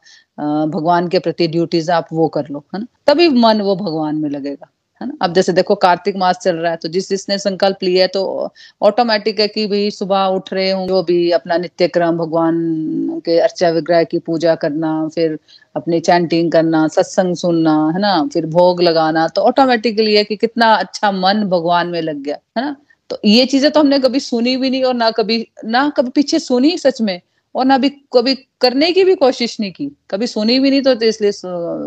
भगवान 0.69 1.09
के 1.09 1.19
प्रति 1.19 1.49
ड्यूटीज़ 1.49 1.91
आप 1.93 2.09
वो 2.13 2.29
कर 2.29 2.49
लो, 2.51 2.65
है 2.75 2.81
ना? 2.81 2.87
तभी 3.07 3.29
मन 3.31 3.61
वो 3.61 3.77
भगवान 3.77 4.17
में 4.17 4.29
लगेगा, 4.31 4.67
है 5.01 5.07
ना? 5.09 5.15
अब 5.23 5.33
जैसे 5.35 5.53
देखो 5.53 5.75
कार्तिक 5.77 6.17
मास 6.17 6.39
चल 6.39 6.57
रहा 6.57 6.71
है 6.71 6.77
तो 6.77 6.89
जिस 6.89 7.09
जिसने 7.09 7.39
संकल्प 7.39 7.83
लिया 7.83 8.03
है 8.05 8.09
तो 8.09 8.53
ऑटोमेटिक 8.83 9.41
है 9.41 9.47
कि 9.49 9.67
भाई 9.67 9.91
सुबह 9.91 10.25
उठ 10.29 10.53
रहे 10.53 10.71
हो, 10.71 10.87
जो 10.89 11.03
भी 11.03 11.31
अपना 11.31 11.57
नित्य 11.59 11.89
क्रम 11.89 12.19
भगवान 12.19 13.21
के 13.25 13.39
अर्चा 13.41 13.71
विग्रह 13.71 14.05
की 14.05 14.19
पूजा 14.21 14.55
करना, 14.57 14.93
फिर 15.15 15.39
अपनी 15.77 16.01
चैंटिंग 16.01 16.53
करना, 16.53 16.87
सत्संग 16.89 17.35
सुनना, 17.37 17.75
है 17.95 18.01
ना? 18.01 18.23
फिर 18.33 18.47
भोग 18.49 18.83
लगाना 18.83 19.27
तो 19.29 19.43
ऑटोमेटिकली 19.43 20.15
है 20.15 20.25
कि 20.25 20.37
कितना 20.37 20.73
अच्छा 20.75 21.13
मन 21.13 21.45
भगवान 21.51 21.89
में 21.89 22.01
लग 22.03 22.23
गया, 22.23 22.39
है 22.59 22.65
ना? 22.65 22.77
तो 23.11 23.19
ये 23.25 23.45
चीज़ें 23.47 23.71
तो 23.71 23.81
हमने 23.81 23.99
कभी 23.99 24.21
सुनी 24.21 24.57
भी 24.57 24.71
नहीं 24.71 24.83
और 24.85 24.95
ना 24.95 25.11
कभी 25.11 25.47
ना 25.67 25.89
कभी 25.97 26.11
पीछे 26.15 26.39
सुनी 26.39 26.77
सच 26.79 27.01
में 27.01 27.21
और 27.55 27.65
ना 27.65 27.77
भी 27.79 27.89
कभी 28.15 28.35
करने 28.61 28.91
की 28.93 29.03
भी 29.05 29.15
कोशिश 29.15 29.57
नहीं 29.61 29.71
की। 29.73 29.87
कभी 30.11 30.27
सुनी 30.27 30.59
भी 30.61 30.71
नहीं 30.71 30.83
तो, 30.83 30.93
इसलिए 30.95 31.33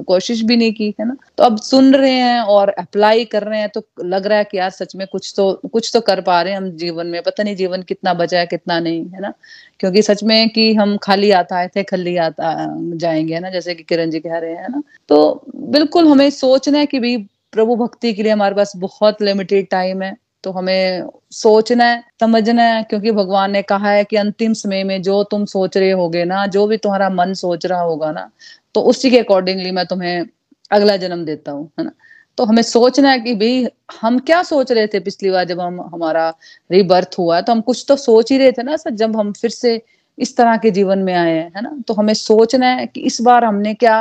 कोशिश 0.07 0.41
भी 0.43 0.55
नहीं 0.57 0.71
की 0.73 0.87
है 0.99 1.05
ना? 1.07 1.15
तो 1.37 1.43
अब 1.43 1.57
सुन 1.59 1.93
रहे 1.95 2.11
हैं 2.11 2.39
और 2.41 2.69
अप्लाई 2.69 3.25
कर 3.25 3.43
रहे 3.43 3.59
हैं 3.59 3.69
तो 3.69 3.83
लग 4.05 4.25
रहा 4.27 4.37
है 4.37 4.43
कि 4.43 4.57
यार 4.57 4.69
सच 4.69 4.95
में 4.95 5.05
कुछ 5.11 5.33
तो 5.37 5.51
कुछ 5.73 5.89
तो 5.93 6.01
कर 6.01 6.21
पा 6.21 6.41
रहे 6.41 6.53
हैं 6.53 6.57
हम 6.59 6.69
जीवन 6.77 7.07
में। 7.07 7.21
पता 7.23 7.43
नहीं 7.43 7.55
जीवन 7.55 7.81
कितना 7.83 8.13
बचा 8.13 8.39
है 8.39 8.45
कितना 8.47 8.79
नहीं 8.79 9.05
है 9.05 9.21
ना? 9.21 9.33
क्योंकि 9.79 10.01
सच 10.01 10.23
में 10.23 10.49
कि 10.49 10.73
हम 10.73 10.97
खाली 11.03 11.31
आता 11.33 11.55
आए 11.57 11.67
थे 11.75 11.83
खाली 11.83 12.15
आता 12.19 12.55
जाएँगे 12.97 13.33
है 13.33 13.39
ना? 13.39 13.49
जैसे 13.49 13.75
कि 13.75 13.83
किरण 13.83 14.09
जी 14.09 14.19
कह 14.19 14.37
रहे 14.37 14.55
हैं 14.55 14.69
ना? 14.69 14.81
तो 15.09 15.43
बिल्कुल 15.55 16.07
हमें 16.07 16.29
सोचना 16.31 16.79
है 16.79 16.85
कि 16.85 16.99
भाई 16.99 17.17
प्रभु 17.53 17.75
भक्ति 17.75 18.13
के 18.13 18.23
लिए 18.23 18.31
हमारे 18.31 18.55
पास 18.55 18.73
बहुत 18.77 19.21
लिमिटेड 19.21 19.67
टाइम 19.71 20.01
है। 20.01 20.15
तो 20.43 20.51
हमें 20.51 21.07
सोचना 21.33 21.85
है, 21.85 22.03
समझना 22.19 22.63
है, 22.63 22.83
क्योंकि 22.83 23.11
भगवान 23.11 23.51
ने 23.51 23.61
कहा 23.63 23.89
है 23.91 24.03
कि 24.03 24.15
अंतिम 24.17 24.53
समय 24.55 24.83
में 24.83 25.01
जो 25.01 25.23
तुम 25.23 25.45
सोच 25.47 25.77
रहे 25.77 25.91
होगे 25.93 26.23
ना, 26.25 26.45
जो 26.47 26.65
भी 26.67 26.77
तुम्हारा 26.77 27.09
मन 27.11 27.33
सोच 27.35 27.65
रहा 27.65 27.81
होगा 27.81 28.11
ना 28.11 28.29
तो 28.75 28.81
उसी 28.83 29.09
के 29.11 29.19
अकॉर्डिंगली 29.19 29.71
मैं 29.71 29.85
तुम्हें 29.87 30.25
अगला 30.71 30.95
जन्म 30.97 31.23
देता 31.25 31.51
हूँ, 31.51 31.69
है 31.79 31.85
ना? 31.85 31.91
तो 32.37 32.45
हमें 32.45 32.61
सोचना 32.63 33.09
है 33.11 33.19
कि 33.19 33.33
भाई, 33.35 33.67
हम 34.01 34.17
क्या 34.19 34.41
सोच 34.43 34.71
रहे 34.71 34.87
थे 34.87 34.99
पिछली 34.99 35.29
बार 35.31 35.45
जब 35.45 35.59
हम, 35.59 35.81
हमारा 35.93 36.29
रिबर्थ 36.71 37.15
हुआ 37.19 37.41
तो 37.41 37.51
हम 37.51 37.61
कुछ 37.61 37.85
तो 37.87 37.95
सोच 37.97 38.31
ही 38.31 38.37
रहे 38.37 38.51
थे 38.51 38.63
ना 38.63 38.75
सर, 38.77 38.91
जब 38.91 39.15
हम 39.17 39.31
फिर 39.33 39.49
से 39.51 39.81
इस 40.17 40.35
तरह 40.37 40.57
के 40.57 40.71
जीवन 40.71 40.99
में 40.99 41.13
आए 41.13 41.31
हैं, 41.31 41.51
है 41.55 41.61
ना? 41.61 41.77
तो 41.87 41.93
हमें 41.93 42.13
सोचना 42.13 42.67
है 42.69 42.85
कि 42.87 43.01
इस 43.01 43.21
बार 43.21 43.45
हमने 43.45 43.73
क्या 43.75 43.97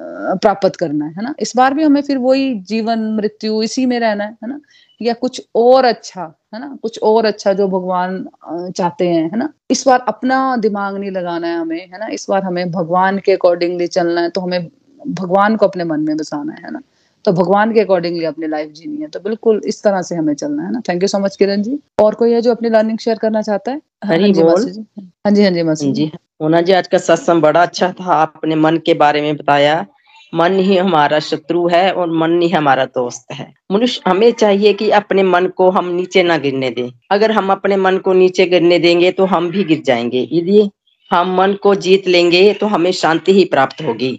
प्राप्त 0.00 0.76
करना 0.76 1.06
है 1.06 1.22
ना? 1.22 1.34
इस 1.40 1.52
बार 1.56 1.74
भी 1.74 1.82
हमें 1.82 2.02
फिर 2.02 2.18
वही 2.18 2.54
जीवन, 2.60 2.98
मृत्यु, 3.16 3.62
इसी 3.62 3.86
में 3.86 4.00
रहना 4.00 4.24
है 4.24 4.30
है 4.30 4.48
ना? 4.48 4.60
या 5.02 5.14
कुछ 5.14 5.42
और 5.56 5.84
अच्छा 5.84 6.34
है 6.54 6.60
ना? 6.60 6.78
कुछ 6.82 6.98
और 7.02 7.24
अच्छा 7.24 7.52
जो 7.52 7.68
भगवान 7.68 8.28
चाहते 8.76 9.08
हैं, 9.08 9.30
है 9.30 9.38
ना? 9.38 9.52
इस 9.70 9.84
बार 9.86 10.04
अपना 10.08 10.56
दिमाग 10.56 10.96
नहीं 10.96 11.10
लगाना 11.10 11.46
है 11.46 11.58
हमें, 11.58 11.80
है 11.80 11.98
ना? 11.98 12.06
इस 12.06 12.26
बार 12.30 12.42
हमें 12.44 12.70
भगवान 12.70 13.18
के 13.18 13.32
अकॉर्डिंगली 13.32 13.86
चलना 13.86 14.20
है 14.20 14.30
तो 14.30 14.40
हमें 14.40 14.68
भगवान 15.08 15.56
को 15.56 15.66
अपने 15.66 15.84
मन 15.84 16.00
में 16.00 16.16
बसाना 16.16 16.52
है 16.52 16.70
ना? 16.70 16.80
तो 17.26 17.32
भगवान 17.32 17.72
के 17.74 17.80
अकॉर्डिंगली 17.80 18.24
अपनी 18.24 18.46
लाइफ 18.46 18.70
जीनी 18.70 19.00
है। 19.02 19.08
तो 19.08 19.20
बिल्कुल 19.20 19.60
इस 19.66 19.82
तरह 19.82 20.02
से 20.02 20.14
हमें 20.14 20.34
चलना 20.34 20.62
है 20.62 20.72
ना। 20.72 20.80
Thank 20.88 21.02
you 21.02 21.08
so 21.08 21.18
much 21.18 21.36
Kiran 21.36 21.62
ji. 21.62 21.78
और 22.02 22.14
कोई 22.14 22.32
है 22.32 22.40
जो 22.40 22.50
अपनी 22.50 22.68
लर्निंग 22.68 22.98
शेयर 22.98 23.18
करना 23.18 23.42
चाहता 23.42 23.72
है? 23.72 23.80
हरी 24.04 24.22
हाँ 24.22 24.32
बोल। 24.32 24.84
हाँ 25.00 25.32
जी 25.32 25.42
हाँ 25.42 25.50
जी 25.50 25.62
मसी 25.62 25.92
जी। 25.92 26.10
मोना 26.42 26.60
जी 26.60 26.72
आज 26.72 26.86
का 26.86 26.98
सत्संग 26.98 27.42
बड़ा 27.42 27.62
अच्छा 27.62 27.92
था। 27.92 28.12
आपने 28.12 28.54
मन 28.54 28.76
के 28.76 28.94
बारे 28.94 29.22
में 29.22 29.36
बताया। 29.36 29.84
मन 30.32 30.58
ही 30.58 30.76
हमारा 30.76 31.18
शत्रु 31.20 31.66
है 31.68 31.90
और 31.92 32.10
मन 32.12 32.40
ही 32.42 32.48
हमारा 32.48 32.84
दोस्त 32.84 33.32
है। 33.32 33.52
मनुष्य 33.72 34.02
हमें 34.06 34.30
चाहिए 34.32 34.72
कि 34.72 34.90
अपने 34.90 35.22
मन 35.22 35.46
को 35.46 35.70
हम 35.70 35.88
नीचे 35.88 36.22
ना 36.22 36.36
गिरने 36.38 36.70
दें। 36.70 36.90
अगर 37.10 37.32
हम 37.32 37.50
अपने 37.52 37.76
मन 37.76 37.98
को 37.98 38.12
नीचे 38.12 38.46
गिरने 38.46 38.78
देंगे 38.78 39.10
तो 39.10 39.24
हम 39.24 39.50
भी 39.50 39.64
गिर 39.64 39.82
जाएँगे। 39.86 40.28
यदि 40.32 40.68
हम 41.10 41.34
मन 41.36 41.52
को 41.52 41.74
जीत 41.74 42.08
लेंगे 42.08 42.52
तो 42.54 42.66
हमें 42.66 42.90
शांति 42.92 43.32
ही 43.32 43.44
प्राप्त 43.44 43.82
होगी। 43.82 44.18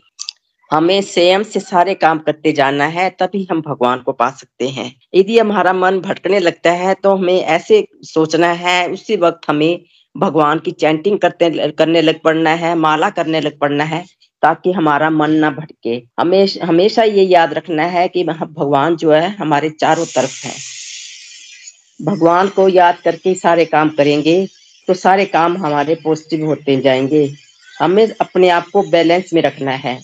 हमें 0.71 1.01
संयम 1.01 1.43
से 1.43 1.60
सारे 1.60 1.93
काम 1.95 2.19
करते 2.19 2.51
जाना 2.51 2.86
है, 2.88 3.10
तभी 3.10 3.47
हम 3.51 3.62
भगवान 3.62 3.99
को 3.99 4.12
पा 4.12 4.30
सकते 4.32 4.67
हैं। 4.69 4.91
यदि 5.15 5.38
हमारा 5.39 5.73
मन 5.73 5.99
भटकने 5.99 6.39
लगता 6.39 6.71
है 6.73 6.93
तो 6.93 7.15
हमें 7.15 7.39
ऐसे 7.39 7.86
सोचना 8.03 8.47
है, 8.53 8.88
उसी 8.89 9.15
वक्त 9.17 9.49
हमें 9.49 9.80
भगवान 10.15 10.60
की 10.60 10.71
चैंटिंग 10.73 11.17
करते, 11.19 11.49
करने 11.71 12.01
लग 12.01 12.19
पड़ना 12.21 12.49
है, 12.51 12.75
माला 12.75 13.10
करने 13.10 13.41
लग 13.41 13.58
पड़ना 13.60 13.84
है, 13.84 14.03
ताकि 14.43 14.71
हमारा 14.71 15.10
मन 15.10 15.32
ना 15.32 15.49
भटके। 15.51 16.01
हमेशा 16.19 16.65
हमेशा 16.65 17.03
ये 17.03 17.23
याद 17.23 17.53
रखना 17.53 17.84
है 17.88 18.08
कि 18.08 18.23
भगवान 18.23 18.95
जो 18.95 19.12
है, 19.12 19.30
हमारे 19.38 19.69
चारों 19.71 20.06
तरफ़ 20.06 20.45
है। 20.45 20.53
भगवान 21.99 22.47
को 22.47 22.67
याद 22.69 22.97
करके 23.06 23.34
सारे 23.36 23.65
काम 23.65 23.89
करेंगे 23.89 24.45
तो 24.88 24.93
सारे 24.93 25.25
काम 25.25 25.58
हमारे 25.58 25.95
पॉजिटिव 25.95 26.45
होते 26.45 26.75
जाएँगे। 26.82 27.25
हमें 27.75 28.08
अपने 28.21 28.49
आप 28.49 28.67
को 28.73 28.82
बैलेंस 28.91 29.34
में 29.34 29.41
रखना 29.41 29.71
है। 29.77 29.97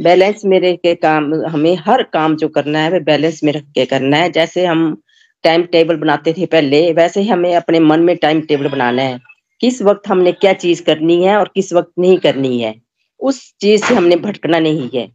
बैलेंस 0.00 0.44
में 0.44 0.58
रह 0.60 0.74
के 0.76 0.94
काम, 0.96 1.32
हमें 1.46 1.76
हर 1.78 2.02
काम 2.12 2.36
जो 2.36 2.48
करना 2.50 2.78
है, 2.78 2.90
वह 2.90 3.00
बैलेंस 3.02 3.42
में 3.44 3.52
रख 3.52 3.64
के 3.74 3.84
करना 3.86 4.16
है। 4.16 4.30
जैसे 4.32 4.64
हम 4.66 4.96
टाइम 5.44 5.62
टेबल 5.72 5.96
बनाते 5.96 6.32
थे 6.32 6.46
पहले, 6.46 6.92
वैसे 6.92 7.20
ही 7.20 7.28
हमें 7.28 7.54
अपने 7.56 7.80
मन 7.80 8.00
में 8.00 8.16
टाइम 8.16 8.40
टेबल 8.42 8.68
बनाना 8.68 9.02
है। 9.02 9.18
किस 9.60 9.80
वक्त 9.82 10.08
हमने 10.08 10.32
क्या 10.34 10.52
चीज़ 10.54 10.82
करनी 10.84 11.22
है 11.24 11.36
और 11.36 11.50
किस 11.54 11.72
वक्त 11.72 11.92
नहीं 11.98 12.18
करनी 12.18 12.58
है, 12.60 12.74
उस 13.20 13.40
चीज़ 13.60 13.84
से 13.84 13.94
हमने 13.94 14.16
भटकना 14.18 14.58
नहीं 14.58 14.88
है। 14.94 15.08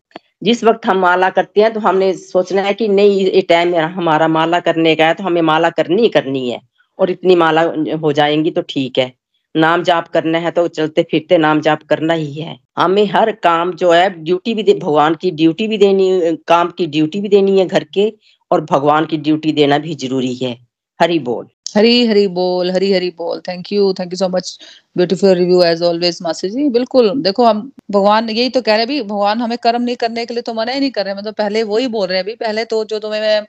जिस 0.44 0.64
वक्त 0.64 0.86
हम 0.86 0.98
माला 1.00 1.30
करते 1.30 1.62
हैं 1.62 1.74
तो 1.74 1.80
हमने 1.80 2.14
सोचना 2.14 2.62
है 2.62 2.74
कि 2.74 2.88
नहीं, 2.88 3.20
ये 3.22 3.42
टाइम 3.50 3.76
हमारा 3.76 4.28
माला 4.30 4.60
करने 4.62 4.96
का 4.96 5.08
है 5.08 5.14
तो 5.14 5.24
हमें 5.24 5.42
माला 5.44 5.70
करनी 5.72 6.10
करनी 6.10 6.50
है, 6.50 6.60
और 7.00 7.12
इतनी 7.12 7.36
माला 7.36 7.62
हो 8.02 8.12
जाएँगी 8.14 8.52
तो 8.52 8.62
ठीक 8.70 8.98
है। 9.00 9.12
नाम 9.56 9.84
जाप 9.84 10.08
करना 10.08 10.38
है 10.40 10.52
तो 10.52 10.68
चलते 10.70 11.04
फिरते 11.12 11.38
नाम 11.38 11.62
जाप 11.62 11.84
करना 11.90 12.14
ही 12.14 12.32
है। 12.34 12.58
हमें 12.78 13.06
हर 13.08 13.32
काम 13.44 13.74
जो 13.74 13.92
है 13.92 14.10
ड्यूटी 14.14 14.54
भी 14.54 14.64
दे, 14.64 14.74
भगवान 14.76 15.16
की 15.16 15.32
ड्यूटी 15.34 15.68
भी 15.68 15.78
देनी, 15.78 16.38
काम 16.48 16.70
की 16.78 16.88
ड्यूटी 16.88 17.22
भी 17.22 17.30
देनी 17.30 17.60
है 17.60 17.66
घर 17.68 17.84
के 17.94 18.14
और 18.52 18.62
भगवान 18.66 19.06
की 19.06 19.18
ड्यूटी 19.20 19.52
देना 19.54 19.78
भी 19.80 19.96
ज़रूरी 19.96 20.34
है। 20.36 20.58
हरी 21.00 21.20
बोल। 21.22 21.48
हरी 21.76 22.06
हरी 22.08 22.28
बोल, 22.30 22.70
हरी 22.72 22.92
हरी 22.94 23.10
बोल। 23.18 23.40
Thank 23.48 23.72
you 23.72 23.94
thank 23.94 24.12
you 24.14 24.18
so 24.18 24.28
much 24.30 24.58
beautiful 24.96 25.30
review 25.36 25.62
as 25.64 25.82
always 25.84 26.20
मासी 26.22 26.50
जी। 26.50 26.68
बिल्कुल, 26.70 27.10
देखो 27.22 27.46
हम, 27.46 27.72
भगवान 27.92 28.30
यही 28.30 28.50
तो 28.50 28.62
कह 28.62 28.72
रहे 28.72 28.80
हैं 28.80 28.88
भी 28.88 29.02
भगवान 29.04 29.42
हमें 29.42 29.58
कर्म 29.58 29.82
नहीं 29.82 29.96
करने 29.96 30.26
के 30.26 30.34
लिए 30.34 30.44
तो 30.44 30.54
मना 30.54 30.72
ही 30.72 30.80
नहीं 30.80 30.92
कर 30.92 31.06
रहे 31.06 31.16
मतलब 31.16 31.34
पहले 31.34 31.64
वही 31.66 31.88
बोल 31.88 32.08
रहे 32.08 32.18
हैं, 32.18 32.24
अभी 32.24 32.36
पहले 32.36 32.66
तो 32.66 32.84
जो 32.86 33.00
तुम्हें 33.00 33.42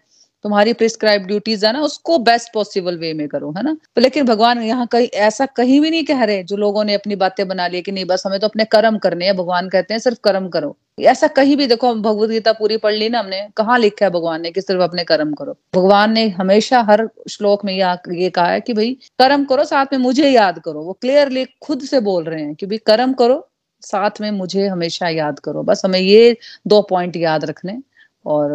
तुम्हारी 0.47 0.73
प्रिस्क्राइब 0.73 1.23
ड्यूटीज़ 1.23 1.67
है 1.67 1.73
ना, 1.73 1.81
उसको 1.81 2.19
बेस्ट 2.19 2.53
पॉसिबल 2.55 2.99
वे 2.99 3.13
में 3.15 3.29
करो, 3.29 3.51
है 3.51 3.63
ना? 3.63 3.77
तो 3.97 4.01
लेकिन 4.01 4.25
भगवान 4.25 4.63
यहाँ 4.63 4.87
कहीं, 4.87 5.07
ऐसा 5.07 5.47
कहीं 5.47 5.81
भी 5.81 5.91
नहीं 5.91 6.05
कह 6.05 6.25
रहे 6.25 6.43
जो 6.43 6.57
लोगों 6.57 6.85
ने 6.85 6.95
अपनी 6.95 7.17
बातें 7.17 7.49
बना 7.49 7.67
ली 7.67 7.83
कि 7.83 7.93
नहीं, 7.93 8.05
बस 8.05 8.23
हमें 8.27 8.41
तो 8.41 8.47
अपने 8.47 8.65
कर्म 8.65 8.99
करने 8.99 9.25
हैं, 9.25 9.37
भगवान 9.37 9.69
कहते 9.69 9.95
हैं 9.95 9.99
सिर्फ़ 9.99 10.19
कर्म 10.25 10.49
करो। 10.49 10.77
ऐसा 11.01 11.27
कहीं 11.27 11.57
भी 11.57 11.67
देखो 11.67 11.95
भगवत 11.95 12.31
गीता 12.31 12.53
पूरी 12.53 12.77
पढ़ 12.77 12.95
ली 12.95 13.09
ना 13.09 13.19
हमने, 13.19 13.49
कहाँ 13.57 13.79
लिखा 13.79 14.07
है 14.07 14.11
भगवान 14.11 14.43
ने 14.43 14.51
कि 14.51 14.61
सिर्फ़ 14.61 14.83
अपने 14.83 15.05
कर्म 15.05 15.33
करो? 15.33 15.57
भगवान 15.75 16.13
ने 16.13 16.29
हमेशा 16.29 16.81
हर 16.81 17.09
श्लोक 17.31 17.65
में 17.65 17.75
ये 18.13 18.31
कहा 18.31 18.47
है 18.47 18.61
कि 18.61 18.73
भाई, 18.73 18.93
कर्म 19.19 19.45
करो, 19.45 19.65
साथ 19.65 19.87
में 19.93 19.99
मुझे 19.99 20.31
याद 20.31 20.59
करो। 20.59 20.83
वो 20.83 20.93
क्लियरली 20.93 21.45
खुद 21.63 21.81
से 21.81 22.01
बोल 22.01 22.25
रहे 22.25 22.43
हैं 22.43 22.55
कि 22.55 22.67
भाई, 22.67 22.79
कर्म 22.79 23.13
करो, 23.13 23.49
साथ 23.83 24.11
में 24.21 24.31
मुझे 24.31 24.67
हमेशा 24.67 25.09
याद 25.09 25.39
करो। 25.39 25.63
बस 25.63 25.83
हमें 25.85 26.01
ये 26.01 26.37
दो 26.67 26.83
पॉइंट 26.83 27.17
याद 27.17 27.45
रखने 27.45 27.79
और 28.27 28.51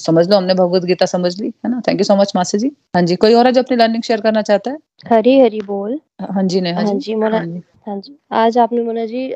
समझ 0.00 0.28
लो 0.30 0.36
हमने 0.36 0.54
भगवत 0.54 0.84
गीता 0.84 1.06
समझ 1.06 1.40
ली 1.40 1.46
है 1.64 1.70
ना? 1.70 1.80
थैंक 1.88 2.00
यू 2.00 2.04
सो 2.04 2.16
मच 2.16 2.32
मासी 2.36 2.58
जी। 2.58 2.70
हाँ 2.94 3.02
जी 3.02 3.16
कोई 3.16 3.34
और 3.34 3.46
है 3.46 3.52
जो 3.52 3.62
अपनी 3.62 3.76
लर्निंग 3.76 4.02
शेयर 4.02 4.20
करना 4.20 4.42
चाहता 4.42 4.70
है? 4.70 4.78
हरी 5.06 5.38
हरी 5.40 5.60
बोल। 5.60 6.00
हाँ 6.22 6.42
जी 6.44 6.60
ने 6.60 6.72
हाँ, 6.72 6.84
हाँ 6.84 6.94
जी 6.94 7.14
मोना 7.14 7.38
हाँ 7.86 7.98
जी। 8.00 8.16
आज 8.32 8.58
आपने 8.58 8.82
मोना 8.82 9.04
जी 9.06 9.28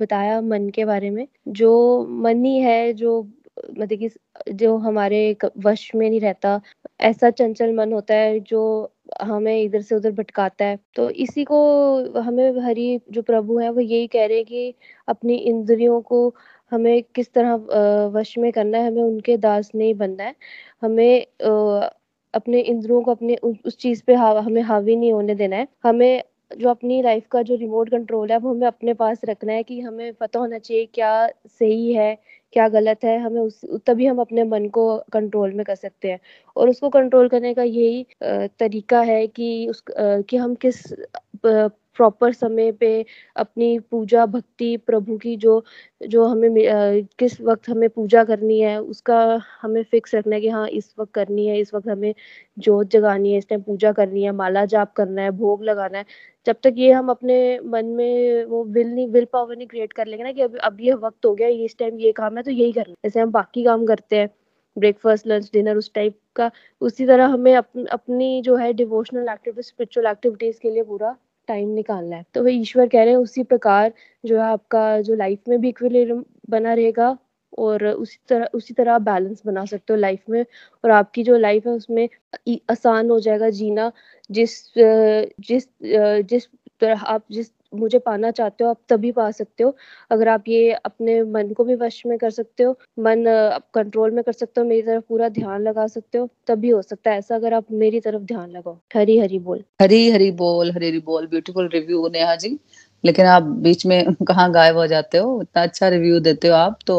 बताया 0.00 0.40
मन 0.40 0.68
के 0.70 0.84
बारे 0.84 1.10
में 1.10 1.26
जो 1.48 2.06
मन 2.22 2.44
ही 2.44 2.58
है 2.58 2.92
जो 2.92 3.20
मतलब 3.78 3.98
कि 3.98 4.08
जो 4.54 4.76
हमारे 4.78 5.20
वश 5.64 5.90
में 5.94 6.08
नहीं 6.10 6.20
रहता 6.20 6.60
ऐसा 7.00 7.30
चंचल 7.30 7.72
मन 7.76 7.92
होता 7.92 8.14
है 8.14 8.38
जो 8.40 8.60
हमें 9.22 9.62
इधर 9.62 9.80
से 9.82 9.94
उधर 9.94 10.10
भटकाता 10.12 10.64
है। 10.64 10.78
तो 10.96 11.08
इसी 11.10 11.44
को 11.44 12.20
हमें 12.20 12.60
हरी 12.60 13.00
जो 13.12 13.22
प्रभु 13.22 13.58
है 13.58 13.70
वो 13.70 13.80
यही 13.80 14.06
कह 14.06 14.26
रहे 14.26 14.36
हैं 14.36 14.44
कि 14.46 14.74
अपनी 15.08 15.36
इंद्रियों 15.36 16.00
को 16.02 16.28
हमें 16.72 17.02
किस 17.14 17.32
तरह 17.34 17.54
वश 18.14 18.36
में 18.38 18.50
करना 18.52 18.78
है, 18.78 18.86
हमें 18.88 19.02
उनके 19.02 19.36
दास 19.38 19.70
नहीं 19.74 19.94
बनना 19.96 20.24
है। 20.24 20.34
हमें 20.82 21.26
अपने 22.34 22.60
इंद्रियों 22.62 23.02
को 23.02 23.10
अपने 23.10 23.36
उस 23.66 23.76
चीज़ 23.78 24.02
पे 24.06 24.14
हमें 24.14 24.62
हावी 24.62 24.96
नहीं 24.96 25.12
होने 25.12 25.34
देना 25.34 25.56
है। 25.56 25.66
हमें 25.84 26.22
जो 26.50 26.68
अपनी 26.70 27.00
लाइफ 27.02 27.26
का 27.32 27.40
जो 27.42 27.54
रिमोट 27.56 27.88
कंट्रोल 27.90 28.30
है 28.32 28.36
वो 28.38 28.50
हमें 28.50 28.66
अपने 28.66 28.92
पास 28.94 29.20
रखना 29.26 29.52
है 29.52 29.62
कि 29.62 29.80
हमें 29.80 30.12
पता 30.14 30.38
होना 30.40 30.58
चाहिए 30.58 30.86
क्या 30.94 31.10
सही 31.48 31.92
है, 31.94 32.16
क्या 32.52 32.68
गलत 32.68 33.04
है। 33.04 33.18
हमें 33.20 33.40
उस, 33.42 33.60
तभी 33.86 34.06
हम 34.06 34.20
अपने 34.20 34.44
मन 34.44 34.68
को 34.70 34.86
कंट्रोल 35.12 35.52
में 35.54 35.64
कर 35.66 35.74
सकते 35.76 36.10
हैं। 36.10 36.18
और 36.56 36.68
उसको 36.70 36.88
कंट्रोल 36.90 37.28
करने 37.28 37.52
का 37.54 37.62
यही 37.64 38.06
तरीका 38.58 39.00
है 39.02 39.26
कि 39.28 39.66
उस 39.70 39.82
कि 39.90 40.36
हम 40.36 40.54
किस 40.56 40.82
प्रॉपर 41.98 42.32
समय 42.34 42.72
पे 42.74 42.90
अपनी 43.36 43.78
पूजा 43.90 44.26
भक्ति 44.28 44.76
प्रभु 44.86 45.16
की 45.18 45.36
जो 45.38 45.62
जो 46.00 46.26
हमें 46.26 46.50
किस 47.18 47.40
वक्त 47.40 47.68
हमें 47.68 47.88
पूजा 47.90 48.24
करनी 48.24 48.60
है 48.60 48.76
उसका 48.80 49.18
हमें 49.62 49.82
फिक्स 49.84 50.14
रखना 50.14 50.34
है 50.36 50.40
कि 50.40 50.48
हाँ 50.48 50.66
इस 50.70 50.94
वक्त 50.98 51.12
करनी 51.14 51.46
है 51.46 51.58
इस 51.60 51.74
वक्त 51.74 51.88
हमें 51.88 52.14
जोत 52.58 52.90
जगानी 52.90 53.32
है 53.32 53.38
इस 53.38 53.48
टाइम 53.48 53.62
पूजा 53.62 53.92
करनी 53.92 54.22
है 54.22 54.32
माला 54.34 54.64
जाप 54.66 54.92
करना 54.96 55.22
है 55.22 55.30
भोग 55.32 55.62
लगाना 55.64 55.98
है। 55.98 56.04
जब 56.46 56.56
तक 56.64 56.74
ये 56.78 56.90
हम 56.92 57.08
अपने 57.10 57.38
मन 57.66 57.86
में 57.96 58.44
वो 58.46 58.64
विल 58.66 58.88
नहीं 58.88 59.06
विल 59.08 59.24
पावर 59.32 59.56
नहीं 59.56 59.66
क्रिएट 59.68 59.92
कर 59.92 60.06
लेंगे 60.06 60.24
ना 60.24 60.32
कि 60.32 60.42
अब 60.42 60.56
अब 60.64 60.80
ये 60.80 60.92
वक्त 60.96 61.26
हो 61.26 61.34
गया 61.34 61.48
इस 61.64 61.76
टाइम 61.78 61.98
ये 62.00 62.12
काम 62.12 62.36
है 62.36 62.42
तो 62.42 62.50
यही 62.50 62.72
करना 62.72 62.94
जैसे 63.04 63.20
हम 63.20 63.30
बाकी 63.32 63.64
काम 63.64 63.86
करते 63.86 64.16
हैं 64.16 64.28
ब्रेकफास्ट 64.76 65.26
लंच 65.26 65.50
डिनर 65.52 65.76
उस 65.76 65.92
टाइप 65.94 66.18
का 66.36 66.50
उसी 66.80 67.06
तरह 67.06 67.26
हमें 67.26 67.54
अप, 67.54 67.70
अपनी 67.90 68.40
जो 68.42 68.56
है 68.56 68.72
डिवोशनल 68.74 69.28
एक्टिविटी 69.28 69.62
स्पिरिचुअल 69.62 70.06
एक्टिविटीज़ 70.06 70.60
के 70.60 70.70
लिए 70.70 70.82
पूरा 70.84 71.16
टाइम 71.48 71.68
निकालना 71.70 72.16
है। 72.16 72.24
तो 72.34 72.42
वही 72.44 72.60
ईश्वर 72.60 72.88
कह 72.88 73.02
रहे 73.02 73.10
हैं, 73.10 73.18
उसी 73.18 73.42
प्रकार 73.44 73.92
जो 74.24 74.36
है 74.36 74.42
आपका 74.44 75.00
जो 75.02 75.14
लाइफ 75.16 75.48
में 75.48 75.60
भी 75.60 75.68
इक्विलिब्रियम 75.68 76.24
बना 76.50 76.74
रहेगा 76.74 77.16
और 77.58 77.84
उसी 77.86 78.18
तरह 78.28 78.48
उसी 78.54 78.74
तरह 78.74 78.92
आप 78.94 79.02
बैलेंस 79.02 79.42
बना 79.46 79.64
सकते 79.66 79.92
हो 79.92 79.98
लाइफ 79.98 80.24
में 80.30 80.44
और 80.84 80.90
आपकी 80.92 81.22
जो 81.24 81.36
लाइफ 81.38 81.66
है 81.66 81.72
उसमें 81.74 82.08
आसान 82.70 83.10
हो 83.10 83.18
जाएगा 83.20 83.50
जीना। 83.52 83.90
जिस 84.30 84.58
जिस 84.78 85.68
जिस 86.24 86.48
तरह 86.80 87.00
आप, 87.04 87.24
जिस 87.30 87.50
मुझे 87.72 87.98
पाना 87.98 88.30
चाहते 88.30 88.64
हो 88.64 88.70
आप 88.70 88.78
तभी 88.88 89.10
पा 89.12 89.30
सकते 89.30 89.64
हो। 89.64 89.74
अगर 90.10 90.28
आप 90.28 90.44
ये 90.48 90.72
अपने 90.74 91.22
मन 91.24 91.52
को 91.56 91.64
भी 91.64 91.74
वश 91.76 92.02
में 92.06 92.16
कर 92.18 92.30
सकते 92.30 92.62
हो 92.62 92.76
मन 92.98 93.26
आप 93.28 93.66
कंट्रोल 93.74 94.10
में 94.10 94.22
कर 94.24 94.32
सकते 94.32 94.60
हो 94.60 94.66
मेरी 94.66 94.82
तरफ़ 94.82 95.04
पूरा 95.08 95.28
ध्यान 95.28 95.62
लगा 95.62 95.86
सकते 95.86 96.18
हो 96.18 96.28
तभी 96.46 96.68
हो 96.70 96.82
सकता 96.82 97.10
है। 97.10 97.18
ऐसा 97.18 97.34
अगर 97.34 97.54
आप 97.54 97.66
मेरी 97.72 98.00
तरफ़ 98.00 98.22
ध्यान 98.22 98.50
लगाओ। 98.50 98.78
हरी 98.96 99.18
हरी 99.18 99.38
बोल। 99.38 99.62
हरी 99.82 100.08
हरी 100.10 100.30
बोल 100.32 100.70
हरी 100.72 100.88
हरी 100.88 100.98
बोल। 101.00 101.26
Beautiful 101.26 101.68
review 101.74 102.06
Neha 102.12 102.34
ji. 102.36 102.58
लेकिन 103.04 103.26
आप 103.26 103.42
बीच 103.64 103.84
में 103.86 104.04
कहाँ 104.28 104.50
गायब 104.52 104.76
हो 104.76 104.86
जाते 104.86 105.18
हो? 105.18 105.40
इतना 105.42 105.62
अच्छा 105.62 105.88
रिव्यू 105.88 106.18
देते 106.20 106.48
हो 106.48 106.54
आप 106.54 106.78
तो 106.86 106.96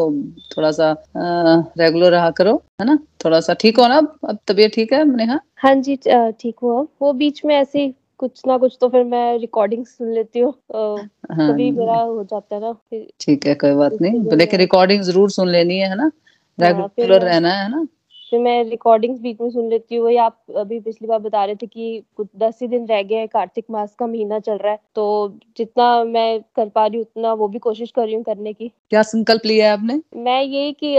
थोड़ा 0.56 0.70
सा 0.72 0.94
रेगुलर 1.16 2.10
रहा 2.10 2.30
करो 2.30 2.54
है 2.80 2.86
ना? 2.86 2.98
थोड़ा 3.24 3.40
सा 3.40 3.54
ठीक 3.54 3.78
हो 3.78 3.86
ना? 3.88 3.96
अब 4.28 4.38
तबीयत 4.48 4.74
ठीक 4.74 4.92
है 4.92 5.04
नेहा? 5.16 5.40
हाँ 5.58 5.74
जी 5.76 5.96
ठीक 6.06 6.54
हुआ। 6.62 6.80
वो 7.02 7.12
बीच 7.12 7.44
में 7.44 7.54
ऐसे 7.56 7.92
कुछ 8.20 8.42
ना 8.46 8.58
कुछ 8.58 8.78
तो 8.80 8.88
फिर 8.88 9.04
मैं 9.04 9.38
रिकॉर्डिंग 9.38 9.86
सुन 9.86 10.12
लेती 10.12 10.38
हूँ। 10.38 10.52
हाँ, 10.72 11.08
कभी 11.52 11.70
मेरा 11.70 12.00
हो 12.00 12.24
जाता 12.24 12.56
है 12.56 12.60
ना 12.62 12.72
ठीक 13.20 13.46
है 13.46 13.54
कोई 13.54 13.72
बात 13.72 13.92
नहीं। 14.00 14.36
लेकिन 14.36 14.60
रिकॉर्डिंग 14.60 15.02
ज़रूर 15.02 15.30
सुन 15.30 15.48
लेनी 15.48 15.78
है 15.78 15.94
ना? 15.94 16.10
रेगुलर 16.60 17.22
हाँ, 17.22 17.30
रहना 17.30 17.52
है 17.52 17.70
ना? 17.70 17.86
फिर 18.30 18.40
मैं 18.40 18.64
रिकॉर्डिंग्स 18.64 19.20
बीच 19.20 19.40
में 19.40 19.50
सुन 19.50 19.70
लेती 19.70 19.96
हूँ। 19.96 20.04
वही 20.04 20.16
आप 20.16 20.38
अभी 20.56 20.80
पिछली 20.80 21.08
बार 21.08 21.18
बता 21.18 21.44
रहे 21.44 21.54
थे 21.54 21.66
कि 21.66 22.02
कुछ 22.16 22.26
दस 22.36 22.58
ही 22.62 22.68
दिन 22.68 22.86
रह 22.86 23.02
गए 23.02 23.14
हैं 23.14 23.28
कार्तिक 23.28 23.64
मास 23.70 23.94
का 23.94 24.06
महीना 24.06 24.38
चल 24.38 24.56
रहा 24.56 24.72
है। 24.72 24.78
तो 24.94 25.38
जितना 25.56 26.04
मैं 26.04 26.40
कर 26.56 26.68
पा 26.68 26.86
रही 26.86 26.96
हूँ 26.96 27.04
उतना 27.04 27.32
वो 27.32 27.48
भी 27.48 27.58
कोशिश 27.58 27.90
कर 27.90 28.04
रही 28.04 28.14
हूँ 28.14 28.22
करने 28.22 28.52
की। 28.52 28.68
क्या 28.68 29.02
संकल्प 29.02 29.46
लिया 29.46 29.66
है 29.66 29.72
आपने? 29.72 30.02
मैं 30.16 30.42
यही 30.42 30.72
कि 30.72 30.96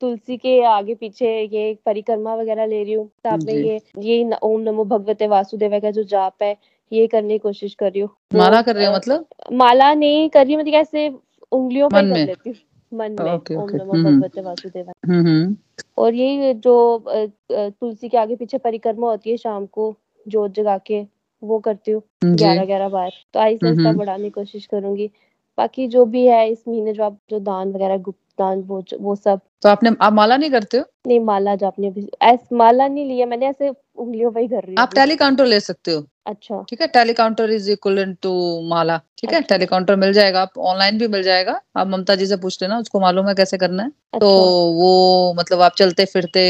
तुलसी 0.00 0.36
के 0.36 0.60
आगे 0.64 0.94
पीछे 0.94 1.28
ये 1.44 1.72
परिक्रमा 1.86 2.34
वगैरह 2.34 2.66
ले 2.66 2.82
रही 2.84 2.92
हूँ। 2.92 3.06
साथ 3.06 3.38
में 3.38 3.54
ये 3.54 3.80
ये 3.98 4.30
ओम 4.42 4.60
नमो 4.60 4.84
भगवते 4.84 5.26
वासुदेव 5.26 5.78
का 5.80 5.90
जो 5.90 6.02
जाप 6.04 6.42
है 6.42 6.56
ये 6.92 7.06
करने 7.06 7.34
की 7.34 7.38
कोशिश 7.38 7.74
कर 7.74 7.90
रही 7.92 8.00
हूँ। 8.00 8.10
माला 8.34 8.62
कर 8.62 8.74
रही 8.76 8.86
हूँ 8.86 8.94
मतलब? 8.94 9.26
माला 9.52 9.92
नहीं 9.94 10.28
कर 10.30 10.46
रही 10.46 10.56
मतलब 10.56 10.72
कैसे 10.72 11.08
उंगलियों 11.52 11.88
पर 11.88 12.08
कर 12.10 12.26
लेती 12.26 12.50
हूँ। 12.50 12.56
मन 12.92 13.16
में 13.20 13.32
ओम 13.56 13.70
नमो 13.70 13.92
हम्म, 13.92 14.06
हम्म। 14.06 14.20
भगवते 14.20 14.40
वासुदेव 14.40 14.90
हम्म, 15.08 15.56
और 15.98 16.14
यही 16.14 16.52
जो 16.54 17.04
तुलसी 17.50 18.08
के 18.08 18.16
आगे 18.16 18.36
पीछे 18.36 18.58
परिक्रमा 18.58 19.10
होती 19.10 19.30
है 19.30 19.36
शाम 19.36 19.66
को 19.66 19.94
जोत 20.26 20.54
जगा 20.54 20.76
के 20.78 21.02
वो 21.42 21.58
करती 21.58 21.90
हूँ 21.90 22.02
ग्यारह 22.24 22.64
ग्यारह 22.64 22.88
बार। 22.88 23.10
तो 23.34 23.40
आहिस्ता 23.40 23.66
आहिस्ता 23.66 23.92
बढ़ाने 23.92 24.24
की 24.24 24.30
कोशिश 24.30 24.66
करूँगी। 24.66 25.10
बाकी 25.58 25.86
जो 25.88 26.04
भी 26.04 26.26
है 26.26 26.48
इस 26.50 26.62
महीने 26.68 26.92
जो 26.92 27.04
आप 27.04 27.18
जो 27.30 27.38
दान 27.40 27.72
वगैरह 27.72 27.96
गुप्त 27.98 28.18
दान 28.38 28.60
वो 28.62 28.82
वो 29.00 29.14
सब। 29.16 29.40
तो 29.62 29.68
आपने 29.68 29.90
आप 30.00 30.12
माला 30.12 30.36
नहीं 30.36 30.50
करते 30.50 30.78
हो? 30.78 30.84
नहीं 31.06 31.20
माला 31.20 31.54
जो 31.54 31.66
आपने 31.66 31.92
ऐसे 32.22 32.56
माला 32.56 32.86
नहीं 32.88 33.04
लिया 33.08 33.26
मैंने 33.26 33.46
ऐसे 33.46 33.68
उंगलियों 33.68 34.30
पे 34.32 34.40
ही 34.40 34.48
कर 34.48 34.64
रही 34.64 34.76
आप 34.78 34.94
टैली 34.94 35.16
काउंटर 35.16 35.46
ले 35.46 35.60
सकते 35.60 35.92
हो। 35.92 36.04
अच्छा। 36.26 36.64
ठीक 36.68 36.80
है 36.80 36.86
tally 36.86 37.12
counter 37.12 37.50
is 37.50 37.70
equal 37.70 38.14
to 38.22 38.32
mala. 38.68 38.96
ठीक 39.18 39.32
है 39.32 39.40
टैली 39.40 39.64
अच्छा। 39.64 39.70
काउंटर 39.70 39.96
मिल 39.96 40.12
जाएगा 40.12 40.42
आप 40.42 40.58
ऑनलाइन 40.58 40.98
भी 40.98 41.08
मिल 41.08 41.22
जाएगा। 41.22 41.60
आप 41.76 41.86
ममता 41.86 42.14
जी 42.14 42.26
से 42.26 42.36
पूछ 42.36 42.62
लेना 42.62 42.78
उसको 42.78 43.00
मालूम 43.00 43.28
है 43.28 43.34
कैसे 43.34 43.58
करना 43.58 43.82
है। 43.82 43.88
तो 43.88 44.16
अच्छा। 44.16 44.18
तो 44.18 44.72
वो 44.72 45.34
मतलब 45.38 45.60
आप 45.60 45.72
चलते 45.78 46.04
फिरते 46.04 46.44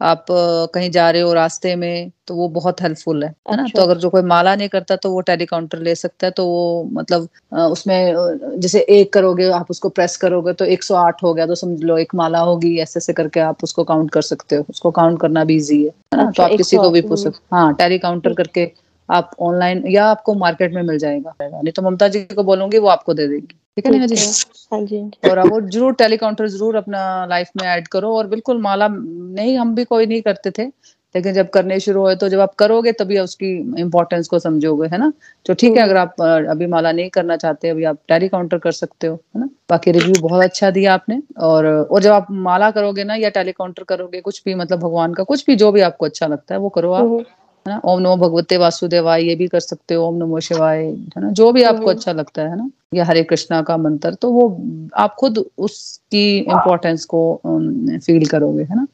आप 0.00 0.24
कहीं 0.74 0.90
जा 0.90 1.10
रहे 1.10 1.22
हो 1.22 1.32
रास्ते 1.32 1.74
में 1.76 2.10
तो 2.26 2.34
वो 2.34 2.48
बहुत 2.48 2.80
हेल्पफुल 2.82 3.24
है 3.24 3.28
है 3.50 3.56
ना? 3.56 3.62
तो 3.62 3.68
अच्छा। 3.68 3.82
अगर 3.82 3.98
जो 3.98 4.10
कोई 4.10 4.22
माला 4.22 4.54
नहीं 4.56 4.68
करता 4.68 4.96
तो 4.96 5.10
वो 5.10 5.20
टेलीकाउंटर 5.20 5.78
ले 5.78 5.94
सकता 5.94 6.26
है 6.26 6.30
तो 6.30 6.46
वो 6.46 6.84
मतलब 6.92 7.28
उसमें 7.70 8.58
जैसे 8.60 8.80
एक 8.90 9.12
करोगे 9.12 9.50
आप 9.50 9.70
उसको 9.70 9.88
प्रेस 9.88 10.16
करोगे 10.16 10.52
तो 10.52 10.64
108 10.66 11.22
हो 11.22 11.34
गया 11.34 11.46
तो 11.46 11.54
समझ 11.54 11.80
लो 11.82 11.98
एक 11.98 12.14
माला 12.14 12.38
होगी 12.40 12.76
ऐसे 12.78 12.98
ऐसे 12.98 13.12
करके 13.12 13.40
आप 13.40 13.64
उसको 13.64 13.84
काउंट 13.84 14.10
कर 14.10 14.22
सकते 14.22 14.56
हो। 14.56 14.64
उसको 14.70 14.90
काउंट 14.90 15.20
करना 15.20 15.44
भी 15.44 15.56
इजी 15.56 15.82
है 15.84 15.88
ना? 15.88 16.22
तो 16.22 16.28
अच्छा, 16.28 16.42
तो 16.46 16.52
आप 16.52 16.56
किसी 16.56 16.76
को 16.76 16.90
भी 16.90 17.00
पूछ 17.02 17.18
सकते 17.18 17.56
हाँ 17.56 17.72
टेलीकाउंटर 17.74 18.34
करके 18.34 18.70
आप 19.10 19.30
ऑनलाइन 19.40 19.82
या 19.88 20.04
आपको 20.06 20.34
मार्केट 20.36 20.74
में 20.74 20.82
मिल 20.82 20.98
जाएगा। 20.98 21.34
नहीं 21.42 21.72
तो 21.72 21.82
ममता 21.82 22.08
जी 22.08 22.20
को 22.34 22.42
बोलूँगी 22.44 22.78
वो 22.78 22.88
आपको 22.88 23.14
दे 23.14 23.26
देगी। 23.28 23.56
ठीक 23.76 23.86
है 23.86 24.06
जी? 24.06 24.16
हाँ 24.72 24.80
जी 24.82 25.30
और 25.30 25.38
आप 25.38 25.60
ज़रूर 25.64 25.92
टेलीकाउंटर 25.94 26.48
ज़रूर 26.48 26.76
अपना 26.76 27.02
लाइफ 27.26 27.50
में 27.56 27.66
ऐड 27.66 27.88
करो 27.88 28.14
और 28.16 28.26
बिल्कुल 28.28 28.60
माला 28.62 28.88
नहीं 28.90 29.56
हम 29.58 29.74
भी 29.74 29.84
कोई 29.84 30.06
नहीं 30.06 30.20
करते 30.22 30.50
थे 30.58 30.66
लेकिन 31.14 31.32
जब 31.34 31.48
करने 31.50 31.78
शुरू 31.80 32.00
हुए 32.00 32.14
तो 32.16 32.28
जब 32.28 32.40
आप 32.40 32.54
करोगे 32.54 32.92
तभी 32.92 33.18
उसकी 33.18 33.50
इम्पोर्टेंस 33.80 34.28
को 34.28 34.38
समझोगे 34.38 34.88
है 34.88 34.98
ना? 34.98 35.12
तो 35.46 35.54
ठीक 35.54 35.76
है 35.76 35.82
अगर 35.82 35.96
आप 35.96 36.20
अभी 36.22 36.66
माला 36.66 36.92
नहीं 36.92 37.08
करना 37.10 37.36
चाहते 37.36 37.68
अभी 37.68 37.84
आप 37.84 37.98
टैली 38.08 38.28
काउंटर 38.28 38.58
कर 38.58 38.72
सकते 38.72 39.06
हो 39.06 39.14
है 39.14 39.40
ना? 39.40 39.48
बाकी 39.70 39.92
रिव्यू 39.92 40.14
बहुत 40.20 40.42
अच्छा 40.44 40.70
दिया 40.70 40.94
आपने। 40.94 41.20
और 41.40 41.66
और 41.66 42.02
जब 42.02 42.12
आप 42.12 42.26
माला 42.30 42.70
करोगे 42.70 43.04
ना 43.04 43.14
या 43.16 43.28
टैली 43.30 43.52
काउंटर 43.52 43.82
करोगे 43.88 44.20
कुछ 44.20 44.42
भी 44.44 44.54
मतलब 44.54 44.80
भगवान 44.80 45.14
का 45.14 45.22
कुछ 45.24 45.44
भी 45.46 45.56
जो 45.56 45.72
भी 45.72 45.80
आपको 45.80 46.06
अच्छा 46.06 46.26
लगता 46.26 46.54
है 46.54 46.60
वो 46.60 46.68
करो 46.68 46.92
आप। 46.92 47.04
हम्म। 47.04 47.24
है 47.66 47.72
ना? 47.72 47.80
ओम 47.84 48.00
नमो 48.00 48.16
भगवते 48.16 48.56
वासुदेवाय 48.56 49.22
ये 49.24 49.34
भी 49.36 49.46
कर 49.48 49.60
सकते 49.60 49.94
हो 49.94 50.06
ओम 50.06 50.16
नमो 50.16 50.40
शिवाय 50.40 50.84
है 50.84 51.22
ना? 51.22 51.30
जो 51.30 51.50
भी 51.52 51.62
आपको 51.62 51.78
हम्म। 51.80 51.90
अच्छा 51.90 52.12
लगता 52.12 52.42
है 52.42 52.56
ना? 52.56 52.70
या 52.94 53.04
हरे 53.04 53.22
कृष्णा 53.24 53.60
का 53.62 53.76
मंत्र 53.76 54.14
तो 54.14 54.30
वो 54.32 54.46
आप 54.96 55.14
खुद 55.18 55.38
उसकी 55.58 56.24
इम्पोर्टेंस 56.38 57.04
को 57.14 57.20
फील 57.44 58.26
करोगे 58.26 58.62
है 58.62 58.76
ना? 58.76 58.86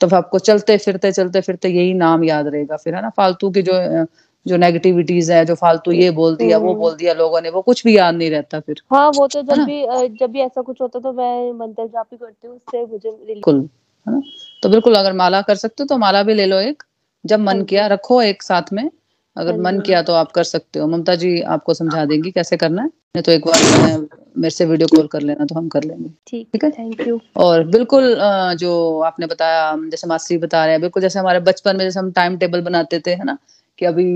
तो 0.00 0.08
आपको 0.16 0.38
चलते 0.40 0.76
फिरते 0.78 1.12
चलते 1.12 1.40
फिरते 1.40 1.68
यही 1.68 1.92
नाम 1.94 2.24
याद 2.24 2.46
रहेगा 2.48 2.76
फिर 2.76 2.94
है 2.94 3.02
ना? 3.02 3.10
फालतू 3.10 3.50
की 3.50 3.62
जो 3.62 4.06
जो 4.46 4.56
नेगेटिविटीज 4.56 5.30
है 5.30 5.44
जो 5.46 5.54
फालतू 5.54 5.92
ये 5.92 6.10
बोल 6.10 6.34
दिया 6.36 6.56
वो 6.58 6.68
हम्म। 6.68 6.78
बोल 6.78 6.94
दिया 6.94 7.12
लोगों 7.14 7.40
ने 7.40 7.50
वो 7.50 7.60
कुछ 7.62 7.84
भी 7.84 7.96
याद 7.96 8.14
नहीं 8.14 8.30
रहता 8.30 8.58
फिर। 8.60 8.80
हाँ 8.92 9.08
वो 9.16 9.26
तो 9.26 9.42
जब 9.42 9.62
भी 9.64 9.80
जब 10.20 10.30
भी 10.30 10.40
ऐसा 10.40 10.62
कुछ 10.62 10.80
होता 10.80 10.98
तो 10.98 11.12
मैं 11.12 11.52
मंत्र 11.58 11.86
जाप 11.86 12.06
ही 12.12 12.16
करती 12.16 12.46
हूँ 12.46 12.56
उससे 12.56 12.84
मुझे 12.86 13.10
बिल्कुल 13.10 13.60
है 14.06 14.12
ना? 14.14 14.20
तो 14.62 14.68
बिल्कुल 14.68 14.94
अगर 14.94 15.12
माला 15.12 15.40
कर 15.42 15.54
सकते 15.56 15.82
हो 15.82 15.86
तो 15.86 15.98
माला 15.98 16.22
भी 16.22 16.34
ले 16.34 16.46
लो 16.46 16.56
एक। 16.58 16.82
जब 17.24 17.40
मन 17.40 17.56
हाँ 17.56 17.64
किया 17.64 17.86
रखो 17.86 18.20
एक 18.22 18.42
साथ 18.42 18.72
में। 18.72 18.90
अगर 19.36 19.52
हाँ। 19.52 19.60
मन 19.60 19.80
किया 19.80 20.02
तो 20.02 20.12
आप 20.14 20.32
कर 20.32 20.44
सकते 20.44 20.78
हो। 20.78 20.86
ममता 20.88 21.14
जी 21.14 21.40
आपको 21.54 21.74
समझा 21.74 22.04
देंगी 22.04 22.30
कैसे 22.30 22.56
करना 22.56 22.82
है। 22.82 22.88
नहीं 22.88 23.22
तो 23.22 23.32
एक 23.32 23.46
बार 23.46 24.06
मेरे 24.38 24.50
से 24.50 24.64
वीडियो 24.64 24.88
कॉल 24.96 25.06
कर 25.06 25.20
लेना 25.20 25.44
तो 25.44 25.54
हम 25.54 25.68
कर 25.68 25.84
लेंगे। 25.84 26.10
ठीक 26.26 26.64
है? 26.64 26.70
Thank 26.70 27.06
you. 27.08 27.20
और 27.36 27.64
बिल्कुल 27.66 28.14
जो 28.58 29.00
आपने 29.06 29.26
बताया 29.26 29.74
जैसे 29.90 30.06
मास्टरी 30.08 30.38
बता 30.38 30.64
रहे 30.64 30.74
हैं 30.74 30.80
बिल्कुल 30.80 31.02
जैसे 31.02 31.18
हमारे 31.18 31.40
बचपन 31.40 31.76
में 31.76 31.84
जैसे 31.84 31.98
हम 32.00 32.10
टाइम 32.12 32.36
टेबल 32.38 32.60
बनाते 32.62 33.00
थे 33.06 33.10
है 33.12 33.24
ना? 33.24 33.36
कि 33.78 33.86
अभी 33.86 34.06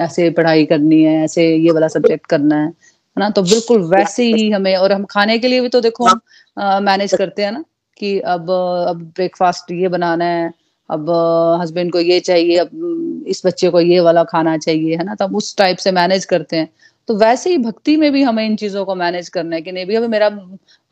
ऐसे 0.00 0.28
पढ़ाई 0.30 0.64
करनी 0.66 1.02
है 1.02 1.22
ऐसे 1.24 1.44
ये 1.46 1.70
वाला 1.70 1.88
सब्जेक्ट 1.88 2.26
करना 2.26 2.56
है 2.56 2.66
है 2.66 3.18
ना? 3.18 3.30
तो 3.30 3.42
बिल्कुल 3.42 3.82
वैसे 3.90 4.24
ही 4.24 4.50
हमें 4.50 4.74
और 4.76 4.92
हम 4.92 5.04
खाने 5.10 5.38
के 5.38 5.48
लिए 5.48 5.60
भी 5.60 5.68
तो 5.68 5.80
देखो 5.80 6.06
हम 6.06 6.20
मैनेज 6.84 7.14
करते 7.14 7.44
हैं 7.44 7.52
ना? 7.52 7.64
कि 7.96 8.18
अब 8.20 8.50
अब 8.88 9.02
ब्रेकफास्ट 9.16 9.70
ये 9.72 9.88
बनाना 9.88 10.24
है 10.24 10.52
अब 10.90 11.10
हस्बैंड 11.62 11.92
को 11.92 12.00
ये 12.00 12.18
चाहिए, 12.20 12.56
अब 12.56 13.24
इस 13.28 13.42
बच्चे 13.46 13.70
को 13.70 13.80
ये 13.80 14.00
वाला 14.00 14.24
खाना 14.24 14.56
चाहिए, 14.58 14.96
है 14.96 15.04
ना? 15.04 15.14
तब 15.14 15.36
उस 15.36 15.56
टाइप 15.58 15.76
से 15.78 15.92
मैनेज 15.92 16.24
करते 16.24 16.56
हैं। 16.56 16.68
तो 17.08 17.14
वैसे 17.18 17.50
ही 17.50 17.58
भक्ति 17.58 17.96
में 17.96 18.10
भी 18.12 18.22
हमें 18.22 18.44
इन 18.46 18.54
चीज़ों 18.56 18.84
को 18.84 18.94
मैनेज 18.94 19.28
करना 19.28 19.56
है 19.56 19.62
कि 19.62 19.72
नहीं, 19.72 19.86
भी 19.86 19.94
अभी 19.94 20.06
मेरा 20.08 20.28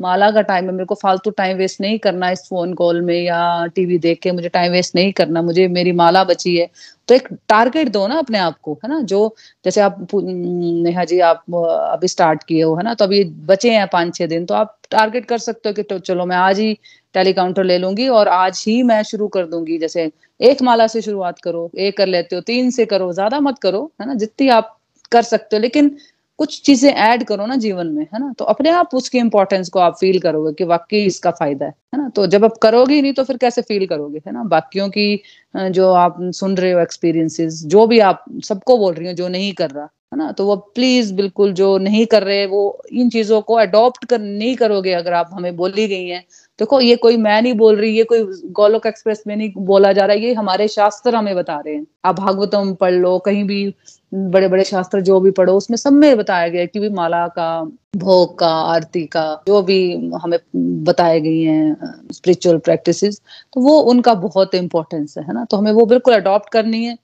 माला 0.00 0.30
का 0.30 0.40
टाइम 0.42 0.64
है, 0.64 0.72
मेरे 0.72 0.84
को 0.84 0.94
फालतू 0.94 1.30
टाइम 1.30 1.56
वेस्ट 1.58 1.80
नहीं 1.80 1.98
करना 1.98 2.30
इस 2.30 2.40
फ़ोन 2.48 2.74
कॉल 2.74 3.00
में 3.00 3.14
या 3.22 3.66
टीवी 3.66 3.98
देख 3.98 4.20
के, 4.22 4.32
मुझे 4.32 4.48
टाइम 4.48 4.72
वेस्ट 4.72 4.94
नहीं 4.94 5.12
करना, 5.12 5.42
मुझे 5.42 5.66
मेरी 5.68 5.92
माला 5.92 6.24
बची 6.24 6.56
है। 6.56 6.68
तो 7.08 7.14
एक 7.14 7.28
टारगेट 7.48 7.88
दो 7.88 8.06
ना 8.06 8.18
अपने 8.18 8.38
आप 8.38 8.58
को, 8.62 8.74
है 8.84 8.88
ना? 8.90 9.00
जो, 9.02 9.34
जैसे 9.64 9.80
आप 9.80 10.06
नेहा 10.14 11.04
जी, 11.04 11.20
आप 11.20 11.44
अभी 11.54 12.08
स्टार्ट 12.08 12.42
किए 12.42 12.62
हो, 12.62 12.74
है 12.76 12.82
ना? 12.84 12.94
तो 12.94 13.04
अभी 13.04 13.24
बचे 13.46 13.70
हैं 13.70 13.86
पाँच 13.92 14.14
छह 14.16 14.26
दिन 14.26 14.46
तो 14.46 14.54
आप 14.54 14.78
टारगेट 14.90 15.24
कर 15.26 15.38
सकते 15.38 15.68
हो 15.68 15.72
कि 15.74 15.82
तो 15.82 15.98
चलो 16.00 16.26
मैं 16.26 16.36
आज 16.36 16.58
ही 16.60 16.76
टेलीकाउंटर 17.14 17.64
ले 17.64 17.78
लूँगी 17.78 18.08
और 18.10 18.28
आज 18.30 18.64
ही 18.68 18.82
मैं 18.82 19.02
शुरू 19.02 19.28
कर 19.28 19.46
दूँगी। 19.46 19.78
जैसे 19.78 20.10
एक 20.40 20.62
माला 20.62 20.86
से 20.86 21.00
शुरुआत 21.02 21.38
करो, 21.40 21.70
एक 21.76 21.96
कर 21.96 22.06
लेते 22.06 22.36
हो, 22.36 22.42
तीन 22.42 22.70
से 22.70 22.84
करो, 22.86 23.12
ज़्यादा 23.12 23.40
मत 23.40 23.58
करो, 23.58 23.90
है 24.00 24.06
ना? 24.06 24.14
जितनी 24.16 24.48
आप 24.50 24.76
कर 25.12 25.22
सकते 25.24 25.56
हो, 25.56 25.60
लेकिन 25.62 25.96
कुछ 26.38 26.60
चीज़ें 26.62 26.90
ऐड 26.92 27.22
करो 27.24 27.46
ना 27.46 27.56
जीवन 27.56 27.86
में, 27.86 28.02
है 28.04 28.18
ना? 28.20 28.32
तो 28.38 28.44
अपने 28.44 28.70
आप 28.70 28.94
उसकी 28.94 29.18
इंपॉर्टेंस 29.18 29.68
को 29.68 29.78
आप 29.80 29.96
फील 30.00 30.18
करोगे 30.20 30.52
कि 30.54 30.64
वाकई 30.64 31.04
इसका 31.06 31.30
फ़ायदा 31.30 31.66
है 31.66 31.72
है 31.94 32.00
ना? 32.00 32.08
तो 32.08 32.26
जब 32.26 32.44
आप 32.44 32.56
करोगे 32.62 33.00
नहीं 33.02 33.12
तो 33.12 33.24
फिर 33.24 33.36
कैसे 33.36 33.62
फील 33.62 33.86
करोगे, 33.86 34.20
है 34.26 34.32
ना? 34.32 34.42
बाकियों 34.44 34.88
की 34.88 35.22
जो 35.56 35.90
आप 35.94 36.16
सुन 36.34 36.56
रहे 36.56 36.72
हो 36.72 36.80
एक्सपीरियंसेस 36.80 37.62
जो 37.66 37.86
भी 37.86 37.98
आप, 38.00 38.24
सबको 38.44 38.78
बोल 38.78 38.94
रही 38.94 39.06
हो, 39.08 39.12
जो 39.14 39.28
नहीं 39.28 39.52
कर 39.54 39.70
रहा, 39.70 39.84
है 39.84 40.18
ना? 40.18 40.30
तो 40.32 40.46
वो 40.46 40.56
प्लीज़ 40.74 41.12
बिल्कुल 41.14 41.52
जो 41.54 41.76
नहीं 41.78 42.04
कर 42.06 42.22
रहे, 42.22 42.44
वो 42.46 42.82
इन 42.92 43.10
चीज़ों 43.10 43.40
को 43.42 43.54
अडॉप्ट 43.56 44.04
कर, 44.04 44.18
नहीं 44.20 44.54
करोगे 44.56 44.92
अगर 44.94 45.12
आप 45.12 45.30
हमें 45.32 45.54
बोली 45.56 45.86
गई 45.88 46.06
हैं 46.06 46.24
देखो, 46.62 46.80
ये 46.80 46.96
कोई 46.96 47.16
मैं 47.16 47.40
नहीं 47.42 47.52
बोल 47.54 47.76
रही, 47.76 47.96
ये 47.98 48.02
कोई 48.04 48.22
गोलोक 48.52 48.86
एक्सप्रेस 48.86 49.22
में 49.26 49.34
नहीं 49.36 49.52
बोला 49.58 49.92
जा 49.92 50.04
रहा 50.04 50.16
है, 50.16 50.22
ये 50.22 50.34
हमारे 50.34 50.66
शास्त्र 50.68 51.14
हमें 51.14 51.34
बता 51.36 51.56
रहे 51.56 51.74
हैं। 51.74 51.86
आप 52.04 52.16
भागवतम 52.16 52.72
पढ़ 52.74 52.92
लो, 52.92 53.18
कहीं 53.18 53.42
भी 53.44 53.74
बड़े 54.12 54.48
बड़े 54.48 54.64
शास्त्र 54.64 55.00
जो 55.00 55.18
भी 55.20 55.30
पढ़ो, 55.30 55.56
उसमें 55.56 55.76
सब 55.76 55.92
में 55.92 56.16
बताया 56.18 56.48
गया 56.48 56.66
कि 56.66 56.80
भी 56.80 56.88
माला 56.90 57.26
का, 57.28 57.48
भोग 57.96 58.38
का, 58.38 58.48
आरती 58.48 59.04
का, 59.06 59.24
जो 59.46 59.62
भी 59.62 59.80
हमें 60.22 60.38
बताए 60.84 61.20
गई 61.20 61.42
हैं 61.42 61.76
स्पिरिचुअल 62.12 62.58
प्रैक्टिसेस 62.60 63.20
तो 63.54 63.60
वो 63.60 63.78
उनका 63.92 64.14
बहुत 64.16 64.54
इंपॉर्टेंस 64.54 65.18
है 65.18 65.32
ना? 65.34 65.44
तो 65.44 65.56
हमें 65.56 65.72
वो 65.72 65.86
बिल्कुल 65.86 66.14
अडॉप्ट 66.14 66.52
करनी 66.52 66.84
है, 66.84 66.96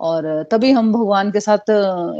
और 0.00 0.42
तभी 0.50 0.70
हम 0.72 0.92
भगवान 0.92 1.30
के 1.30 1.40
साथ 1.40 1.70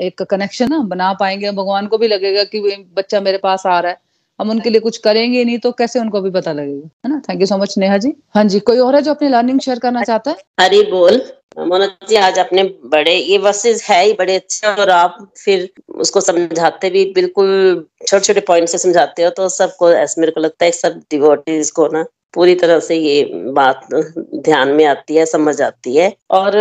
एक 0.02 0.22
कनेक्शन 0.22 0.70
ना 0.70 0.78
बना 0.88 1.12
पाएँगे। 1.20 1.50
भगवान 1.52 1.86
को 1.86 1.98
भी 1.98 2.08
लगेगा 2.08 2.44
कि 2.44 2.60
बच्चा 2.96 3.20
मेरे 3.20 3.38
पास 3.38 3.66
आ 3.66 3.78
रहा 3.80 3.92
है। 3.92 3.98
हम 4.40 4.50
उनके 4.50 4.70
लिए 4.70 4.80
कुछ 4.80 4.96
करेंगे 4.98 5.44
नहीं 5.44 5.58
तो 5.58 5.70
कैसे 5.72 6.00
उनको 6.00 6.20
भी 6.20 6.30
पता 6.30 6.52
लगेगा? 6.52 6.88
है 7.04 7.10
ना? 7.10 7.20
Thank 7.28 7.40
you 7.40 7.46
so 7.46 7.58
much 7.58 7.74
Neha 7.78 7.96
ji. 7.98 8.12
हाँ 8.34 8.44
जी, 8.44 8.60
कोई 8.60 8.78
और 8.78 8.94
है 8.94 9.02
जो 9.02 9.10
अपनी 9.10 9.28
लर्निंग 9.28 9.60
शेयर 9.60 9.78
करना 9.78 10.02
चाहता 10.02 10.30
है? 10.30 10.36
हरी 10.60 10.82
बोल 10.90 11.22
मोना 11.58 11.86
जी, 12.08 12.16
आज 12.16 12.38
अपने 12.38 12.62
बड़े, 12.86 13.12
ये 13.12 13.36
वर्सेस 13.38 13.82
है 13.84 14.04
ही 14.04 14.12
बड़े 14.12 14.34
अच्छे, 14.36 14.66
और 14.68 14.90
आप 14.90 15.18
फिर 15.36 15.68
उसको 15.96 16.20
समझाते 16.20 16.90
भी 16.90 17.04
बिल्कुल 17.14 17.86
छोटे 18.06 18.24
छोटे 18.24 18.40
पॉइंट 18.48 18.68
से 18.68 18.78
समझाते 18.78 19.22
हो 19.22 19.30
तो 19.30 19.48
सबको, 19.50 19.90
ऐसा 19.92 20.20
मेरे 20.20 20.32
को 20.32 20.40
लगता 20.40 20.64
है 20.64 20.70
सब 20.72 21.00
डिवोटीज 21.10 21.70
को 21.70 21.86
ना 21.88 22.04
पूरी 22.34 22.54
तरह 22.56 22.78
से 22.80 22.96
ये 22.96 23.22
बात 23.52 23.86
ध्यान 23.92 24.68
में 24.68 24.84
आती 24.84 25.16
है, 25.16 25.26
समझ 25.26 25.60
आती 25.62 25.96
है। 25.96 26.12
और 26.32 26.52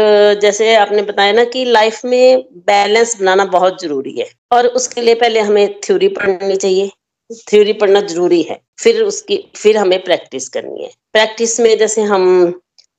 जैसे 0.41 0.73
आपने 0.75 1.01
बताया 1.01 1.31
ना 1.33 1.43
कि 1.45 1.63
लाइफ 1.65 2.01
में 2.05 2.43
बैलेंस 2.67 3.19
बनाना 3.21 3.45
बहुत 3.51 3.81
ज़रूरी 3.81 4.19
है, 4.19 4.29
और 4.51 4.67
उसके 4.67 5.01
लिए 5.01 5.15
पहले 5.15 5.39
हमें 5.41 5.79
थ्योरी 5.79 6.07
पढ़नी 6.09 6.55
चाहिए। 6.55 6.91
थ्योरी 7.49 7.73
पढ़ना 7.73 8.01
ज़रूरी 8.01 8.41
है। 8.41 8.59
फिर 8.79 9.01
उसकी, 9.03 9.51
फिर 9.55 9.77
हमें 9.77 10.03
प्रैक्टिस 10.03 10.49
करनी 10.49 10.83
है। 10.83 10.89
प्रैक्टिस 11.13 11.59
में 11.59 11.77
जैसे 11.77 12.01
हम 12.01 12.51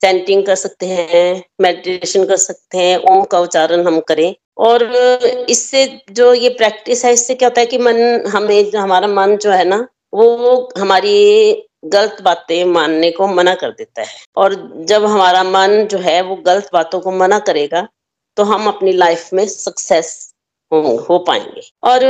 चैंटिंग 0.02 0.46
कर 0.46 0.54
सकते 0.54 0.86
हैं, 0.86 1.44
मेडिटेशन 1.60 2.24
कर 2.24 2.36
सकते 2.36 2.78
हैं, 2.78 2.96
ओम 2.96 3.24
का 3.24 3.40
उच्चारण 3.40 3.86
हम 3.86 4.00
करें। 4.00 4.34
और 4.58 4.82
इससे 5.50 6.00
जो 6.10 6.32
ये 6.34 6.48
प्रैक्टिस 6.48 7.04
है, 7.04 7.12
इससे 7.12 7.34
क्या 7.34 7.48
होता 7.48 7.60
है 7.60 7.66
कि 7.66 7.78
मन, 7.78 8.26
हमें 8.26 8.72
हमारा 8.72 9.08
मन 9.08 9.36
जो 9.36 9.50
है 9.50 9.64
ना, 9.64 9.86
वो 10.14 10.72
हमारी 10.78 11.66
गलत 11.84 12.16
बातें 12.22 12.64
मानने 12.64 13.10
को 13.10 13.26
मना 13.26 13.54
कर 13.54 13.70
देता 13.70 14.02
है। 14.02 14.08
और 14.36 14.54
जब 14.88 15.04
हमारा 15.04 15.42
मन 15.44 15.86
जो 15.90 15.98
है, 15.98 16.20
वो 16.20 16.36
गलत 16.36 16.68
बातों 16.72 17.00
को 17.00 17.10
मना 17.12 17.38
करेगा 17.38 17.88
तो 18.36 18.42
हम 18.42 18.66
अपनी 18.66 18.92
लाइफ 18.92 19.32
में 19.32 19.46
सक्सेस 19.48 20.33
हो, 20.72 21.06
हो 21.10 21.18
पाएँगे। 21.18 21.62
और 21.84 22.00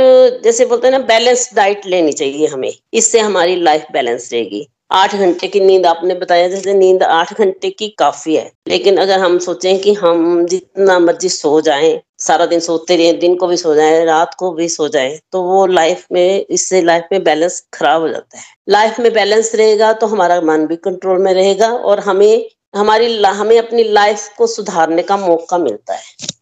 जैसे 0.43 0.65
बोलते 0.65 0.87
हैं 0.87 0.91
ना 0.91 1.05
बैलेंस 1.05 1.49
डाइट 1.55 1.85
लेनी 1.85 2.13
चाहिए 2.13 2.47
हमें। 2.47 2.71
इससे 2.93 3.19
हमारी 3.19 3.55
लाइफ 3.55 3.85
बैलेंस 3.93 4.29
रहेगी। 4.33 4.67
आठ 4.91 5.15
घंटे 5.15 5.47
की 5.47 5.59
नींद 5.59 5.85
आपने 5.85 6.13
बताया 6.15 6.47
जैसे 6.47 6.73
नींद 6.73 7.03
आठ 7.03 7.33
घंटे 7.33 7.69
की 7.69 7.87
काफ़ी 7.89 8.35
है। 8.35 8.51
लेकिन 8.67 8.97
अगर 8.97 9.19
हम 9.19 9.37
सोचें 9.39 9.79
कि 9.81 9.93
हम 9.93 10.45
जितना 10.45 10.97
मर्ज़ी 10.99 11.29
सो 11.29 11.61
जाएँ 11.61 11.99
सारा 12.19 12.45
दिन 12.45 12.59
सोते 12.59 12.95
रहे 12.95 13.13
दिन 13.13 13.35
को 13.35 13.47
भी 13.47 13.57
सो 13.57 13.73
जाए 13.75 14.03
रात 14.05 14.33
को 14.33 14.51
भी 14.51 14.67
सो 14.69 14.87
जाए 14.87 15.19
तो 15.31 15.41
वो 15.41 15.65
लाइफ 15.65 16.05
में 16.11 16.45
इससे 16.49 16.81
लाइफ 16.81 17.07
में 17.11 17.23
बैलेंस 17.23 17.59
खराब 17.73 18.01
हो 18.01 18.09
जाता 18.09 18.37
है। 18.37 18.43
लाइफ 18.69 18.99
में 18.99 19.11
बैलेंस 19.13 19.51
रहेगा 19.55 19.91
तो 19.93 20.07
हमारा 20.07 20.39
मन 20.41 20.65
भी 20.67 20.75
कंट्रोल 20.75 21.19
में 21.21 21.33
रहेगा 21.33 21.71
और 21.71 21.99
हमें 21.99 22.49
हमारी 22.75 23.23
हमें 23.23 23.57
अपनी 23.59 23.83
लाइफ 23.83 24.27
को 24.37 24.47
सुधारने 24.47 25.01
का 25.01 25.17
मौका 25.17 25.57
मिलता 25.57 25.93
है। 25.93 26.01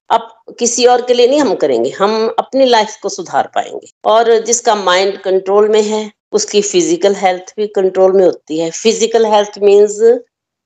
अब 0.09 0.27
किसी 0.59 0.85
और 0.85 1.01
के 1.01 1.13
लिए 1.13 1.27
नहीं 1.27 1.39
हम 1.39 1.53
करेंगे, 1.55 1.89
हम 1.89 2.27
अपनी 2.39 2.65
लाइफ 2.65 2.97
को 3.01 3.09
सुधार 3.09 3.49
पाएँगे। 3.55 3.87
और 4.05 4.37
जिसका 4.39 4.75
माइंड 4.75 5.17
कंट्रोल 5.17 5.69
में 5.69 5.81
है, 5.81 6.11
उसकी 6.31 6.61
फ़िज़िकल 6.61 7.15
हेल्थ 7.15 7.53
भी 7.57 7.67
कंट्रोल 7.67 8.11
में 8.11 8.25
होती 8.25 8.59
है। 8.59 8.69
फ़िज़िकल 8.71 9.25
हेल्थ 9.25 9.59
मीन्स 9.63 9.99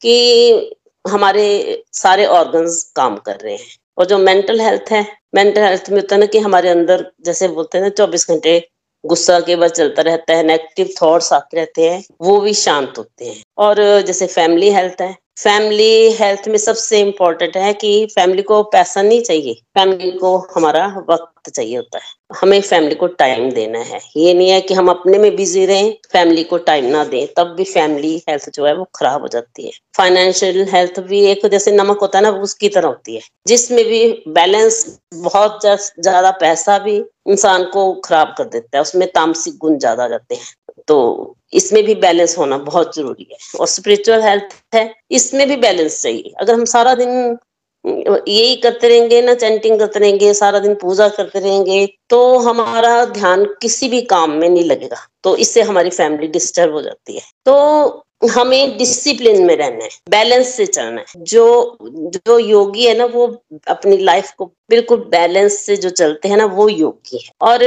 कि 0.01 0.77
हमारे 1.05 1.83
सारे 1.93 2.25
ऑर्गन्स 2.25 2.81
काम 2.95 3.15
कर 3.17 3.35
रहे 3.35 3.55
हैं। 3.55 3.75
और 3.97 4.05
जो 4.05 4.17
मेंटल 4.17 4.61
हेल्थ 4.61 4.91
है 4.91 5.05
मेंटल 5.35 5.61
हेल्थ 5.61 5.89
में 5.89 5.97
होता 5.97 6.15
है 6.15 6.19
ना 6.19 6.25
कि 6.25 6.39
हमारे 6.39 6.69
अंदर, 6.69 7.05
जैसे 7.25 7.47
बोलते 7.47 7.77
हैं 7.77 7.83
ना, 7.85 7.89
चौबीस 7.89 8.29
घंटे 8.29 8.59
गुस्सा 9.03 9.39
के 9.39 9.55
बाद 9.55 9.71
चलता 9.71 10.01
रहता 10.01 10.35
है 10.35 10.43
नेगेटिव 10.43 10.89
थॉट्स 11.01 11.31
आते 11.33 11.57
रहते 11.57 11.89
हैं, 11.89 12.03
वो 12.21 12.39
भी 12.39 12.53
शांत 12.53 12.93
होते 12.97 13.25
हैं। 13.25 13.43
और 13.57 14.01
जैसे 14.01 14.27
फैमिली 14.27 14.69
हेल्थ 14.69 15.01
है 15.01 15.15
फैमिली 15.37 16.11
हेल्थ 16.11 16.47
में 16.47 16.57
सबसे 16.57 16.99
इम्पोर्टेंट 16.99 17.57
है 17.57 17.73
कि 17.73 18.07
फैमिली 18.15 18.41
को 18.41 18.61
पैसा 18.65 19.01
नहीं 19.01 19.21
चाहिए। 19.21 19.53
फैमिली 19.77 20.11
को 20.11 20.37
हमारा 20.55 20.85
वक्त 21.09 21.49
चाहिए 21.49 21.75
होता 21.77 21.97
है। 21.97 22.37
हमें 22.41 22.59
फैमिली 22.61 22.95
को 22.95 23.07
टाइम 23.07 23.49
देना 23.51 23.79
है। 23.79 23.99
ये 24.17 24.33
नहीं 24.33 24.49
है 24.49 24.59
कि 24.61 24.73
हम 24.73 24.89
अपने 24.89 25.17
में 25.17 25.35
बिज़ी 25.35 25.65
रहें 25.65 25.91
फैमिली 26.11 26.43
को 26.43 26.57
टाइम 26.59 26.85
ना 26.85 27.03
दें, 27.03 27.27
तब 27.37 27.53
भी 27.57 27.63
फैमिली 27.63 28.15
हेल्थ 28.29 28.49
जो 28.49 28.65
है 28.65 28.73
वो 28.75 28.87
खराब 28.95 29.21
हो 29.21 29.27
जाती 29.27 29.65
है। 29.65 29.71
फाइनेंशियल 29.97 30.67
हेल्थ 30.69 30.99
भी 30.99 31.23
एक 31.25 31.45
जैसे 31.47 31.71
नमक 31.71 31.99
होता 32.01 32.17
है 32.17 32.23
ना 32.23 32.31
उसकी 32.31 32.69
तरह 32.69 32.87
होती 32.87 33.15
है। 33.15 33.21
जिसमें 33.47 33.83
भी 33.85 34.05
बैलेंस 34.29 34.85
बहुत 35.15 35.59
ज़्यादा 35.63 36.31
पैसा 36.31 36.79
भी 36.79 36.97
इंसान 37.29 37.63
को 37.63 37.91
खराब 38.05 38.35
कर 38.37 38.45
देता 38.45 38.77
है। 38.77 38.81
उसमें 38.81 39.07
तामसिक 39.11 39.57
गुण 39.57 39.77
ज़्यादा 39.77 40.07
जाते 40.07 40.35
हैं। 40.35 40.45
तो 40.87 41.36
इसमें 41.53 41.83
भी 41.85 41.95
बैलेंस 41.97 42.37
होना 42.37 42.57
बहुत 42.59 42.95
ज़रूरी 42.95 43.27
है 43.31 43.37
और 43.59 43.67
स्पिरिचुअल 43.67 44.21
हेल्थ 44.23 44.55
है, 44.75 44.93
इसमें 45.11 45.47
भी 45.47 45.55
बैलेंस 45.57 46.01
चाहिए। 46.01 46.33
अगर 46.39 46.53
हम 46.53 46.65
सारा 46.67 46.93
दिन 46.95 47.37
यही 47.85 48.55
करते 48.57 48.87
रहेंगे, 48.87 49.21
ना 49.21 49.33
चैंटिंग 49.35 49.79
करते 49.79 49.99
रहेंगे, 49.99 50.33
सारा 50.35 50.59
दिन 50.59 50.73
पूजा 50.77 51.07
करते 51.09 51.39
रहेंगे 51.39 51.85
तो 52.09 52.37
हमारा 52.39 53.05
ध्यान 53.07 53.45
किसी 53.61 53.89
भी 53.89 54.01
काम 54.07 54.31
में 54.31 54.47
नहीं 54.49 54.63
लगेगा 54.65 54.97
तो 55.23 55.35
इससे 55.37 55.61
हमारी 55.63 55.89
फैमिली 55.91 56.27
डिस्टर्ब 56.29 56.73
हो 56.73 56.81
जाती 56.81 57.15
है। 57.15 57.21
तो 57.45 58.03
हमें 58.29 58.77
डिसिप्लिन 58.77 59.43
में 59.45 59.55
रहना 59.55 59.83
है 59.83 59.89
बैलेंस 60.09 60.55
से 60.55 60.65
चलना 60.65 61.01
है। 61.01 61.23
जो 61.23 61.77
जो 61.83 62.37
योगी 62.39 62.85
है 62.85 62.97
ना, 62.97 63.05
वो 63.05 63.25
अपनी 63.67 63.97
लाइफ 63.99 64.31
को 64.37 64.45
बिल्कुल 64.69 65.03
बैलेंस 65.11 65.59
से 65.59 65.75
जो 65.77 65.89
चलते 65.91 66.29
हैं 66.29 66.37
ना, 66.37 66.45
वो 66.47 66.67
योगी 66.69 67.17
है। 67.17 67.31
और 67.41 67.63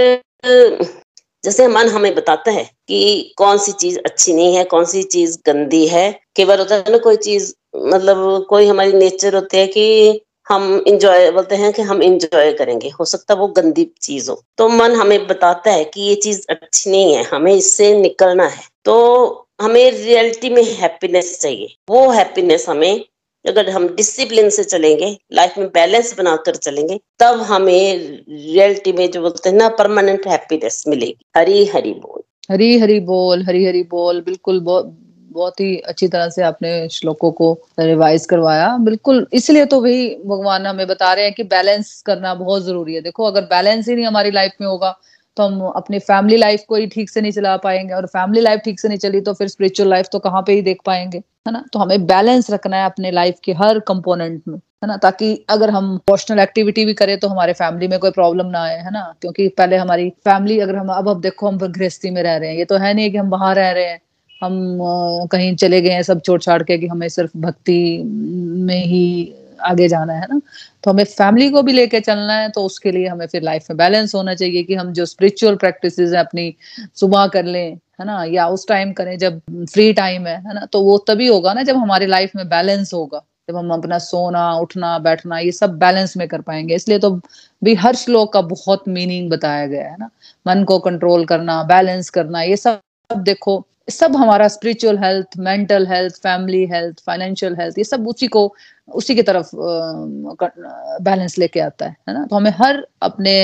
जैसे 1.44 1.68
मन 1.68 1.88
हमें 1.88 2.14
बताता 2.14 2.50
है 2.50 2.64
कि 2.88 3.34
कौन 3.36 3.58
सी 3.58 3.72
चीज़ 3.72 3.98
अच्छी 3.98 4.32
नहीं 4.32 4.56
है, 4.56 4.64
कौन 4.64 4.84
सी 4.84 5.02
चीज़ 5.02 5.38
गंदी 5.46 5.86
है। 5.86 6.10
कई 6.36 6.44
बार 6.44 6.58
होता 6.58 6.74
है 6.74 6.92
ना, 6.92 6.98
कोई 6.98 7.16
चीज़ 7.16 7.54
मतलब 7.76 8.46
कोई 8.48 8.66
हमारी 8.66 8.92
नेचर 8.92 9.34
होती 9.34 9.56
है 9.56 9.66
कि 9.66 10.20
हम 10.48 10.84
इंजॉय 10.86 11.30
बोलते 11.30 11.56
हैं 11.56 11.72
कि 11.72 11.82
हम 11.82 12.02
इंजॉय 12.02 12.52
करेंगे, 12.52 12.88
हो 12.88 13.04
सकता 13.04 13.34
है 13.34 13.40
वो 13.40 13.46
गंदी 13.48 13.84
चीज़ 14.02 14.30
हो। 14.30 14.42
तो 14.58 14.68
मन 14.68 14.92
हमें 14.92 15.26
बताता 15.26 15.70
है 15.70 15.84
कि 15.84 16.00
ये 16.00 16.14
चीज़ 16.14 16.46
अच्छी 16.50 16.90
नहीं 16.90 17.14
है, 17.14 17.22
हमें 17.22 17.54
इससे 17.54 17.92
निकलना 17.98 18.46
है। 18.46 18.62
तो 18.84 19.46
हमें 19.60 19.90
रियलिटी 19.90 20.50
में 20.50 20.62
हैप्पीनेस 20.64 21.40
चाहिए। 21.40 21.74
वो 21.90 22.10
हैप्पीनेस 22.10 22.68
हमें 22.68 23.04
अगर 23.48 23.70
हम 23.70 23.88
डिसिप्लिन 23.88 24.48
से 24.50 24.64
चलेंगे 24.64 25.18
लाइफ 25.32 25.54
में 25.58 25.68
बैलेंस 25.68 26.14
बनाकर 26.18 26.56
चलेंगे, 26.56 27.00
तब 27.18 27.40
हमें 27.40 27.96
रियलिटी 28.28 28.92
में 28.92 29.10
जो 29.10 29.22
बोलते 29.22 29.48
हैं 29.48 29.56
ना 29.56 29.68
परमानेंट 29.68 30.26
हैप्पीनेस 30.26 30.84
मिलेगी। 30.88 31.16
हरी 31.36 31.64
हरी 31.66 31.92
बोल। 31.92 32.22
हरी 32.50 32.78
हरी 32.78 33.00
बोल, 33.00 33.42
हरी 33.42 33.64
हरी 33.66 33.82
बोल। 33.82 34.20
बिल्कुल 34.20 34.60
बहुत 34.60 34.96
बहुत 35.32 35.60
ही 35.60 35.76
अच्छी 35.78 36.08
तरह 36.08 36.28
से 36.28 36.42
आपने 36.42 36.88
श्लोकों 36.88 37.30
को 37.30 37.52
रिवाइज 37.80 38.26
करवाया। 38.26 38.76
बिल्कुल, 38.76 39.26
इसलिए 39.32 39.64
तो 39.64 39.80
वही 39.80 40.08
भगवान 40.26 40.66
हमें 40.66 40.86
बता 40.86 41.12
रहे 41.12 41.24
हैं 41.24 41.34
कि 41.34 41.42
बैलेंस 41.42 42.02
करना 42.06 42.34
बहुत 42.34 42.62
ज़रूरी 42.62 42.94
है। 42.94 43.00
देखो, 43.00 43.24
अगर 43.24 43.42
बैलेंस 43.42 43.88
ही 43.88 43.94
नहीं 43.94 44.06
हमारी 44.06 44.30
लाइफ 44.30 44.52
में 44.60 44.68
होगा 44.68 44.98
तो 45.36 45.42
हम 45.42 45.60
अपनी 45.76 45.98
फैमिली 45.98 46.36
लाइफ 46.36 46.62
को 46.68 46.76
ही 46.76 46.86
ठीक 46.86 47.10
से 47.10 47.20
नहीं 47.20 47.32
चला 47.32 47.56
पाएँगे 47.56 47.94
और 47.94 48.06
फैमिली 48.06 48.40
लाइफ 48.40 48.60
ठीक 48.64 48.80
से 48.80 48.88
नहीं 48.88 48.98
चली 48.98 49.20
तो 49.20 49.32
फिर 49.34 49.48
स्पिरिचुअल 49.48 49.88
लाइफ 49.90 50.06
तो 50.12 50.18
कहाँ 50.18 50.42
पे 50.46 50.52
ही 50.52 50.62
देख 50.62 50.78
पाएँगे, 50.86 51.18
है 51.18 51.52
ना? 51.52 51.64
तो 51.72 51.78
हमें 51.78 52.06
बैलेंस 52.06 52.50
रखना 52.50 52.76
है 52.76 52.84
अपने 52.86 53.10
लाइफ 53.10 53.38
के 53.44 53.52
हर 53.52 53.78
कंपोनेंट 53.78 54.42
में, 54.48 54.56
है 54.56 54.86
ना? 54.88 54.96
ताकि 54.96 55.32
अगर 55.50 55.70
हम 55.70 55.96
पर्सनल 56.06 56.40
एक्टिविटी 56.40 56.84
भी 56.84 56.94
करें 56.94 57.18
तो 57.18 57.28
हमारे 57.28 57.52
फैमिली 57.52 57.88
में 57.88 57.98
कोई 57.98 58.10
प्रॉब्लम 58.10 58.46
ना 58.46 58.62
आए, 58.62 58.76
है 58.76 58.90
ना? 58.90 59.14
क्योंकि 59.20 59.48
पहले 59.48 59.76
हमारी 59.76 60.08
फैमिली 60.24 60.58
अगर 60.60 60.76
हम, 60.76 60.88
अब 60.88 61.08
अब 61.08 61.20
देखो 61.20 61.48
हम 61.48 61.58
गृहस्थी 61.58 62.10
में 62.10 62.22
रह 62.22 62.36
रहे 62.36 62.50
हैं, 62.50 62.56
ये 62.58 62.64
तो 62.64 62.76
है 62.76 62.94
नहीं 62.94 63.10
कि 63.10 63.16
हम 63.16 63.28
वहाँ 63.30 63.54
रह 63.54 63.70
रहे 63.70 63.84
हैं, 63.84 64.00
हम 64.42 64.78
कहीं 65.32 65.54
चले 65.56 65.80
गए 65.80 65.90
हैं, 65.90 66.02
सब 66.02 66.20
छोड़ 66.20 66.40
छाड़ 66.42 66.62
के 66.62 66.78
कि 66.78 66.86
हमें 66.86 67.08
सिर्फ़ 67.08 67.30
भक्ति 67.36 68.02
में 68.04 68.84
ही 68.84 69.34
आगे 69.62 69.88
जाना 69.88 70.12
है 70.12 70.26
ना? 70.30 70.40
तो 70.84 70.90
हमें 70.90 71.04
फैमिली 71.04 71.50
को 71.50 71.62
भी 71.62 71.72
लेके 71.72 72.00
चलना 72.00 72.34
है 72.34 72.48
तो 72.50 72.64
उसके 72.64 72.92
लिए 72.92 73.06
हमें 73.06 73.26
फिर 73.26 73.42
लाइफ 73.42 73.66
में 73.70 73.76
बैलेंस 73.76 74.14
होना 74.14 74.34
चाहिए 74.34 74.62
कि 74.62 74.74
हम 74.74 74.92
जो 74.92 75.06
स्पिरिचुअल 75.06 75.56
प्रैक्टिस 75.56 75.98
है 75.98 76.16
अपनी 76.16 76.54
सुबह 76.96 77.26
कर 77.26 77.44
लें, 77.44 77.72
है 78.00 78.06
ना? 78.06 78.24
या 78.24 78.48
उस 78.48 78.68
टाइम 78.68 78.92
करें 78.92 79.16
जब 79.18 79.40
फ्री 79.72 79.92
टाइम 79.92 80.26
है 80.26 80.36
है 80.36 80.54
ना? 80.54 80.66
तो 80.72 80.82
वो 80.82 80.98
तभी 80.98 81.26
होगा 81.26 81.54
ना 81.54 81.62
जब 81.62 81.76
हमारे 81.76 82.06
लाइफ 82.06 82.36
में 82.36 82.48
बैलेंस 82.48 82.94
होगा। 82.94 83.22
जब 83.50 83.56
हम 83.56 83.70
अपना 83.70 83.98
सोना, 83.98 84.52
उठना, 84.54 84.98
बैठना, 84.98 85.38
ये 85.38 85.52
सब 85.52 85.78
बैलेंस 85.78 86.16
में 86.16 86.26
कर 86.28 86.40
पाएँगे। 86.40 86.74
इसलिए 86.74 86.98
तो 86.98 87.10
भी 87.64 87.74
हर 87.74 87.94
श्लोक 87.94 88.32
का 88.32 88.40
बहुत 88.42 88.84
मीनिंग 88.88 89.30
बताया 89.30 89.66
गया 89.66 89.88
है 89.88 89.96
ना? 90.00 90.10
मन 90.46 90.64
को 90.64 90.78
कंट्रोल 90.78 91.24
करना 91.24 91.62
बैलेंस 91.62 92.10
करना, 92.10 92.42
ये 92.42 92.56
सब 92.56 92.80
देखो, 93.10 93.64
सब 93.90 94.16
हमारा 94.16 94.46
spiritual 94.48 94.98
health 94.98 95.36
mental 95.38 95.86
health 95.86 96.16
family 96.16 96.64
health 96.66 97.00
financial 97.06 97.56
health 97.60 97.78
ये 97.78 97.84
सब 97.84 98.06
उसी 98.08 98.26
को, 98.26 98.52
उसी 98.94 99.14
की 99.14 99.22
तरफ़ 99.22 99.50
बैलेंस 101.02 101.38
लेके 101.38 101.60
आता 101.60 101.86
है 101.86 101.96
है 102.08 102.14
ना? 102.14 102.24
तो 102.26 102.36
हमें 102.36 102.50
हर 102.50 102.86
अपने 103.02 103.34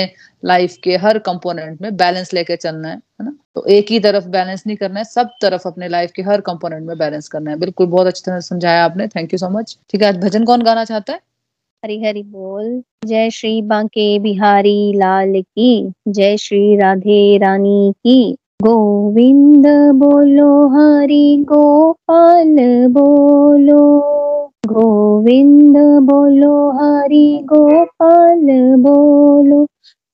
लाइफ 0.45 0.75
के, 0.83 0.95
हर 0.97 1.19
कंपोनेंट 1.19 1.81
में 1.81 1.95
बैलेंस 1.97 2.33
लेके 2.33 2.55
चलना 2.55 2.87
है 2.87 2.95
है 2.95 3.25
ना? 3.25 3.33
तो 3.55 3.65
एक 3.65 3.91
ही 3.91 3.99
तरफ़ 3.99 4.27
बैलेंस 4.27 4.63
नहीं 4.67 4.77
करना 4.77 4.99
है, 4.99 5.03
सब 5.05 5.29
तरफ़ 5.41 5.67
अपने 5.67 5.87
लाइफ 5.87 6.11
के, 6.11 6.21
हर 6.21 6.41
कंपोनेंट 6.41 6.87
में 6.87 6.97
बैलेंस 6.97 7.27
करना 7.27 7.51
है। 7.51 7.57
बिल्कुल, 7.59 7.87
बहुत 7.87 8.07
अच्छी 8.07 8.21
तरह 8.25 8.39
समझाया 8.39 8.85
आपने। 8.85 9.07
थैंक 9.07 9.33
यू 9.33 9.37
सो 9.39 9.49
मच 9.49 9.77
ठीक 9.89 10.01
है, 10.01 10.07
आज 10.07 10.17
भजन 10.17 10.45
कौन 10.45 10.61
गाना 10.61 10.85
चाहता 10.85 11.13
है? 11.13 11.19
हरी 11.83 12.03
हरी 12.03 12.23
बोल। 12.23 12.83
जय 13.05 13.29
श्री 13.29 13.61
बांके 13.61 14.17
बिहारी 14.19 14.93
लाल 14.97 15.41
की, 15.41 15.93
जय 16.07 16.37
श्री 16.37 16.75
राधे 16.77 17.37
रानी 17.37 17.93
की। 17.97 18.37
गोविंद 18.63 19.67
बोलो, 19.95 20.67
हरि 20.67 21.45
गोपाल 21.47 22.55
बोलो। 22.87 23.99
गोविंद 24.67 25.77
बोलो, 25.77 26.71
हरि 26.71 27.41
गोपाल 27.45 28.75
बोलो। 28.75 29.67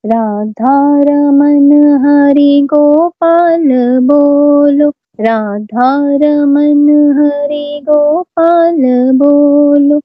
राधा 0.06 1.02
रमन 1.02 1.98
हरि 2.06 2.62
गोपाल 2.66 4.00
बोलो। 4.00 4.90
राधा 5.22 6.16
रमन 6.16 6.90
हरि 7.18 7.82
गोपाल 7.90 9.12
बोलो। 9.12 10.00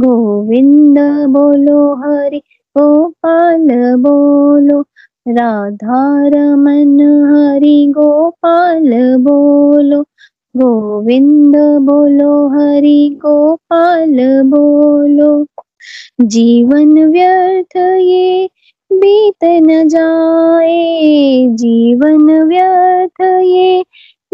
गोविंद 0.00 0.98
बोलो, 1.28 1.94
हरि 1.94 2.38
गोपाल 2.78 3.96
बोलो। 3.96 4.85
राधा 5.28 6.28
रमन 6.28 7.00
हरि 7.00 7.86
गोपाल 7.90 9.16
बोलो, 9.16 10.02
गोविंद 10.56 11.56
बोलो, 11.56 12.48
हरि 12.48 13.18
गोपाल 13.18 14.42
बोलो। 14.42 15.46
जीवन 16.20 17.08
व्यर्थ 17.08 17.76
ये 17.76 18.48
बीत 18.92 19.44
न 19.44 19.88
जाए, 19.88 21.46
जीवन 21.50 22.42
व्यर्थ 22.42 23.20
ये 23.42 23.84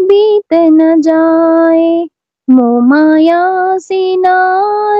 बीत 0.01 0.53
न 0.53 1.01
जाए। 1.01 2.07
मोमाया 2.49 3.77
से 3.77 4.17
ना 4.17 4.37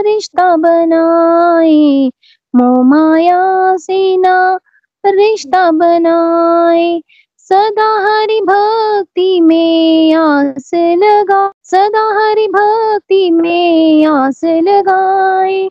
रिश्ता 0.02 0.56
बनाए 0.56 2.10
मोमाया 2.56 3.78
से 3.78 4.18
ना 4.18 4.60
रिश्ता 5.06 5.72
बनाए। 5.72 7.02
सदा 7.38 7.98
हरि 8.04 8.42
भक्ति 8.42 9.42
में 9.42 10.14
आस 10.14 10.72
लगा 10.76 11.54
सदा 11.64 12.20
हरि 12.20 12.48
भक्ति 12.48 13.32
में 13.32 14.06
आस 14.06 14.42
लगाए। 14.44 15.70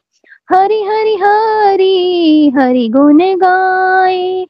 हरि 0.51 0.83
हरि 0.83 1.17
हरि 1.23 2.53
हरि 2.57 2.89
गुण 2.89 3.19
गाए। 3.19 4.47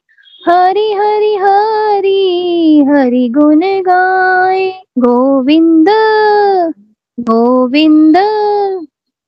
हरि 0.49 0.93
हरि 0.93 1.35
हरि 1.35 2.85
हरि 2.89 3.29
गुण 3.29 3.61
गाए। 3.63 4.81
गोविंद 4.99 5.89
गोविंद 7.19 8.17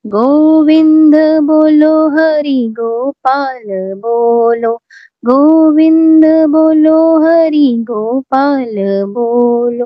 गोविंद 0.08 1.16
बोलो, 1.44 2.10
हरि 2.10 2.68
गोपाल 2.80 3.64
बोलो। 3.94 4.82
गोविंद 5.26 6.26
बोलो, 6.26 7.20
हरि 7.20 7.78
गोपाल 7.80 8.76
बोलो, 9.06 9.86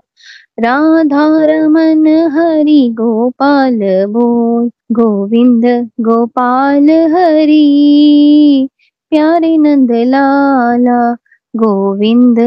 राधा 0.60 1.46
रमन, 1.46 2.08
हरि 2.08 2.90
गोपाल 2.94 3.80
बोल, 4.06 4.72
गोविंद 4.92 5.90
गोपाल, 6.02 6.90
हरि। 6.90 8.70
प्यारे 9.10 9.58
नंद 9.58 9.92
लाला 9.92 11.14
गोविंद 11.56 12.40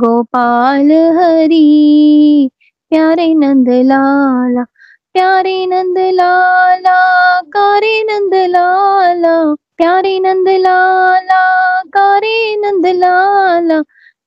गोपाल, 0.00 0.90
हरि। 0.92 2.50
प्यारे 2.90 3.34
नंद 3.34 3.68
लाला 3.68 4.64
प्यारे 5.12 5.66
नंद 5.66 5.98
लाला 5.98 6.98
कारे 7.40 8.02
नंद 8.02 8.34
लाला 8.34 9.54
प्यारे 9.80 10.18
नंद 10.18 10.48
लाला, 10.48 11.82
कारे 11.82 12.56
नंद 12.56 12.86
लाला, 12.86 13.80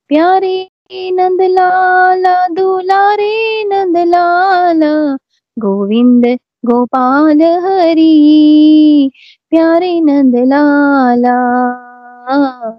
प्यारे 0.08 0.70
नंद 1.12 1.42
लाला, 1.42 2.48
दुलारे 2.48 3.64
नंद 3.64 3.98
लाला, 3.98 5.16
गोविंद 5.60 6.26
गोपाल 6.66 7.42
हरि, 7.42 9.10
प्यारे 9.50 10.00
नंद 10.00 10.36
लाला, 10.36 11.38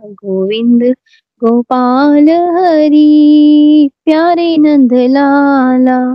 गोविंद 0.04 0.82
गोपाल 1.44 2.28
हरि, 2.28 3.88
प्यारे 4.04 4.56
नंद 4.56 4.92
लाला, 4.92 6.14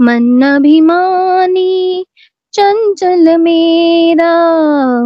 मन 0.00 0.42
अभिमानी 0.56 2.04
चंचल 2.56 3.36
मेरा, 3.36 4.32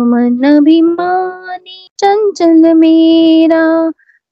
मन 0.05 0.57
अभिमानी 0.57 1.89
चंचल 1.99 2.75
मेरा। 2.75 3.91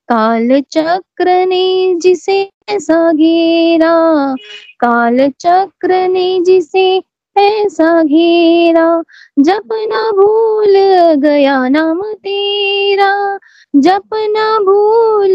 काल 0.08 0.60
चक्र 0.60 1.46
ने 1.46 1.94
जिसे 1.94 2.50
ऐसा 2.68 3.12
घेरा 3.12 4.34
काल 4.80 5.28
चक्र 5.40 6.08
ने 6.08 6.40
जिसे 6.40 7.02
ऐसा 7.36 8.02
घेरा। 8.02 9.02
जप 9.38 9.68
न 9.72 10.10
भूल 10.16 10.76
गया 11.20 11.68
नाम 11.68 12.02
तेरा 12.02 13.38
जप 13.76 14.08
न 14.14 14.58
भूल 14.64 15.34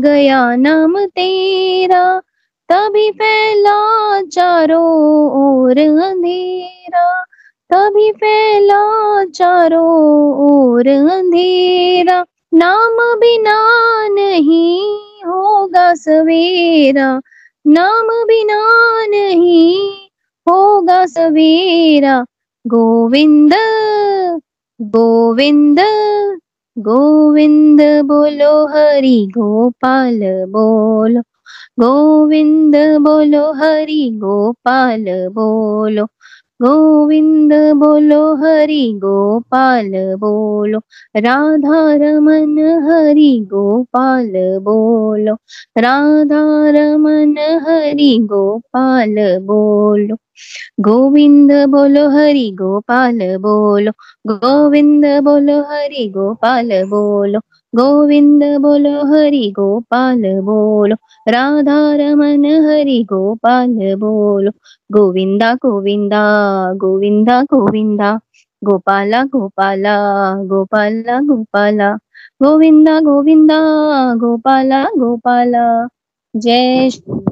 गया 0.00 0.56
नाम 0.56 1.04
तेरा। 1.04 2.22
तभी 2.68 3.10
फैला 3.10 4.20
चारों 4.22 4.92
ओर 5.42 5.78
अंधेरा, 5.78 7.24
तभी 7.70 8.12
फैला 8.12 9.24
चारों 9.24 10.34
ओर 10.34 10.88
अंधेरा। 10.88 12.24
नाम 12.54 12.96
बिना 13.18 13.58
नहीं 14.08 14.94
होगा 15.22 15.94
सवेरा, 15.94 17.20
नाम 17.66 18.06
बिना 18.06 18.60
नहीं 19.06 19.92
होगा 20.48 21.06
सवेरा। 21.06 22.24
गोविंद 22.66 23.54
गोविंद 24.82 25.80
गोविंद 26.78 27.80
बोलो, 28.04 28.66
हरि 28.66 29.28
गोपाल 29.30 30.20
बोलो। 30.48 31.22
गोविंद 31.80 32.76
बोलो 33.06 33.44
हरि 33.62 34.02
गोपाल 34.24 35.04
बोलो 35.38 36.06
गोविंद 36.62 37.52
बोलो 37.78 38.20
हरि 38.42 38.82
गोपाल 39.04 39.90
बोलो 40.20 40.78
राधा 41.26 41.80
रमन 42.02 42.58
हरि 42.88 43.30
गोपाल 43.52 44.32
बोलो 44.68 45.34
राधा 45.86 46.42
रमन 46.76 47.36
हरि 47.68 48.12
गोपाल 48.32 49.14
बोलो 49.46 50.16
गोविंद 50.86 51.52
बोलो 51.70 52.08
हरि 52.16 52.48
गोपाल 52.60 53.18
बोलो 53.46 53.92
गोविंद 54.32 55.04
बोलो 55.24 55.60
हरि 55.72 56.06
गोपाल 56.16 56.70
बोलो 56.94 57.40
गोविंद 57.72 58.42
बोलो, 58.62 58.90
हरि 59.12 59.42
गोपाल 59.56 60.22
बोलो, 60.48 60.96
राधा 61.28 61.76
रमन, 62.00 62.44
हरि 62.66 62.98
गोपाल 63.12 63.76
बोलो। 64.02 64.50
गोविंदा 64.90 65.52
गोविंदा 65.64 66.22
गोविंदा 66.82 67.40
गोविंदा, 67.52 68.10
गोपाला 68.62 69.22
गोपाला 69.34 69.96
गोपाला 70.52 71.18
गोपाला। 71.30 71.92
गोविंदा 72.42 72.98
गोविंदा, 73.00 73.58
गोपाला 74.22 74.82
गोपाला। 74.98 75.64
जय 76.34 76.88
श्री 76.90 77.31